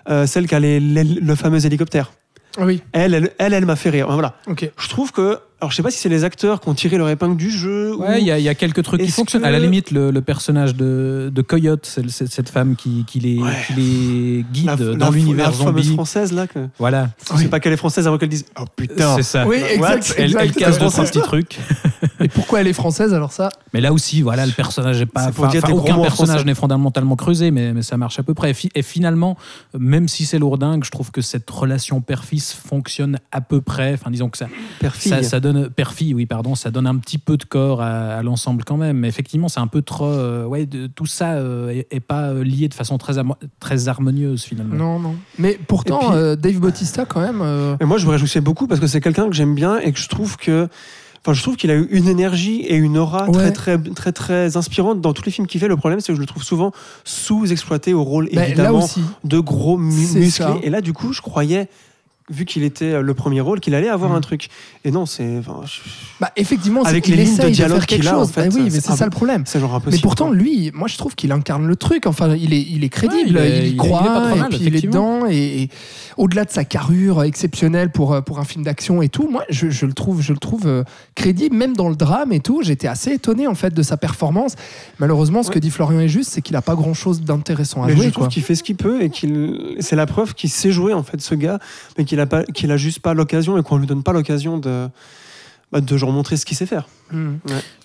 euh, 0.09 0.27
celle 0.27 0.47
qui 0.47 0.55
a 0.55 0.61
les- 0.61 0.79
les- 0.79 1.03
le 1.05 1.35
fameux 1.35 1.65
hélicoptère. 1.67 2.13
Ah 2.57 2.65
Oui, 2.65 2.81
Elle, 2.93 3.15
elle, 3.15 3.31
elle, 3.39 3.55
elle 3.55 3.67
m'a 3.67 3.77
fait 3.77 3.91
rire. 3.91 4.07
Voilà. 4.11 4.37
Je 4.49 4.89
trouve 4.89 5.11
que, 5.13 5.39
alors 5.61 5.71
je 5.73 5.77
sais 5.77 5.83
pas 5.83 5.91
si 5.91 5.99
c'est 5.99 6.09
les 6.09 6.23
acteurs 6.25 6.61
qui 6.61 6.69
ont 6.69 6.75
tiré 6.75 6.99
leur 6.99 7.09
épingle 7.09 7.37
du 7.37 7.51
jeu. 7.51 7.95
ou- 7.95 8.03
Ouais, 8.03 8.21
il 8.21 8.27
y, 8.27 8.31
a- 8.31 8.39
il 8.39 8.45
y 8.45 8.49
a 8.49 8.55
quelques 8.55 8.83
trucs 8.85 9.01
qui 9.01 9.11
fonctionnent. 9.11 9.43
que- 9.43 9.47
À 9.49 9.51
la 9.51 9.59
limite, 9.59 9.91
le, 9.91 10.11
le 10.13 10.21
personnage 10.21 10.75
de, 10.77 11.33
de 11.35 11.43
Coyote, 11.43 11.85
c'est- 11.85 12.09
c'est 12.11 12.31
cette 12.31 12.49
femme 12.49 12.77
qui, 12.77 13.05
qui 13.07 13.19
les, 13.21 13.39
Ouais. 13.39 13.51
qui 13.67 13.73
les 13.75 14.45
guide 14.53 14.67
la, 14.67 14.77
dans 14.77 15.07
la- 15.07 15.11
l'univers 15.11 15.47
la 15.47 15.53
fameuse 15.53 15.85
zombie. 15.85 15.95
française 15.95 16.33
là. 16.33 16.47
Que... 16.47 16.69
Voilà, 16.79 17.11
Je 17.33 17.39
sais 17.39 17.49
pas 17.49 17.59
qu'elle 17.61 17.73
est 17.73 17.77
française 17.77 18.07
avant 18.07 18.19
qu'elle 18.19 18.29
dise. 18.29 18.45
Oh 18.61 18.65
putain. 18.77 19.17
c'est 19.17 19.23
ça. 19.25 19.47
Oui, 19.49 19.57
exact. 19.57 20.15
Elle, 20.17 20.37
elle 20.39 20.53
casse 20.53 20.79
deux, 20.79 20.87
c'est 20.89 20.93
trois 20.93 21.05
petits 21.07 21.21
trucs. 21.21 21.59
Et 22.21 22.27
pourquoi 22.29 22.61
elle 22.61 22.67
est 22.67 22.73
française 22.73 23.15
alors 23.15 23.31
ça? 23.33 23.49
Mais 23.73 23.81
là 23.81 23.93
aussi, 23.93 24.23
voilà, 24.23 24.45
le 24.45 24.51
personnage 24.53 25.01
est 25.01 25.07
pas. 25.07 25.31
Gros 25.31 25.79
aucun 25.79 25.99
personnage 26.01 26.45
n'est 26.45 26.55
fondamentalement 26.55 27.15
creusé, 27.17 27.51
mais, 27.53 27.73
mais 27.73 27.83
ça 27.83 27.97
marche 27.97 28.19
à 28.19 28.23
peu 28.25 28.35
près. 28.35 28.51
Et, 28.51 28.55
fi- 28.55 28.71
et 28.75 28.83
finalement, 28.83 29.37
même 29.79 30.09
si 30.09 30.25
c'est 30.25 30.39
lourdingue, 30.41 30.85
je 30.85 30.91
trouve 30.91 31.11
que 31.13 31.21
cette 31.21 31.49
relation 31.49 32.01
père-fils 32.01 32.53
fonctionne 32.53 33.19
à 33.33 33.41
peu 33.41 33.61
près. 33.61 33.95
Enfin, 33.95 34.11
disons 34.11 34.29
que 34.31 34.39
ça, 34.39 34.47
Père-fille. 34.81 35.11
ça, 35.11 35.23
ça 35.23 35.39
donne 35.41 35.48
père-fille, 35.69 36.15
oui, 36.15 36.27
pardon, 36.27 36.55
ça 36.55 36.71
donne 36.71 36.87
un 36.87 36.97
petit 36.97 37.19
peu 37.19 37.37
de 37.37 37.45
corps 37.45 37.81
à, 37.83 38.17
à 38.17 38.23
l'ensemble 38.23 38.65
quand 38.65 38.77
même. 38.77 38.99
Mais 38.99 39.09
effectivement, 39.09 39.49
c'est 39.49 39.61
un 39.61 39.67
peu 39.67 39.83
trop. 39.83 40.07
euh, 40.07 40.45
ouais, 40.45 40.67
de- 40.67 40.87
tout 40.87 41.07
ça 41.07 41.33
euh, 41.33 41.71
est, 41.71 41.87
est 41.91 42.01
pas 42.01 42.29
euh, 42.31 42.45
lié 42.45 42.69
de 42.69 42.75
façon 42.75 42.99
très, 42.99 43.15
très 43.61 43.89
harmonieuse 43.89 44.43
finalement. 44.43 44.75
Non, 44.75 44.99
non. 45.01 45.15
Mais 45.39 45.59
pourtant, 45.67 45.99
puis- 45.99 46.09
euh, 46.13 46.37
Dave 46.37 46.59
Bautista, 46.61 47.05
quand 47.05 47.21
même. 47.21 47.41
euh, 47.43 47.77
Et 47.81 47.85
moi, 47.85 47.99
je 47.99 48.07
me 48.07 48.11
réjouissais 48.13 48.41
beaucoup 48.41 48.67
parce 48.67 48.81
que 48.81 48.87
c'est 48.87 49.01
quelqu'un 49.01 49.29
que 49.29 49.35
j'aime 49.35 49.55
bien 49.55 49.79
et 49.79 49.93
que 49.93 49.99
je 49.99 50.09
trouve 50.09 50.37
que. 50.37 50.69
Enfin, 51.27 51.33
je 51.35 51.43
trouve 51.43 51.57
qu'il 51.57 51.71
a 51.73 51.75
eu 51.75 51.89
une 51.91 52.07
énergie 52.09 52.61
et 52.61 52.77
une 52.77 52.97
aura 52.97 53.27
Ouais. 53.29 53.33
très, 53.33 53.53
très, 53.53 53.79
très, 53.79 54.13
très 54.13 54.57
inspirante 54.57 55.01
dans 55.01 55.13
tous 55.13 55.25
les 55.25 55.33
films 55.33 55.49
qu'il 55.49 55.61
fait. 55.61 55.67
Le 55.67 55.77
problème, 55.77 55.99
c'est 56.01 56.13
que 56.13 56.15
je 56.17 56.21
le 56.21 56.27
trouve 56.27 56.45
souvent 56.45 56.71
sous-exploité 57.05 57.93
au 57.93 58.05
rôle, 58.05 58.29
bah, 58.33 58.47
évidemment, 58.47 58.85
aussi. 58.85 59.03
de 59.25 59.39
gros 59.41 59.77
mu- 59.77 59.93
C'est 59.93 60.21
musclés. 60.21 60.45
ça. 60.45 60.57
Et 60.63 60.71
là, 60.71 60.81
du 60.81 60.93
coup, 60.93 61.13
je 61.13 61.21
croyais, 61.21 61.69
vu 62.31 62.45
qu'il 62.45 62.63
était 62.63 62.93
euh, 62.95 63.03
le 63.03 63.15
premier 63.15 63.41
rôle, 63.41 63.61
qu'il 63.61 63.75
allait 63.75 63.89
avoir 63.89 64.11
Mm. 64.13 64.17
un 64.17 64.21
truc. 64.21 64.49
Et 64.85 64.91
non, 64.91 65.07
c'est. 65.07 65.39
enfin, 65.39 65.61
je- 65.65 65.81
Bah, 66.21 66.31
effectivement, 66.37 66.83
Avec 66.83 67.07
c'est- 67.07 67.13
les 67.17 67.25
lignes 67.25 67.37
de 67.37 67.49
dialogue 67.49 67.79
faire 67.79 67.87
quelque 67.87 68.01
qu'il 68.03 68.09
a, 68.09 68.17
en 68.17 68.21
chose. 68.21 68.33
Bah 68.35 68.43
fait, 68.43 68.55
oui, 68.55 68.61
mais 68.65 68.71
c'est 68.71 68.81
ça 68.93 69.05
le 69.05 69.11
problème. 69.11 69.43
C'est 69.47 69.61
genre 69.61 69.75
impossible. 69.75 69.97
Mais 69.97 70.03
pourtant, 70.03 70.27
quoi. 70.27 70.35
lui, 70.37 70.71
moi, 70.75 70.89
je 70.89 70.97
trouve 70.99 71.15
qu'il 71.15 71.33
incarne 71.33 71.67
le 71.67 71.77
truc. 71.77 72.07
Enfin, 72.07 72.35
il 72.35 72.53
est, 72.53 72.61
il 72.63 72.85
est 72.85 72.89
crédible, 72.89 73.37
Ouais, 73.39 73.49
il 73.49 73.55
est- 73.55 73.59
il, 73.59 73.65
y 73.65 73.67
il 73.67 73.67
est- 73.67 73.69
il 73.71 73.75
est 73.75 73.77
croit, 73.77 74.03
pas 74.03 74.31
et 74.37 74.49
puis 74.49 74.59
il 74.63 74.77
est 74.77 74.81
dedans. 74.87 75.27
Et, 75.29 75.63
et 75.63 75.69
au-delà 76.17 76.45
de 76.45 76.51
sa 76.51 76.65
carrure 76.65 77.23
exceptionnelle 77.23 77.91
pour, 77.91 78.13
euh, 78.13 78.21
pour 78.21 78.39
un 78.39 78.45
film 78.45 78.65
d'action 78.65 79.01
et 79.03 79.09
tout, 79.09 79.29
moi, 79.29 79.45
je, 79.49 79.71
je 79.71 79.87
le 79.87 79.93
trouve, 79.93 80.21
je 80.21 80.33
le 80.33 80.39
trouve 80.39 80.67
euh, 80.67 80.85
crédible, 81.15 81.57
même 81.57 81.77
dans 81.77 81.89
le 81.89 81.97
drame 81.97 82.33
et 82.33 82.41
tout. 82.41 82.63
J'étais 82.63 82.89
assez 82.89 83.13
étonné 83.13 83.47
en 83.47 83.55
fait 83.55 83.73
de 83.73 83.83
sa 83.83 83.97
performance. 83.97 84.55
Malheureusement, 84.99 85.43
ce 85.43 85.51
que 85.51 85.59
dit 85.59 85.71
Florian 85.71 86.01
est 86.01 86.09
juste, 86.09 86.31
c'est 86.31 86.43
qu'il 86.43 86.57
a 86.57 86.63
pas 86.63 86.75
grand-chose 86.75 87.23
d'intéressant 87.23 87.83
à 87.83 87.87
Mais 87.87 87.97
jouer. 87.97 88.07
je 88.07 88.11
trouve 88.11 88.25
quoi. 88.25 88.29
qu'il 88.33 88.43
fait 88.43 88.55
ce 88.55 88.63
qu'il 88.63 88.77
peut 88.77 89.03
et 89.03 89.11
qu'il 89.11 89.77
c'est 89.81 89.97
la 89.97 90.07
preuve 90.07 90.35
qu'il 90.35 90.51
sait 90.51 90.73
jouer 90.73 90.93
en 90.93 91.03
fait 91.03 91.21
ce 91.21 91.35
gars 91.35 91.59
mais 91.97 92.05
qu'il 92.05 92.18
qu'il 92.55 92.71
a 92.71 92.77
juste 92.77 93.01
pas 93.01 93.15
l'occasion 93.15 93.59
et 93.59 93.63
qu'on 93.63 93.77
lui 93.77 93.87
donne 93.87 94.03
pas 94.03 94.13
l'occasion 94.13 94.59
de 94.59 94.89
bah, 95.73 95.81
de 95.81 95.97
genre 95.97 96.13
montrer 96.13 96.37
ce 96.37 96.47
qu'il 96.47 96.57
sait 96.57 96.67
faire. 96.67 96.89
Mm. 97.11 97.37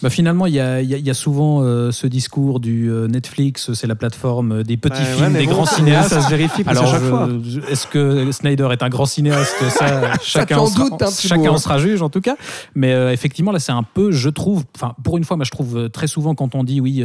Bah, 0.02 0.10
finalement, 0.10 0.46
il 0.46 0.54
y 0.54 0.60
a, 0.60 0.82
il 0.82 0.90
y 0.92 1.00
y 1.02 1.10
a 1.10 1.14
souvent 1.14 1.62
euh, 1.62 1.92
ce 1.92 2.08
discours 2.08 2.60
du 2.60 2.90
euh, 2.92 3.08
Netflix, 3.08 3.74
c'est 3.74 3.88
la 3.88 3.96
plateforme 3.96 4.64
des 4.64 4.78
petits 4.78 5.02
Ouais, 5.02 5.06
films, 5.16 5.34
ouais, 5.34 5.40
des 5.40 5.46
bon, 5.46 5.54
grands 5.54 5.66
ça- 5.66 5.76
cinéastes. 5.78 6.10
Ça 6.14 6.22
se 6.22 6.30
vérifie 6.30 6.64
Alors, 6.66 6.88
chaque 6.88 7.02
je- 7.02 7.10
fois. 7.10 7.30
je- 7.44 7.60
est-ce 7.72 7.88
que 7.88 8.32
Snyder 8.32 8.68
est 8.72 8.84
un 8.84 8.90
grand 8.90 9.06
cinéaste? 9.06 9.56
Ça, 9.70 10.14
chacun, 10.24 10.58
en 10.58 10.66
sera, 10.68 10.90
doute, 10.90 11.02
hein, 11.02 11.10
chacun 11.18 11.52
en 11.52 11.58
sera 11.58 11.78
juge 11.78 12.02
en 12.02 12.10
tout 12.10 12.22
cas. 12.22 12.36
Mais 12.76 12.94
euh, 12.94 13.12
effectivement, 13.12 13.52
là, 13.52 13.60
c'est 13.60 13.72
un 13.72 13.84
peu, 13.84 14.12
je 14.12 14.30
trouve, 14.30 14.64
enfin, 14.76 14.94
pour 15.04 15.18
une 15.18 15.24
fois, 15.24 15.38
moi, 15.38 15.46
je 15.46 15.52
trouve 15.52 15.90
très 15.90 16.08
souvent 16.08 16.36
quand 16.36 16.56
on 16.56 16.64
dit 16.64 16.80
oui, 16.82 17.04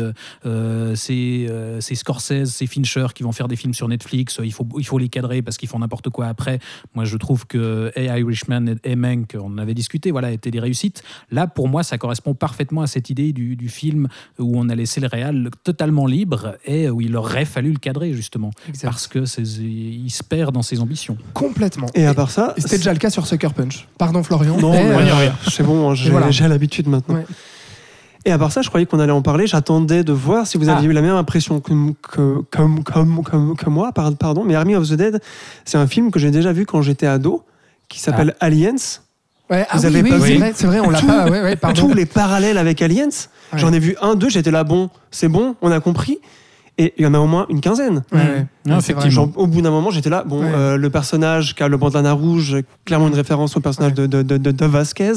c'est 0.94 1.46
euh, 1.48 1.80
c'est 1.80 1.94
Scorsese, 1.94 2.44
c'est 2.46 2.66
Fincher 2.66 3.06
qui 3.14 3.22
vont 3.22 3.32
faire 3.32 3.48
des 3.48 3.56
films 3.56 3.74
sur 3.74 3.88
Netflix, 3.88 4.40
euh, 4.40 4.46
il 4.46 4.52
faut, 4.52 4.66
il 4.78 4.84
faut 4.86 4.98
les 4.98 5.08
cadrer 5.08 5.42
parce 5.42 5.56
qu'ils 5.56 5.68
font 5.68 5.78
n'importe 5.78 6.08
quoi 6.10 6.26
après. 6.26 6.58
Moi, 6.94 7.04
je 7.04 7.16
trouve 7.16 7.46
que 7.46 7.92
A 7.96 8.18
Irishman 8.18 8.76
et 8.84 8.96
Mank, 8.96 9.36
on 9.38 9.46
en 9.52 9.58
avait 9.58 9.74
discuté, 9.74 10.10
voilà, 10.10 10.30
étaient 10.32 10.50
des 10.50 10.60
réussites. 10.60 11.02
Là, 11.30 11.46
pour 11.46 11.68
moi, 11.68 11.82
ça 11.82 11.98
correspond 12.08 12.32
parfaitement 12.32 12.80
à 12.80 12.86
cette 12.86 13.10
idée 13.10 13.34
du, 13.34 13.54
du 13.54 13.68
film 13.68 14.08
où 14.38 14.58
on 14.58 14.70
a 14.70 14.74
laissé 14.74 14.98
le 14.98 15.08
réal 15.08 15.50
totalement 15.62 16.06
libre 16.06 16.56
et 16.64 16.88
où 16.88 17.02
il 17.02 17.14
aurait 17.16 17.44
fallu 17.44 17.70
le 17.70 17.78
cadrer 17.78 18.14
justement 18.14 18.50
Exact. 18.66 18.88
parce 18.88 19.06
que 19.06 19.18
il 19.60 20.08
se 20.10 20.22
perd 20.22 20.54
dans 20.54 20.62
ses 20.62 20.80
ambitions. 20.80 21.18
Complètement. 21.34 21.88
Et 21.94 22.06
à 22.06 22.14
part 22.14 22.30
ça, 22.30 22.54
c'était 22.56 22.78
déjà 22.78 22.94
le 22.94 22.98
cas 22.98 23.10
sur 23.10 23.26
Sucker 23.26 23.50
Punch. 23.54 23.86
Pardon, 23.98 24.22
Florian. 24.22 24.56
non, 24.58 24.72
mais, 24.72 24.84
mais, 25.04 25.10
euh, 25.10 25.28
c'est 25.50 25.62
bon, 25.62 25.94
j'ai 25.94 26.08
voilà. 26.10 26.30
l'habitude 26.48 26.88
maintenant. 26.88 27.16
Ouais. 27.16 27.26
Et 28.24 28.32
à 28.32 28.38
part 28.38 28.52
ça, 28.52 28.62
je 28.62 28.68
croyais 28.70 28.86
qu'on 28.86 29.00
allait 29.00 29.12
en 29.12 29.20
parler. 29.22 29.46
J'attendais 29.46 30.02
de 30.04 30.12
voir 30.12 30.46
si 30.46 30.56
vous 30.56 30.70
aviez 30.70 30.88
Ah. 30.88 30.90
eu 30.90 30.94
la 30.94 31.02
même 31.02 31.14
impression 31.14 31.60
que, 31.60 31.72
que, 32.02 32.40
comme, 32.50 32.82
comme, 32.84 33.22
comme, 33.22 33.54
que 33.56 33.68
moi. 33.68 33.92
par- 33.92 34.16
Pardon, 34.16 34.44
mais 34.44 34.54
Army 34.54 34.74
of 34.76 34.88
the 34.88 34.94
Dead, 34.94 35.20
c'est 35.66 35.76
un 35.78 35.86
film 35.86 36.10
que 36.10 36.18
j'ai 36.18 36.30
déjà 36.30 36.52
vu 36.54 36.64
quand 36.64 36.80
j'étais 36.80 37.06
ado, 37.06 37.44
qui 37.88 38.00
s'appelle 38.00 38.34
Aliens. 38.40 38.76
Ouais, 39.50 39.66
ah 39.68 39.76
Vous 39.76 39.82
oui, 39.82 39.86
avez 39.86 40.02
oui, 40.02 40.10
pas 40.10 40.20
c'est 40.20 40.32
vu 40.32 40.38
vrai, 40.38 40.52
c'est 40.54 40.66
vrai, 40.66 40.80
on 40.80 40.90
l'a 40.90 41.00
pas. 41.02 41.28
Ouais, 41.28 41.42
ouais. 41.42 41.56
Tous 41.74 41.92
les 41.94 42.06
parallèles 42.06 42.58
avec 42.58 42.80
Aliens. 42.82 43.06
Ouais. 43.52 43.58
J'en 43.58 43.72
ai 43.72 43.78
vu 43.78 43.96
un, 44.02 44.14
deux, 44.14 44.28
j'étais 44.28 44.50
là, 44.50 44.64
bon, 44.64 44.90
c'est 45.10 45.28
bon, 45.28 45.54
on 45.62 45.70
a 45.70 45.80
compris. 45.80 46.18
Et 46.80 46.94
il 46.96 47.02
y 47.02 47.06
en 47.08 47.14
a 47.14 47.18
au 47.18 47.26
moins 47.26 47.46
une 47.50 47.60
quinzaine. 47.60 48.02
Ouais, 48.12 48.18
ouais. 48.18 48.46
Non, 48.66 48.78
c'est. 48.80 48.94
Genre, 49.10 49.28
au 49.34 49.46
bout 49.48 49.62
d'un 49.62 49.70
moment, 49.70 49.90
j'étais 49.90 50.10
là, 50.10 50.22
bon, 50.24 50.42
Ouais. 50.42 50.52
euh, 50.54 50.76
le 50.76 50.90
personnage 50.90 51.54
qui 51.56 51.62
a 51.64 51.68
le 51.68 51.76
bandana 51.76 52.12
rouge, 52.12 52.56
clairement 52.84 53.08
une 53.08 53.14
référence 53.16 53.56
au 53.56 53.60
personnage 53.60 53.94
de, 53.94 54.06
de, 54.06 54.22
de, 54.22 54.36
de- 54.36 54.50
de 54.52 54.64
Vasquez. 54.66 55.12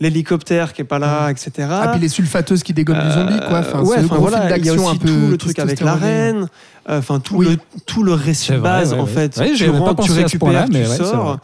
L'hélicoptère 0.00 0.72
qui 0.72 0.80
est 0.82 0.84
pas 0.84 0.98
là, 0.98 1.28
etc. 1.30 1.52
Ah, 1.70 1.88
puis 1.92 2.00
les 2.00 2.08
sulfateuses 2.08 2.64
qui 2.64 2.72
dégomment 2.72 3.02
du 3.06 3.12
zombie, 3.12 3.38
quoi. 3.48 3.60
Enfin, 3.60 3.78
Euh, 3.78 3.82
ouais, 3.82 3.96
c'est 3.98 4.04
enfin 4.06 4.16
voilà, 4.16 4.38
il 4.38 4.50
y 4.50 4.52
a 4.52 4.56
d'action 4.56 4.86
aussi 4.86 4.96
un 4.96 4.98
peu 4.98 5.06
tout 5.08 5.30
le 5.30 5.36
truc 5.38 5.58
avec 5.60 5.80
la 5.80 5.94
reine, 5.94 6.48
euh, 6.90 6.98
enfin 6.98 7.20
tout 7.20 7.36
Oui. 7.36 7.46
le 7.50 7.56
tout 7.86 8.02
le 8.02 8.12
récit 8.14 8.46
C'est 8.46 8.52
de 8.54 8.58
vrai, 8.58 8.68
base 8.70 8.92
ouais, 8.94 8.98
en 8.98 9.04
ouais. 9.04 9.10
fait. 9.10 9.36
Ouais, 9.38 9.52
tu 9.52 9.70
rentres, 9.70 10.02
tu 10.02 10.08
pensé 10.08 10.24
à 10.24 10.28
ce 10.28 10.36
point-là, 10.38 10.60
récupères, 10.62 10.80
mais 10.80 10.84
tu 10.86 10.90
ouais, 10.90 10.96
c'est 11.06 11.12
sors. 11.12 11.38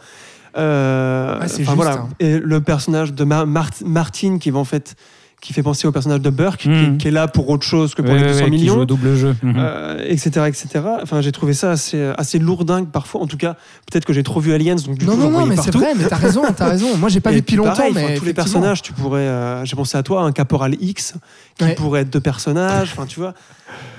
Euh, 0.57 1.39
Ouais, 1.39 1.47
juste, 1.47 1.69
voilà. 1.71 1.91
hein. 1.93 2.09
Et 2.19 2.39
le 2.39 2.61
personnage 2.61 3.13
de 3.13 3.23
Ma- 3.23 3.45
Mart- 3.45 3.81
Martine 3.85 4.39
qui 4.39 4.49
va 4.51 4.59
en 4.59 4.65
fait 4.65 4.95
qui 5.41 5.53
fait 5.53 5.63
penser 5.63 5.87
au 5.87 5.93
personnage 5.93 6.19
de 6.19 6.29
Burke, 6.29 6.59
qui- 6.63 6.67
Mhm. 6.67 6.97
qui, 6.97 7.07
est 7.07 7.11
là 7.11 7.29
pour 7.29 7.49
autre 7.49 7.65
chose 7.65 7.95
que 7.95 8.01
pour 8.01 8.11
Ouais, 8.11 8.17
les 8.19 8.25
ouais, 8.25 8.31
200 8.33 8.43
ouais, 8.43 8.51
qui 8.51 8.57
joue 8.57 8.61
millions. 8.73 8.77
au 8.81 8.85
double 8.85 9.15
jeu. 9.15 9.33
Mhm. 9.41 9.53
euh, 9.57 10.03
etc., 10.05 10.29
etc. 10.47 10.67
Enfin, 11.01 11.21
j'ai 11.21 11.31
trouvé 11.31 11.53
ça 11.53 11.71
assez, 11.71 12.11
assez 12.17 12.39
lourdingue 12.39 12.89
parfois. 12.89 13.21
En 13.21 13.25
tout 13.25 13.37
cas, 13.37 13.53
peut-être 13.89 14.03
que 14.03 14.11
j'ai 14.11 14.23
trop 14.23 14.41
vu 14.41 14.51
Aliens, 14.51 14.75
donc 14.75 14.97
du 14.97 15.05
non, 15.05 15.13
coup, 15.13 15.17
non, 15.21 15.29
non, 15.31 15.45
mais 15.45 15.55
c'est 15.55 15.71
vrai, 15.73 15.93
mais 15.97 16.03
t'as 16.07 16.17
raison, 16.17 16.41
t'as 16.57 16.67
raison. 16.71 16.97
Moi, 16.97 17.07
j'ai 17.07 17.21
pas 17.21 17.31
Et 17.31 17.35
vu 17.35 17.39
depuis 17.39 17.55
puis 17.55 17.63
longtemps, 17.63 17.71
pareil, 17.77 17.93
mais 17.95 18.15
tous 18.17 18.25
les 18.25 18.33
personnages, 18.33 18.81
tu 18.81 18.91
pourrais. 18.91 19.21
euh, 19.21 19.63
j'ai 19.63 19.77
pensé 19.77 19.97
à 19.97 20.03
toi, 20.03 20.23
un 20.23 20.33
caporal 20.33 20.75
X 20.81 21.13
qui 21.57 21.63
Ouais. 21.63 21.75
pourrait 21.75 22.01
être 22.01 22.09
deux 22.09 22.19
personnages. 22.19 22.89
Enfin, 22.91 23.05
tu 23.05 23.21
vois. 23.21 23.33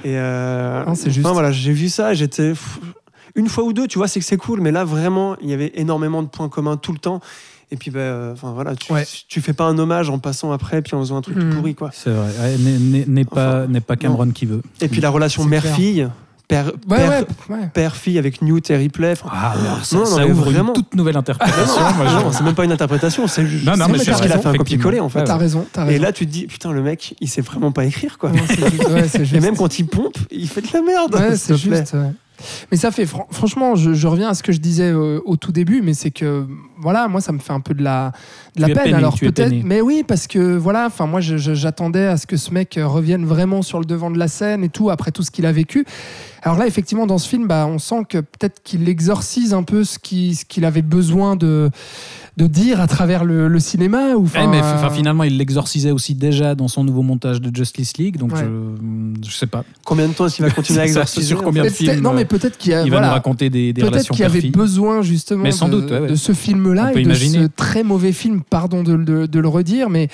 Et 0.05 0.19
euh, 0.19 0.85
Non, 0.85 0.95
c'est 0.95 1.11
juste. 1.11 1.27
Voilà, 1.27 1.53
j'ai 1.53 1.73
vu 1.73 1.89
ça, 1.89 2.13
et 2.13 2.17
j'étais 2.17 2.53
une 3.35 3.49
fois 3.49 3.65
ou 3.65 3.73
deux, 3.73 3.87
tu 3.87 3.99
vois, 3.99 4.09
c'est 4.09 4.21
que 4.21 4.27
c'est 4.27 4.37
cool, 4.37 4.61
mais 4.61 4.71
là 4.73 4.85
vraiment, 4.85 5.37
il 5.43 5.49
y 5.51 5.53
avait 5.53 5.73
énormément 5.75 6.23
de 6.23 6.29
points 6.29 6.49
communs 6.49 6.77
tout 6.77 6.93
le 6.93 6.99
temps. 6.99 7.21
Et 7.73 7.77
puis, 7.77 7.93
euh, 7.95 8.33
enfin 8.33 8.51
voilà, 8.53 8.75
tu, 8.75 8.93
Ouais. 8.93 9.07
tu 9.29 9.41
fais 9.41 9.53
pas 9.53 9.65
un 9.65 9.79
hommage 9.79 10.11
en 10.11 10.19
passant 10.19 10.51
après, 10.51 10.83
puis 10.83 10.95
en 10.97 11.01
faisant 11.01 11.17
un 11.19 11.21
truc 11.23 11.39
tout 11.39 11.45
Mhm. 11.45 11.55
pourri, 11.55 11.75
quoi. 11.77 11.91
C'est 11.93 12.11
vrai. 12.11 12.29
Ouais, 12.41 12.57
n'est- 12.59 12.79
n'est- 12.79 13.07
N'est 13.07 13.25
pas, 13.25 13.65
pas 13.87 13.95
Cameron 13.97 14.31
qui 14.33 14.47
veut. 14.47 14.63
Et 14.81 14.89
puis 14.89 15.01
la 15.01 15.09
relation 15.11 15.45
C'est 15.45 15.49
mère-fille, 15.49 16.09
père, 16.49 16.67
Ouais, 16.89 16.97
père, 16.97 17.25
ouais, 17.49 17.57
ouais. 17.57 17.71
père-fille 17.73 18.19
avec 18.19 18.43
Newt 18.43 18.71
et 18.71 18.77
Ripley. 18.77 19.15
Ah, 19.31 19.53
alors 19.53 19.85
ça, 19.85 19.95
Non, 19.95 20.03
non, 20.03 20.17
ça 20.17 20.27
ouvre 20.27 20.45
vraiment. 20.51 20.71
une 20.75 20.83
toute 20.83 20.97
nouvelle 20.97 21.17
interprétation. 21.17 21.81
non, 21.81 21.95
Moi, 21.95 22.07
je- 22.09 22.15
non, 22.25 22.33
c'est 22.33 22.43
même 22.43 22.57
pas 22.57 22.65
une 22.65 22.73
interprétation, 22.73 23.29
c'est 23.29 23.47
juste 23.47 23.65
Non, 23.65 23.75
mais 23.89 23.99
juste 24.01 24.21
qu'il 24.21 24.33
a 24.33 24.39
fait 24.41 24.49
un 24.49 24.55
copier-coller 24.55 24.99
en 24.99 25.09
fait. 25.09 25.23
T'as 25.23 25.37
raison, 25.37 25.65
t'as 25.73 25.85
raison. 25.85 25.97
Et 25.97 26.01
là, 26.01 26.11
tu 26.11 26.27
te 26.27 26.33
dis, 26.33 26.49
putain, 26.49 26.73
le 26.73 26.83
mec, 26.83 27.15
il 27.21 27.29
sait 27.29 27.41
vraiment 27.41 27.71
pas 27.71 27.85
écrire, 27.85 28.19
quoi. 28.19 28.31
Non, 28.33 28.43
c'est 28.49 28.69
juste, 28.69 28.89
ouais, 28.89 29.07
c'est 29.07 29.21
Et 29.21 29.25
juste. 29.27 29.43
même 29.43 29.57
quand 29.57 29.79
il 29.79 29.87
pompe, 29.87 30.19
il 30.33 30.49
fait 30.49 30.61
de 30.63 30.69
la 30.73 30.83
merde. 30.83 31.15
Ouais, 31.15 31.37
s'il 31.37 31.57
c'est 31.57 31.63
te 31.63 31.69
plaît. 31.69 31.85
Mais 32.71 32.77
ça 32.77 32.91
fait, 32.91 33.07
fran- 33.07 33.27
franchement, 33.31 33.75
je, 33.77 33.93
je 33.93 34.07
reviens 34.07 34.29
à 34.29 34.35
ce 34.35 34.43
que 34.43 34.53
je 34.53 34.59
disais 34.61 34.93
au 34.93 35.37
tout 35.37 35.53
début, 35.53 35.83
mais 35.83 35.95
c'est 35.95 36.11
que, 36.11 36.47
voilà, 36.79 37.09
moi, 37.09 37.21
ça 37.21 37.33
me 37.33 37.39
fait 37.39 37.53
un 37.53 37.61
peu 37.61 37.75
de 37.75 37.83
la, 37.83 38.13
de 38.57 38.63
la 38.63 38.69
peine. 38.75 38.85
peiné, 38.85 38.97
Alors 38.97 39.15
peut-être, 39.33 39.51
mais 39.65 39.81
oui, 39.81 40.05
parce 40.07 40.27
que, 40.27 40.57
voilà, 40.57 40.87
enfin, 40.87 41.07
moi, 41.07 41.21
j'attendais 41.21 42.07
à 42.07 42.17
ce 42.17 42.27
que 42.27 42.37
ce 42.37 42.53
mec 42.53 42.79
revienne 42.83 43.25
vraiment 43.25 43.63
sur 43.63 43.79
le 43.79 43.85
devant 43.85 44.11
de 44.11 44.19
la 44.19 44.29
scène 44.29 44.65
et 44.65 44.69
tout, 44.69 44.91
après 44.91 45.11
tout 45.11 45.23
ce 45.23 45.31
qu'il 45.31 45.47
a 45.47 45.53
vécu. 45.53 45.85
Alors 46.43 46.57
là, 46.57 46.67
effectivement, 46.67 47.07
dans 47.07 47.19
ce 47.19 47.29
film, 47.29 47.47
bah, 47.47 47.67
on 47.69 47.79
sent 47.79 48.05
que 48.09 48.19
peut-être 48.19 48.63
qu'il 48.63 48.89
exorcise 48.89 49.53
un 49.53 49.63
peu 49.63 49.85
ce 49.85 49.99
qu'il 49.99 50.65
avait 50.65 50.81
besoin 50.83 51.37
de, 51.37 51.69
de 52.37 52.47
dire 52.47 52.81
à 52.81 52.87
travers 52.87 53.25
le, 53.25 53.49
le 53.49 53.59
cinéma. 53.61 54.15
Ou, 54.15 54.25
Ouais, 54.25 54.31
enfin, 54.37 54.49
mais 54.49 54.95
finalement, 54.95 55.25
il 55.25 55.37
l'exorcisait 55.37 55.91
aussi 55.91 56.15
déjà 56.15 56.55
dans 56.55 56.69
son 56.69 56.85
nouveau 56.85 57.03
montage 57.03 57.41
de 57.41 57.55
Justice 57.55 57.97
League, 57.99 58.17
donc 58.19 58.33
Ouais. 58.33 58.41
je, 58.45 59.29
je 59.29 59.35
sais 59.35 59.47
pas. 59.47 59.65
Combien 59.85 60.09
de 60.09 60.13
temps 60.13 60.27
est-ce 60.27 60.37
qu'il 60.37 60.45
va 60.45 60.51
continuer 60.51 60.81
à 60.81 60.85
exercer 60.87 61.23
sur 61.23 61.43
combien 61.43 61.65
de 61.65 61.69
films 61.69 62.01
Non, 62.01 62.13
mais 62.13 62.23
euh, 62.23 62.25
peut-être 62.27 62.57
qu'il 62.59 62.73
a. 62.75 62.83
il 62.83 62.91
va 62.91 62.97
voilà, 62.97 63.09
nous 63.09 63.13
raconter 63.15 63.51
des, 63.51 63.73
des 63.73 63.81
Peut-être 63.81 63.93
relations 63.93 64.15
qu'il 64.15 64.23
y 64.23 64.27
avait 64.27 64.41
besoin 64.51 65.03
justement 65.03 65.43
Mais 65.43 65.53
sans 65.53 65.69
de, 65.69 65.81
doute, 65.81 65.91
ouais, 65.91 65.99
ouais. 66.01 66.09
de 66.09 66.15
ce 66.15 66.33
film-là 66.33 66.93
et 66.93 66.95
de 66.95 67.01
imaginer. 67.01 67.45
ce 67.45 67.49
très 67.55 67.83
mauvais 67.83 68.13
film, 68.13 68.43
pardon 68.49 68.83
de, 68.83 68.97
de- 68.97 69.27
de 69.27 69.41
le 69.41 69.49
redire, 69.49 69.91
mais, 69.91 70.09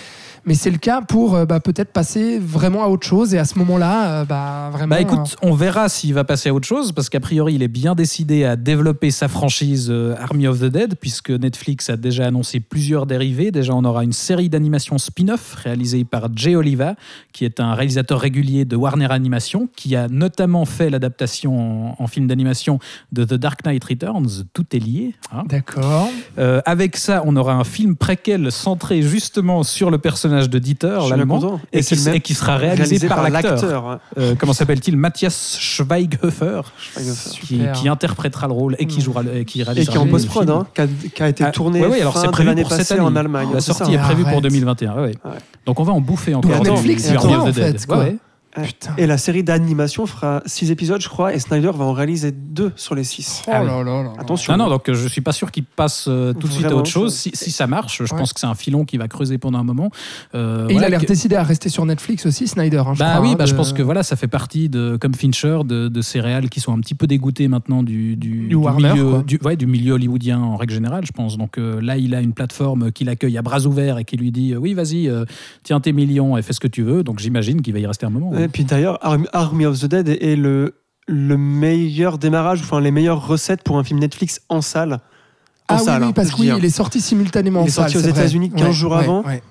mais 0.46 0.54
c'est 0.54 0.70
le 0.70 0.78
cas 0.78 1.00
pour 1.02 1.34
euh, 1.34 1.44
bah, 1.44 1.60
peut-être 1.60 1.92
passer 1.92 2.38
vraiment 2.38 2.82
à 2.84 2.88
autre 2.88 3.06
chose 3.06 3.34
et 3.34 3.38
à 3.38 3.44
ce 3.44 3.58
moment-là, 3.58 4.20
euh, 4.20 4.24
bah, 4.24 4.70
vraiment. 4.72 4.94
Bah 4.94 5.00
écoute, 5.00 5.36
on 5.42 5.54
verra 5.54 5.88
s'il 5.88 6.14
va 6.14 6.24
passer 6.24 6.48
à 6.48 6.54
autre 6.54 6.66
chose, 6.66 6.92
parce 6.92 7.08
qu'a 7.08 7.20
priori, 7.20 7.54
il 7.54 7.62
est 7.62 7.68
bien 7.68 7.94
décidé 7.94 8.44
à 8.44 8.56
développer 8.56 9.10
sa 9.10 9.28
franchise 9.28 9.92
Army 10.20 10.46
of 10.46 10.60
the 10.60 10.64
Dead, 10.64 10.94
puisque 11.00 11.30
Netflix 11.30 11.90
a 11.90 11.96
déjà 12.06 12.26
annoncé 12.26 12.60
plusieurs 12.60 13.04
dérivés. 13.06 13.50
Déjà, 13.50 13.74
on 13.74 13.84
aura 13.84 14.04
une 14.04 14.12
série 14.12 14.48
d'animation 14.48 14.96
spin-off 14.98 15.54
réalisée 15.64 16.04
par 16.04 16.28
Jay 16.34 16.54
Oliva, 16.54 16.94
qui 17.32 17.44
est 17.44 17.58
un 17.60 17.74
réalisateur 17.74 18.20
régulier 18.20 18.64
de 18.64 18.76
Warner 18.76 19.08
Animation, 19.10 19.68
qui 19.76 19.96
a 19.96 20.06
notamment 20.08 20.64
fait 20.64 20.88
l'adaptation 20.88 21.96
en, 21.98 22.02
en 22.02 22.06
film 22.06 22.26
d'animation 22.28 22.78
de 23.12 23.24
The 23.24 23.34
Dark 23.34 23.64
Knight 23.64 23.82
Returns. 23.84 24.44
Tout 24.54 24.64
est 24.72 24.78
lié. 24.78 25.14
hein. 25.32 25.42
D'accord. 25.48 26.08
Euh, 26.38 26.60
avec 26.64 26.96
ça, 26.96 27.22
on 27.26 27.34
aura 27.36 27.54
un 27.54 27.64
film 27.64 27.96
préquel 27.96 28.52
centré 28.52 29.02
justement 29.02 29.62
sur 29.64 29.90
le 29.90 29.98
personnage 29.98 30.48
de 30.48 30.58
Dieter, 30.58 30.98
l'allemand, 31.10 31.60
et, 31.72 31.78
Et 31.78 31.82
qui, 31.82 31.94
le 31.96 32.02
même- 32.04 32.14
et 32.14 32.20
qui 32.20 32.34
sera 32.34 32.56
réalisé, 32.56 33.08
par, 33.08 33.28
l'acteur. 33.28 33.86
ouais. 33.86 34.22
Euh, 34.22 34.34
comment 34.38 34.52
s'appelle-t-il? 34.52 34.96
Matthias 34.96 35.58
Schweighofer, 35.60 36.62
Schweighofer. 36.78 37.72
qui, 37.74 37.88
interprétera 37.88 38.46
le 38.46 38.52
rôle 38.52 38.76
et 38.78 38.86
qui 38.86 38.98
Mm. 38.98 39.02
jouera 39.02 39.22
le- 39.22 39.36
et 39.36 39.44
qui 39.44 39.60
Et 39.60 39.64
qui 39.64 39.70
est 39.80 39.96
en 39.96 40.04
le 40.04 40.10
post-prod, 40.10 40.46
film. 40.46 40.58
hein, 40.58 40.66
qui, 40.74 40.80
a, 40.80 40.86
qui 41.14 41.22
a 41.22 41.28
été 41.28 41.44
Ah, 41.44 41.50
tourné 41.50 41.80
ouais, 41.80 41.95
alors 42.00 42.16
c'est 42.16 42.28
prévu 42.30 42.54
pour 42.62 42.72
cette 42.72 42.90
année. 42.92 43.00
en 43.00 43.16
Allemagne. 43.16 43.48
La 43.52 43.60
sortie 43.60 43.84
ça. 43.84 43.92
est 43.92 43.98
prévue 43.98 44.22
pour 44.22 44.32
Arrête. 44.32 44.42
2021. 44.44 44.94
ouais, 44.94 45.00
ouais. 45.00 45.06
Ouais. 45.06 45.30
Donc 45.64 45.80
on 45.80 45.84
va 45.84 45.92
en 45.92 46.00
bouffer 46.00 46.34
encore 46.34 46.62
Netflix, 46.62 47.10
en 47.16 47.52
fait, 47.52 47.86
quoi. 47.86 48.06
Putain. 48.62 48.94
Et 48.98 49.06
la 49.06 49.18
série 49.18 49.42
d'animation 49.42 50.06
fera 50.06 50.42
6 50.46 50.70
épisodes, 50.70 51.00
je 51.00 51.08
crois, 51.08 51.34
et 51.34 51.38
Snyder 51.38 51.70
va 51.74 51.84
en 51.84 51.92
réaliser 51.92 52.32
2 52.32 52.72
sur 52.76 52.94
les 52.94 53.04
6. 53.04 53.42
Oh 53.46 53.50
Ah 53.54 53.60
oui. 53.62 53.66
là 53.68 53.82
là 53.84 54.02
là. 54.04 54.12
Attention. 54.18 54.56
Non, 54.56 54.64
non, 54.64 54.70
donc 54.70 54.88
euh, 54.88 54.94
je 54.94 55.08
suis 55.08 55.20
pas 55.20 55.32
sûr 55.32 55.50
qu'il 55.50 55.64
passe 55.64 56.06
euh, 56.08 56.32
tout 56.32 56.46
de 56.48 56.52
suite 56.52 56.66
à 56.66 56.74
autre 56.74 56.88
chose. 56.90 57.14
Si, 57.14 57.30
si 57.34 57.50
ça 57.50 57.66
marche, 57.66 57.98
je 58.04 58.12
Ouais. 58.14 58.18
pense 58.20 58.32
que 58.32 58.40
c'est 58.40 58.46
un 58.46 58.54
filon 58.54 58.84
qui 58.84 58.96
va 58.96 59.08
creuser 59.08 59.38
pendant 59.38 59.58
un 59.58 59.64
moment. 59.64 59.90
Euh, 60.34 60.68
Et 60.68 60.74
il 60.74 60.84
a 60.84 60.88
l'air 60.88 61.00
que- 61.00 61.06
décidé 61.06 61.36
à 61.36 61.42
rester 61.42 61.68
sur 61.68 61.84
Netflix 61.86 62.24
aussi, 62.26 62.46
Snyder. 62.48 62.78
hein, 62.86 62.94
je 62.94 62.98
Bah 63.00 63.10
crois, 63.14 63.20
oui, 63.22 63.32
hein, 63.32 63.36
bah, 63.38 63.46
je 63.46 63.54
pense 63.54 63.72
que 63.72 63.82
voilà, 63.82 64.02
ça 64.02 64.16
fait 64.16 64.28
partie 64.28 64.68
de, 64.68 64.96
comme 65.00 65.14
Fincher, 65.14 65.60
de, 65.64 65.88
de 65.88 66.00
ces 66.02 66.20
réals 66.20 66.48
qui 66.48 66.60
sont 66.60 66.72
un 66.72 66.80
petit 66.80 66.94
peu 66.94 67.06
dégoûtés 67.06 67.48
maintenant 67.48 67.82
du, 67.82 68.16
du, 68.16 68.48
Du 68.48 68.54
Warner, 68.54 68.92
milieu, 68.94 69.22
du, 69.22 69.38
ouais, 69.44 69.56
du 69.56 69.66
milieu 69.66 69.94
hollywoodien 69.94 70.40
en 70.40 70.56
règle 70.56 70.74
générale, 70.74 71.04
je 71.06 71.12
pense. 71.12 71.36
Donc 71.36 71.58
euh, 71.58 71.80
là, 71.80 71.96
il 71.96 72.14
a 72.14 72.20
une 72.20 72.32
plateforme 72.32 72.92
qui 72.92 73.04
l'accueille 73.04 73.36
à 73.38 73.42
bras 73.42 73.66
ouverts 73.66 73.98
et 73.98 74.04
qui 74.04 74.16
lui 74.16 74.30
dit 74.32 74.52
euh, 74.54 74.56
oui, 74.58 74.74
vas-y, 74.74 75.08
euh, 75.08 75.24
tiens 75.62 75.80
tes 75.80 75.92
millions 75.92 76.36
et 76.36 76.42
fais 76.42 76.52
ce 76.52 76.60
que 76.60 76.68
tu 76.68 76.82
veux. 76.82 77.02
Donc 77.02 77.18
j'imagine 77.18 77.60
qu'il 77.62 77.72
va 77.72 77.80
y 77.80 77.86
rester 77.86 78.06
un 78.06 78.10
moment. 78.10 78.30
Et 78.46 78.48
puis 78.48 78.64
d'ailleurs, 78.64 79.00
Army, 79.32 79.66
of 79.66 79.80
the 79.80 79.86
Dead 79.86 80.08
est, 80.08 80.36
le, 80.36 80.76
le 81.08 81.36
meilleur 81.36 82.16
démarrage, 82.16 82.60
enfin 82.62 82.80
les 82.80 82.92
meilleures 82.92 83.26
recettes 83.26 83.64
pour 83.64 83.76
un 83.76 83.82
film 83.82 83.98
Netflix 83.98 84.40
en 84.48 84.60
salle. 84.60 85.00
En 85.68 85.74
Ah 85.74 85.76
oui, 85.78 85.84
salle, 85.84 86.02
oui, 86.02 86.08
hein, 86.08 86.12
parce 86.12 86.28
je 86.28 86.34
que 86.34 86.40
oui, 86.42 86.46
dis, 86.46 86.52
hein. 86.52 86.56
il 86.60 86.64
est 86.64 86.70
sorti 86.70 87.00
simultanément 87.00 87.62
Il 87.62 87.64
en 87.64 87.66
est 87.66 87.70
sorti 87.70 87.96
aux. 87.96 88.02
États-Unis 88.02 88.50
15 88.50 88.72
jours 88.72 88.92
ouais, 88.92 88.98
avant, 88.98 89.24
ouais. 89.24 89.42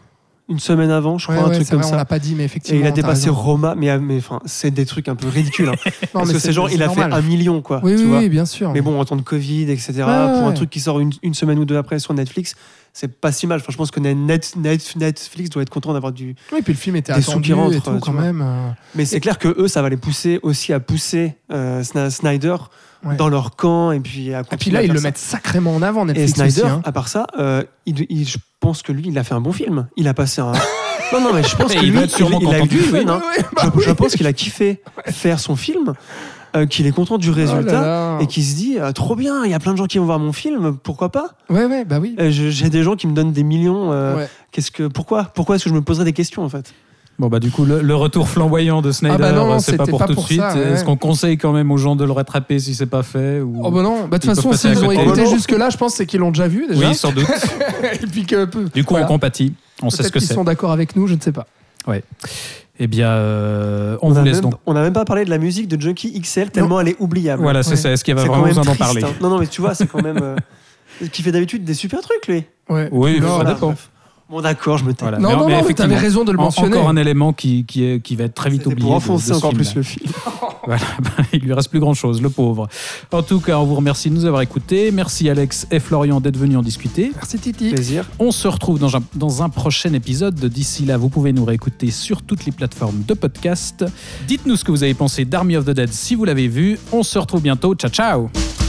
Une 0.48 0.60
semaine 0.60 0.92
avant, 0.92 1.18
je 1.18 1.26
crois, 1.26 1.36
Ouais, 1.38 1.42
un 1.42 1.48
ouais, 1.50 1.56
truc 1.56 1.70
comme 1.70 1.80
vrai, 1.80 1.88
on 1.88 1.92
ça. 1.92 1.96
l'a 1.98 2.06
pas 2.06 2.20
dit, 2.20 2.36
mais 2.36 2.44
Et 2.44 2.46
effectivement. 2.46 2.80
il 2.82 2.86
a 2.88 2.92
dépassé. 2.92 3.30
Roma, 3.30 3.74
mais, 3.76 3.98
mais 3.98 4.18
enfin, 4.18 4.40
c'est 4.46 4.70
des 4.72 4.86
trucs 4.86 5.08
un 5.08 5.16
peu 5.16 5.28
ridicules. 5.28 5.70
hein. 5.70 5.76
Non, 5.86 5.90
Parce 6.14 6.28
mais 6.28 6.34
que 6.34 6.40
c'est 6.40 6.54
genre, 6.54 6.70
il 6.70 6.84
a 6.84 6.90
fait 6.90 7.02
un 7.02 7.22
million, 7.22 7.62
quoi. 7.62 7.80
Oui, 7.84 7.96
tu 7.96 8.04
oui, 8.04 8.08
vois. 8.10 8.20
oui, 8.20 8.30
bien 8.30 8.46
sûr. 8.46 8.72
Mais 8.72 8.82
bon, 8.82 9.00
en 9.00 9.06
temps 9.06 9.16
de 9.16 9.22
Covid, 9.24 9.64
etc., 9.72 9.94
pour 10.04 10.48
un 10.48 10.52
truc 10.54 10.70
qui 10.70 10.80
sort 10.80 11.00
une, 11.00 11.12
une 11.24 11.34
semaine 11.34 11.58
ou 11.60 11.66
deux 11.66 11.78
après 11.78 11.98
sur 12.00 12.14
Netflix, 12.14 12.56
c'est 12.94 13.20
pas 13.20 13.32
si 13.32 13.48
mal. 13.48 13.60
Enfin, 13.60 13.72
je 13.72 13.78
pense 13.78 13.92
que 13.92 14.00
Net, 14.00 14.56
Net- 14.56 14.96
Netflix 14.96 15.50
doit 15.50 15.64
être 15.64 15.70
content 15.70 15.94
d'avoir 15.94 16.12
du. 16.14 16.36
Oui, 16.54 16.60
puis 16.64 16.74
le 16.74 16.80
film 16.80 16.96
était 16.96 17.14
Des 17.14 17.22
sous 17.22 17.32
attendu 17.32 17.48
qui 17.48 17.54
rentrent, 17.54 17.76
et 17.76 17.82
tout, 17.82 18.00
quand 18.00 18.14
même. 18.14 18.42
euh, 18.42 18.70
Mais 18.94 19.06
c'est 19.06 19.20
clair 19.20 19.38
que 19.40 19.48
eux, 19.60 19.68
ça 19.68 19.82
va 19.82 19.90
les 19.90 19.98
pousser 19.98 20.40
aussi 20.44 20.72
à 20.74 20.80
pousser 20.80 21.36
euh, 21.52 21.84
Snyder 21.84 22.56
Ouais. 23.04 23.18
dans 23.18 23.30
leur 23.30 23.56
camp 23.56 23.92
et 23.92 24.00
puis 24.00 24.34
à 24.34 24.42
Et 24.52 24.58
puis 24.58 24.72
là, 24.72 24.82
ils 24.82 24.92
le 24.92 25.00
mettent 25.00 25.20
sacrément 25.20 25.76
en 25.76 25.84
avant, 25.84 26.06
Et 26.06 26.14
Netflix 26.14 26.34
Snyder, 26.34 26.62
aussi. 26.62 26.72
hein. 26.72 26.82
à 26.86 26.92
part 26.92 27.08
ça, 27.08 27.28
euh, 27.38 27.62
il, 27.86 28.04
il- 28.10 28.28
je 28.28 28.38
pense 28.66 28.82
que 28.82 28.92
lui, 28.92 29.04
il 29.08 29.18
a 29.18 29.24
fait 29.24 29.34
un 29.36 29.42
bon 29.42 29.52
film. 29.52 29.88
Il 29.96 30.08
a 30.08 30.14
passé 30.14 30.42
un. 30.42 30.52
non, 31.14 31.22
non, 31.22 31.34
mais 31.34 31.44
je 31.44 31.56
pense 31.56 31.74
que 31.74 31.80
lui, 31.80 31.88
il, 31.90 31.94
il 32.40 32.54
a 32.54 32.60
eu 32.60 32.68
du 32.68 32.80
fun. 32.80 32.98
hein. 33.08 33.22
Bah 33.56 33.72
je, 33.76 33.82
je 33.82 33.90
oui. 33.90 33.96
pense 33.96 34.16
qu'il 34.16 34.28
a 34.28 34.34
kiffé 34.34 34.82
faire 35.08 35.40
son 35.40 35.56
film, 35.56 35.94
euh, 36.56 36.66
qu'il 36.66 36.88
est 36.88 36.92
content 36.92 37.18
du 37.18 37.30
Oh 37.30 37.36
là 37.36 37.38
résultat. 37.38 37.82
là. 37.82 38.18
Et 38.22 38.28
qui 38.28 38.44
se 38.44 38.56
dit 38.56 38.78
euh, 38.80 38.92
trop 38.92 39.16
bien, 39.16 39.46
il 39.46 39.52
y 39.52 39.54
a 39.54 39.60
plein 39.60 39.72
de 39.74 39.78
gens 39.78 39.86
qui 39.86 39.98
vont 40.00 40.06
voir 40.06 40.20
mon 40.20 40.34
film, 40.34 40.76
pourquoi 40.78 41.10
pas? 41.12 41.28
Ouais, 41.50 41.66
ouais, 41.66 41.86
bah 41.86 42.00
oui. 42.02 42.16
Euh, 42.20 42.30
J'ai 42.32 42.70
des 42.70 42.82
gens 42.84 42.96
qui 42.96 43.08
me 43.08 43.14
donnent 43.14 43.32
des 43.34 43.44
millions. 43.44 43.92
euh, 43.92 44.16
Ouais. 44.18 44.30
Qu'est-ce 44.52 44.72
que 44.72 44.84
pourquoi? 44.88 45.26
Pourquoi 45.26 45.56
est-ce 45.56 45.66
que 45.66 45.70
je 45.70 45.76
me 45.76 45.82
poserais 45.82 46.06
des 46.06 46.14
questions 46.14 46.44
en 46.44 46.50
fait? 46.50 46.74
Bon 47.18 47.28
bah 47.30 47.40
du 47.40 47.50
coup 47.50 47.64
le, 47.64 47.82
le 47.82 47.96
retour 47.96 48.28
flamboyant 48.28 48.82
de 48.82 48.92
Snyder, 48.92 49.16
Ah 49.16 49.18
bah 49.18 49.32
non, 49.32 49.60
c'est 49.60 49.78
pas 49.78 49.86
pour 49.88 50.00
pas 50.00 50.08
tout 50.08 50.16
de 50.16 50.20
suite. 50.20 50.42
ça, 50.42 50.54
ouais, 50.54 50.60
Est-ce 50.62 50.80
ouais. 50.82 50.86
qu'on 50.86 50.98
conseille 50.98 51.38
quand 51.38 51.54
même 51.54 51.72
aux 51.72 51.78
gens 51.78 51.96
de 51.96 52.04
le 52.04 52.12
rattraper 52.12 52.60
si 52.60 52.76
c'est 52.76 52.88
pas 52.88 53.04
fait 53.04 53.40
ou... 53.40 53.62
Oh 53.64 53.72
bah 53.72 53.82
non, 53.84 54.08
bah 54.10 54.18
de 54.18 54.26
Ils 54.26 54.28
toute 54.28 54.36
façon, 54.36 54.52
s'ils 54.52 54.84
ont 54.84 54.92
non. 54.92 55.26
jusque-là, 55.30 55.70
je 55.70 55.78
pense 55.78 55.94
c'est 55.96 56.06
qu'ils 56.06 56.20
l'ont 56.20 56.32
déjà 56.32 56.50
vu 56.50 56.68
déjà. 56.68 56.90
Oui, 56.90 56.94
sans 56.94 57.14
doute. 57.14 57.26
Et 58.04 58.06
puis 58.08 58.26
que 58.26 58.44
peu. 58.44 58.66
Du 58.74 58.84
coup, 58.84 58.96
Voilà. 58.96 59.06
on 59.06 59.10
compatit. 59.10 59.54
On 59.82 59.90
sait 59.90 59.98
ce 59.98 60.02
Peut-être 60.04 60.14
que 60.14 60.20
qu'ils 60.20 60.28
c'est. 60.28 60.34
sont 60.34 60.44
d'accord 60.44 60.72
avec 60.74 60.96
nous, 60.98 61.08
je 61.08 61.14
ne 61.16 61.22
sais 61.22 61.32
pas. 61.32 61.48
Eh 62.78 62.88
bien, 62.88 63.08
euh, 63.10 63.96
on, 64.02 64.08
On 64.08 64.12
vous 64.12 64.20
a 64.20 64.24
laisse 64.24 64.42
même, 64.42 64.52
donc. 64.52 64.56
on 64.66 64.74
n'a 64.74 64.82
même 64.82 64.92
pas 64.92 65.06
parlé 65.06 65.24
de 65.24 65.30
la 65.30 65.38
musique 65.38 65.70
de 65.70 65.80
Junkie 65.80 66.20
XL 66.20 66.50
tellement 66.52 66.82
elle 66.82 66.90
est 66.90 66.98
oubliable. 67.00 67.42
Voilà, 67.44 67.64
c'est 67.64 67.72
Ouais. 67.72 67.76
ça. 67.78 67.92
Est-ce 67.92 68.04
qu'il 68.04 68.14
y 68.14 68.18
quand 68.18 68.26
vraiment 68.28 68.44
besoin 68.44 68.64
d'en 68.66 68.76
parler 68.76 69.02
hein. 69.06 69.10
Non, 69.22 69.30
non, 69.30 69.40
mais 69.40 69.48
tu 69.48 69.62
vois, 69.62 69.74
c'est 69.74 69.88
quand 69.88 70.02
même. 70.02 70.20
euh, 70.22 70.36
qui 71.14 71.22
fait 71.24 71.32
d'habitude 71.32 71.64
des 71.64 71.74
super 71.74 72.02
trucs, 72.02 72.28
lui. 72.28 72.44
Ouais. 72.70 72.90
Oui, 72.92 73.22
Non, 73.22 73.28
ça 73.30 73.34
voilà. 73.36 73.54
dépend. 73.54 73.76
Bon, 74.28 74.42
d'accord, 74.42 74.78
je 74.80 74.86
me 74.86 74.94
tais. 74.94 75.04
Voilà. 75.06 75.20
Non, 75.20 75.30
Mais- 75.30 75.36
non, 75.36 75.46
mais 75.48 75.62
non, 75.62 75.68
mais 75.68 75.74
t'avais 75.76 75.98
raison 75.98 76.24
de 76.24 76.32
le 76.32 76.40
en- 76.40 76.44
mentionner. 76.46 76.76
Encore 76.76 76.90
un 76.90 76.96
élément 76.98 77.32
qui, 77.32 77.64
qui, 77.66 77.84
est, 77.86 78.00
qui 78.02 78.16
va 78.16 78.24
être 78.24 78.34
très 78.34 78.50
vite 78.50 78.62
C'était 78.62 78.74
oublié. 78.74 78.88
pour 78.88 78.96
enfoncer 78.96 79.32
encore 79.34 79.54
plus 79.54 79.76
le 79.76 79.84
film. 79.84 80.12
Voilà, 80.68 80.82
bah, 81.00 81.12
il 81.32 81.42
lui 81.42 81.54
reste 81.54 81.70
plus 81.70 81.80
grand 81.80 81.94
chose, 81.94 82.24
le 82.24 82.30
pauvre. 82.32 82.68
En 83.12 83.22
tout 83.22 83.40
cas, 83.40 83.60
on 83.60 83.66
vous 83.66 83.76
remercie 83.76 84.10
de 84.10 84.16
nous 84.16 84.26
avoir 84.26 84.42
écoutés. 84.42 84.90
Merci 84.92 85.30
Alex 85.30 85.68
et 85.70 85.80
Florian 85.80 86.20
d'être 86.20 86.38
venus 86.38 86.58
en 86.58 86.64
discuter. 86.64 87.12
Merci 87.14 87.38
Titi. 87.38 87.70
Plaisir. 87.70 88.10
On 88.18 88.32
se 88.32 88.48
retrouve 88.48 88.80
dans 88.80 88.96
un, 88.98 89.02
dans 89.14 89.44
un 89.44 89.50
prochain 89.50 89.94
épisode. 89.94 90.34
D'ici 90.34 90.84
là, 90.86 90.98
vous 90.98 91.10
pouvez 91.10 91.34
nous 91.34 91.46
réécouter 91.46 91.92
sur 91.92 92.24
toutes 92.24 92.46
les 92.48 92.52
plateformes 92.52 93.04
de 93.08 93.14
podcast. 93.14 93.86
Dites-nous 94.28 94.56
ce 94.56 94.64
que 94.64 94.72
vous 94.72 94.82
avez 94.82 94.96
pensé 94.96 95.24
d'Army 95.24 95.56
of 95.56 95.66
the 95.66 95.70
Dead 95.70 95.94
si 95.94 96.16
vous 96.16 96.26
l'avez 96.26 96.48
vu. 96.48 96.80
On 96.92 97.04
se 97.04 97.20
retrouve 97.20 97.44
bientôt. 97.44 97.76
Ciao, 97.76 97.92
ciao 97.92 98.65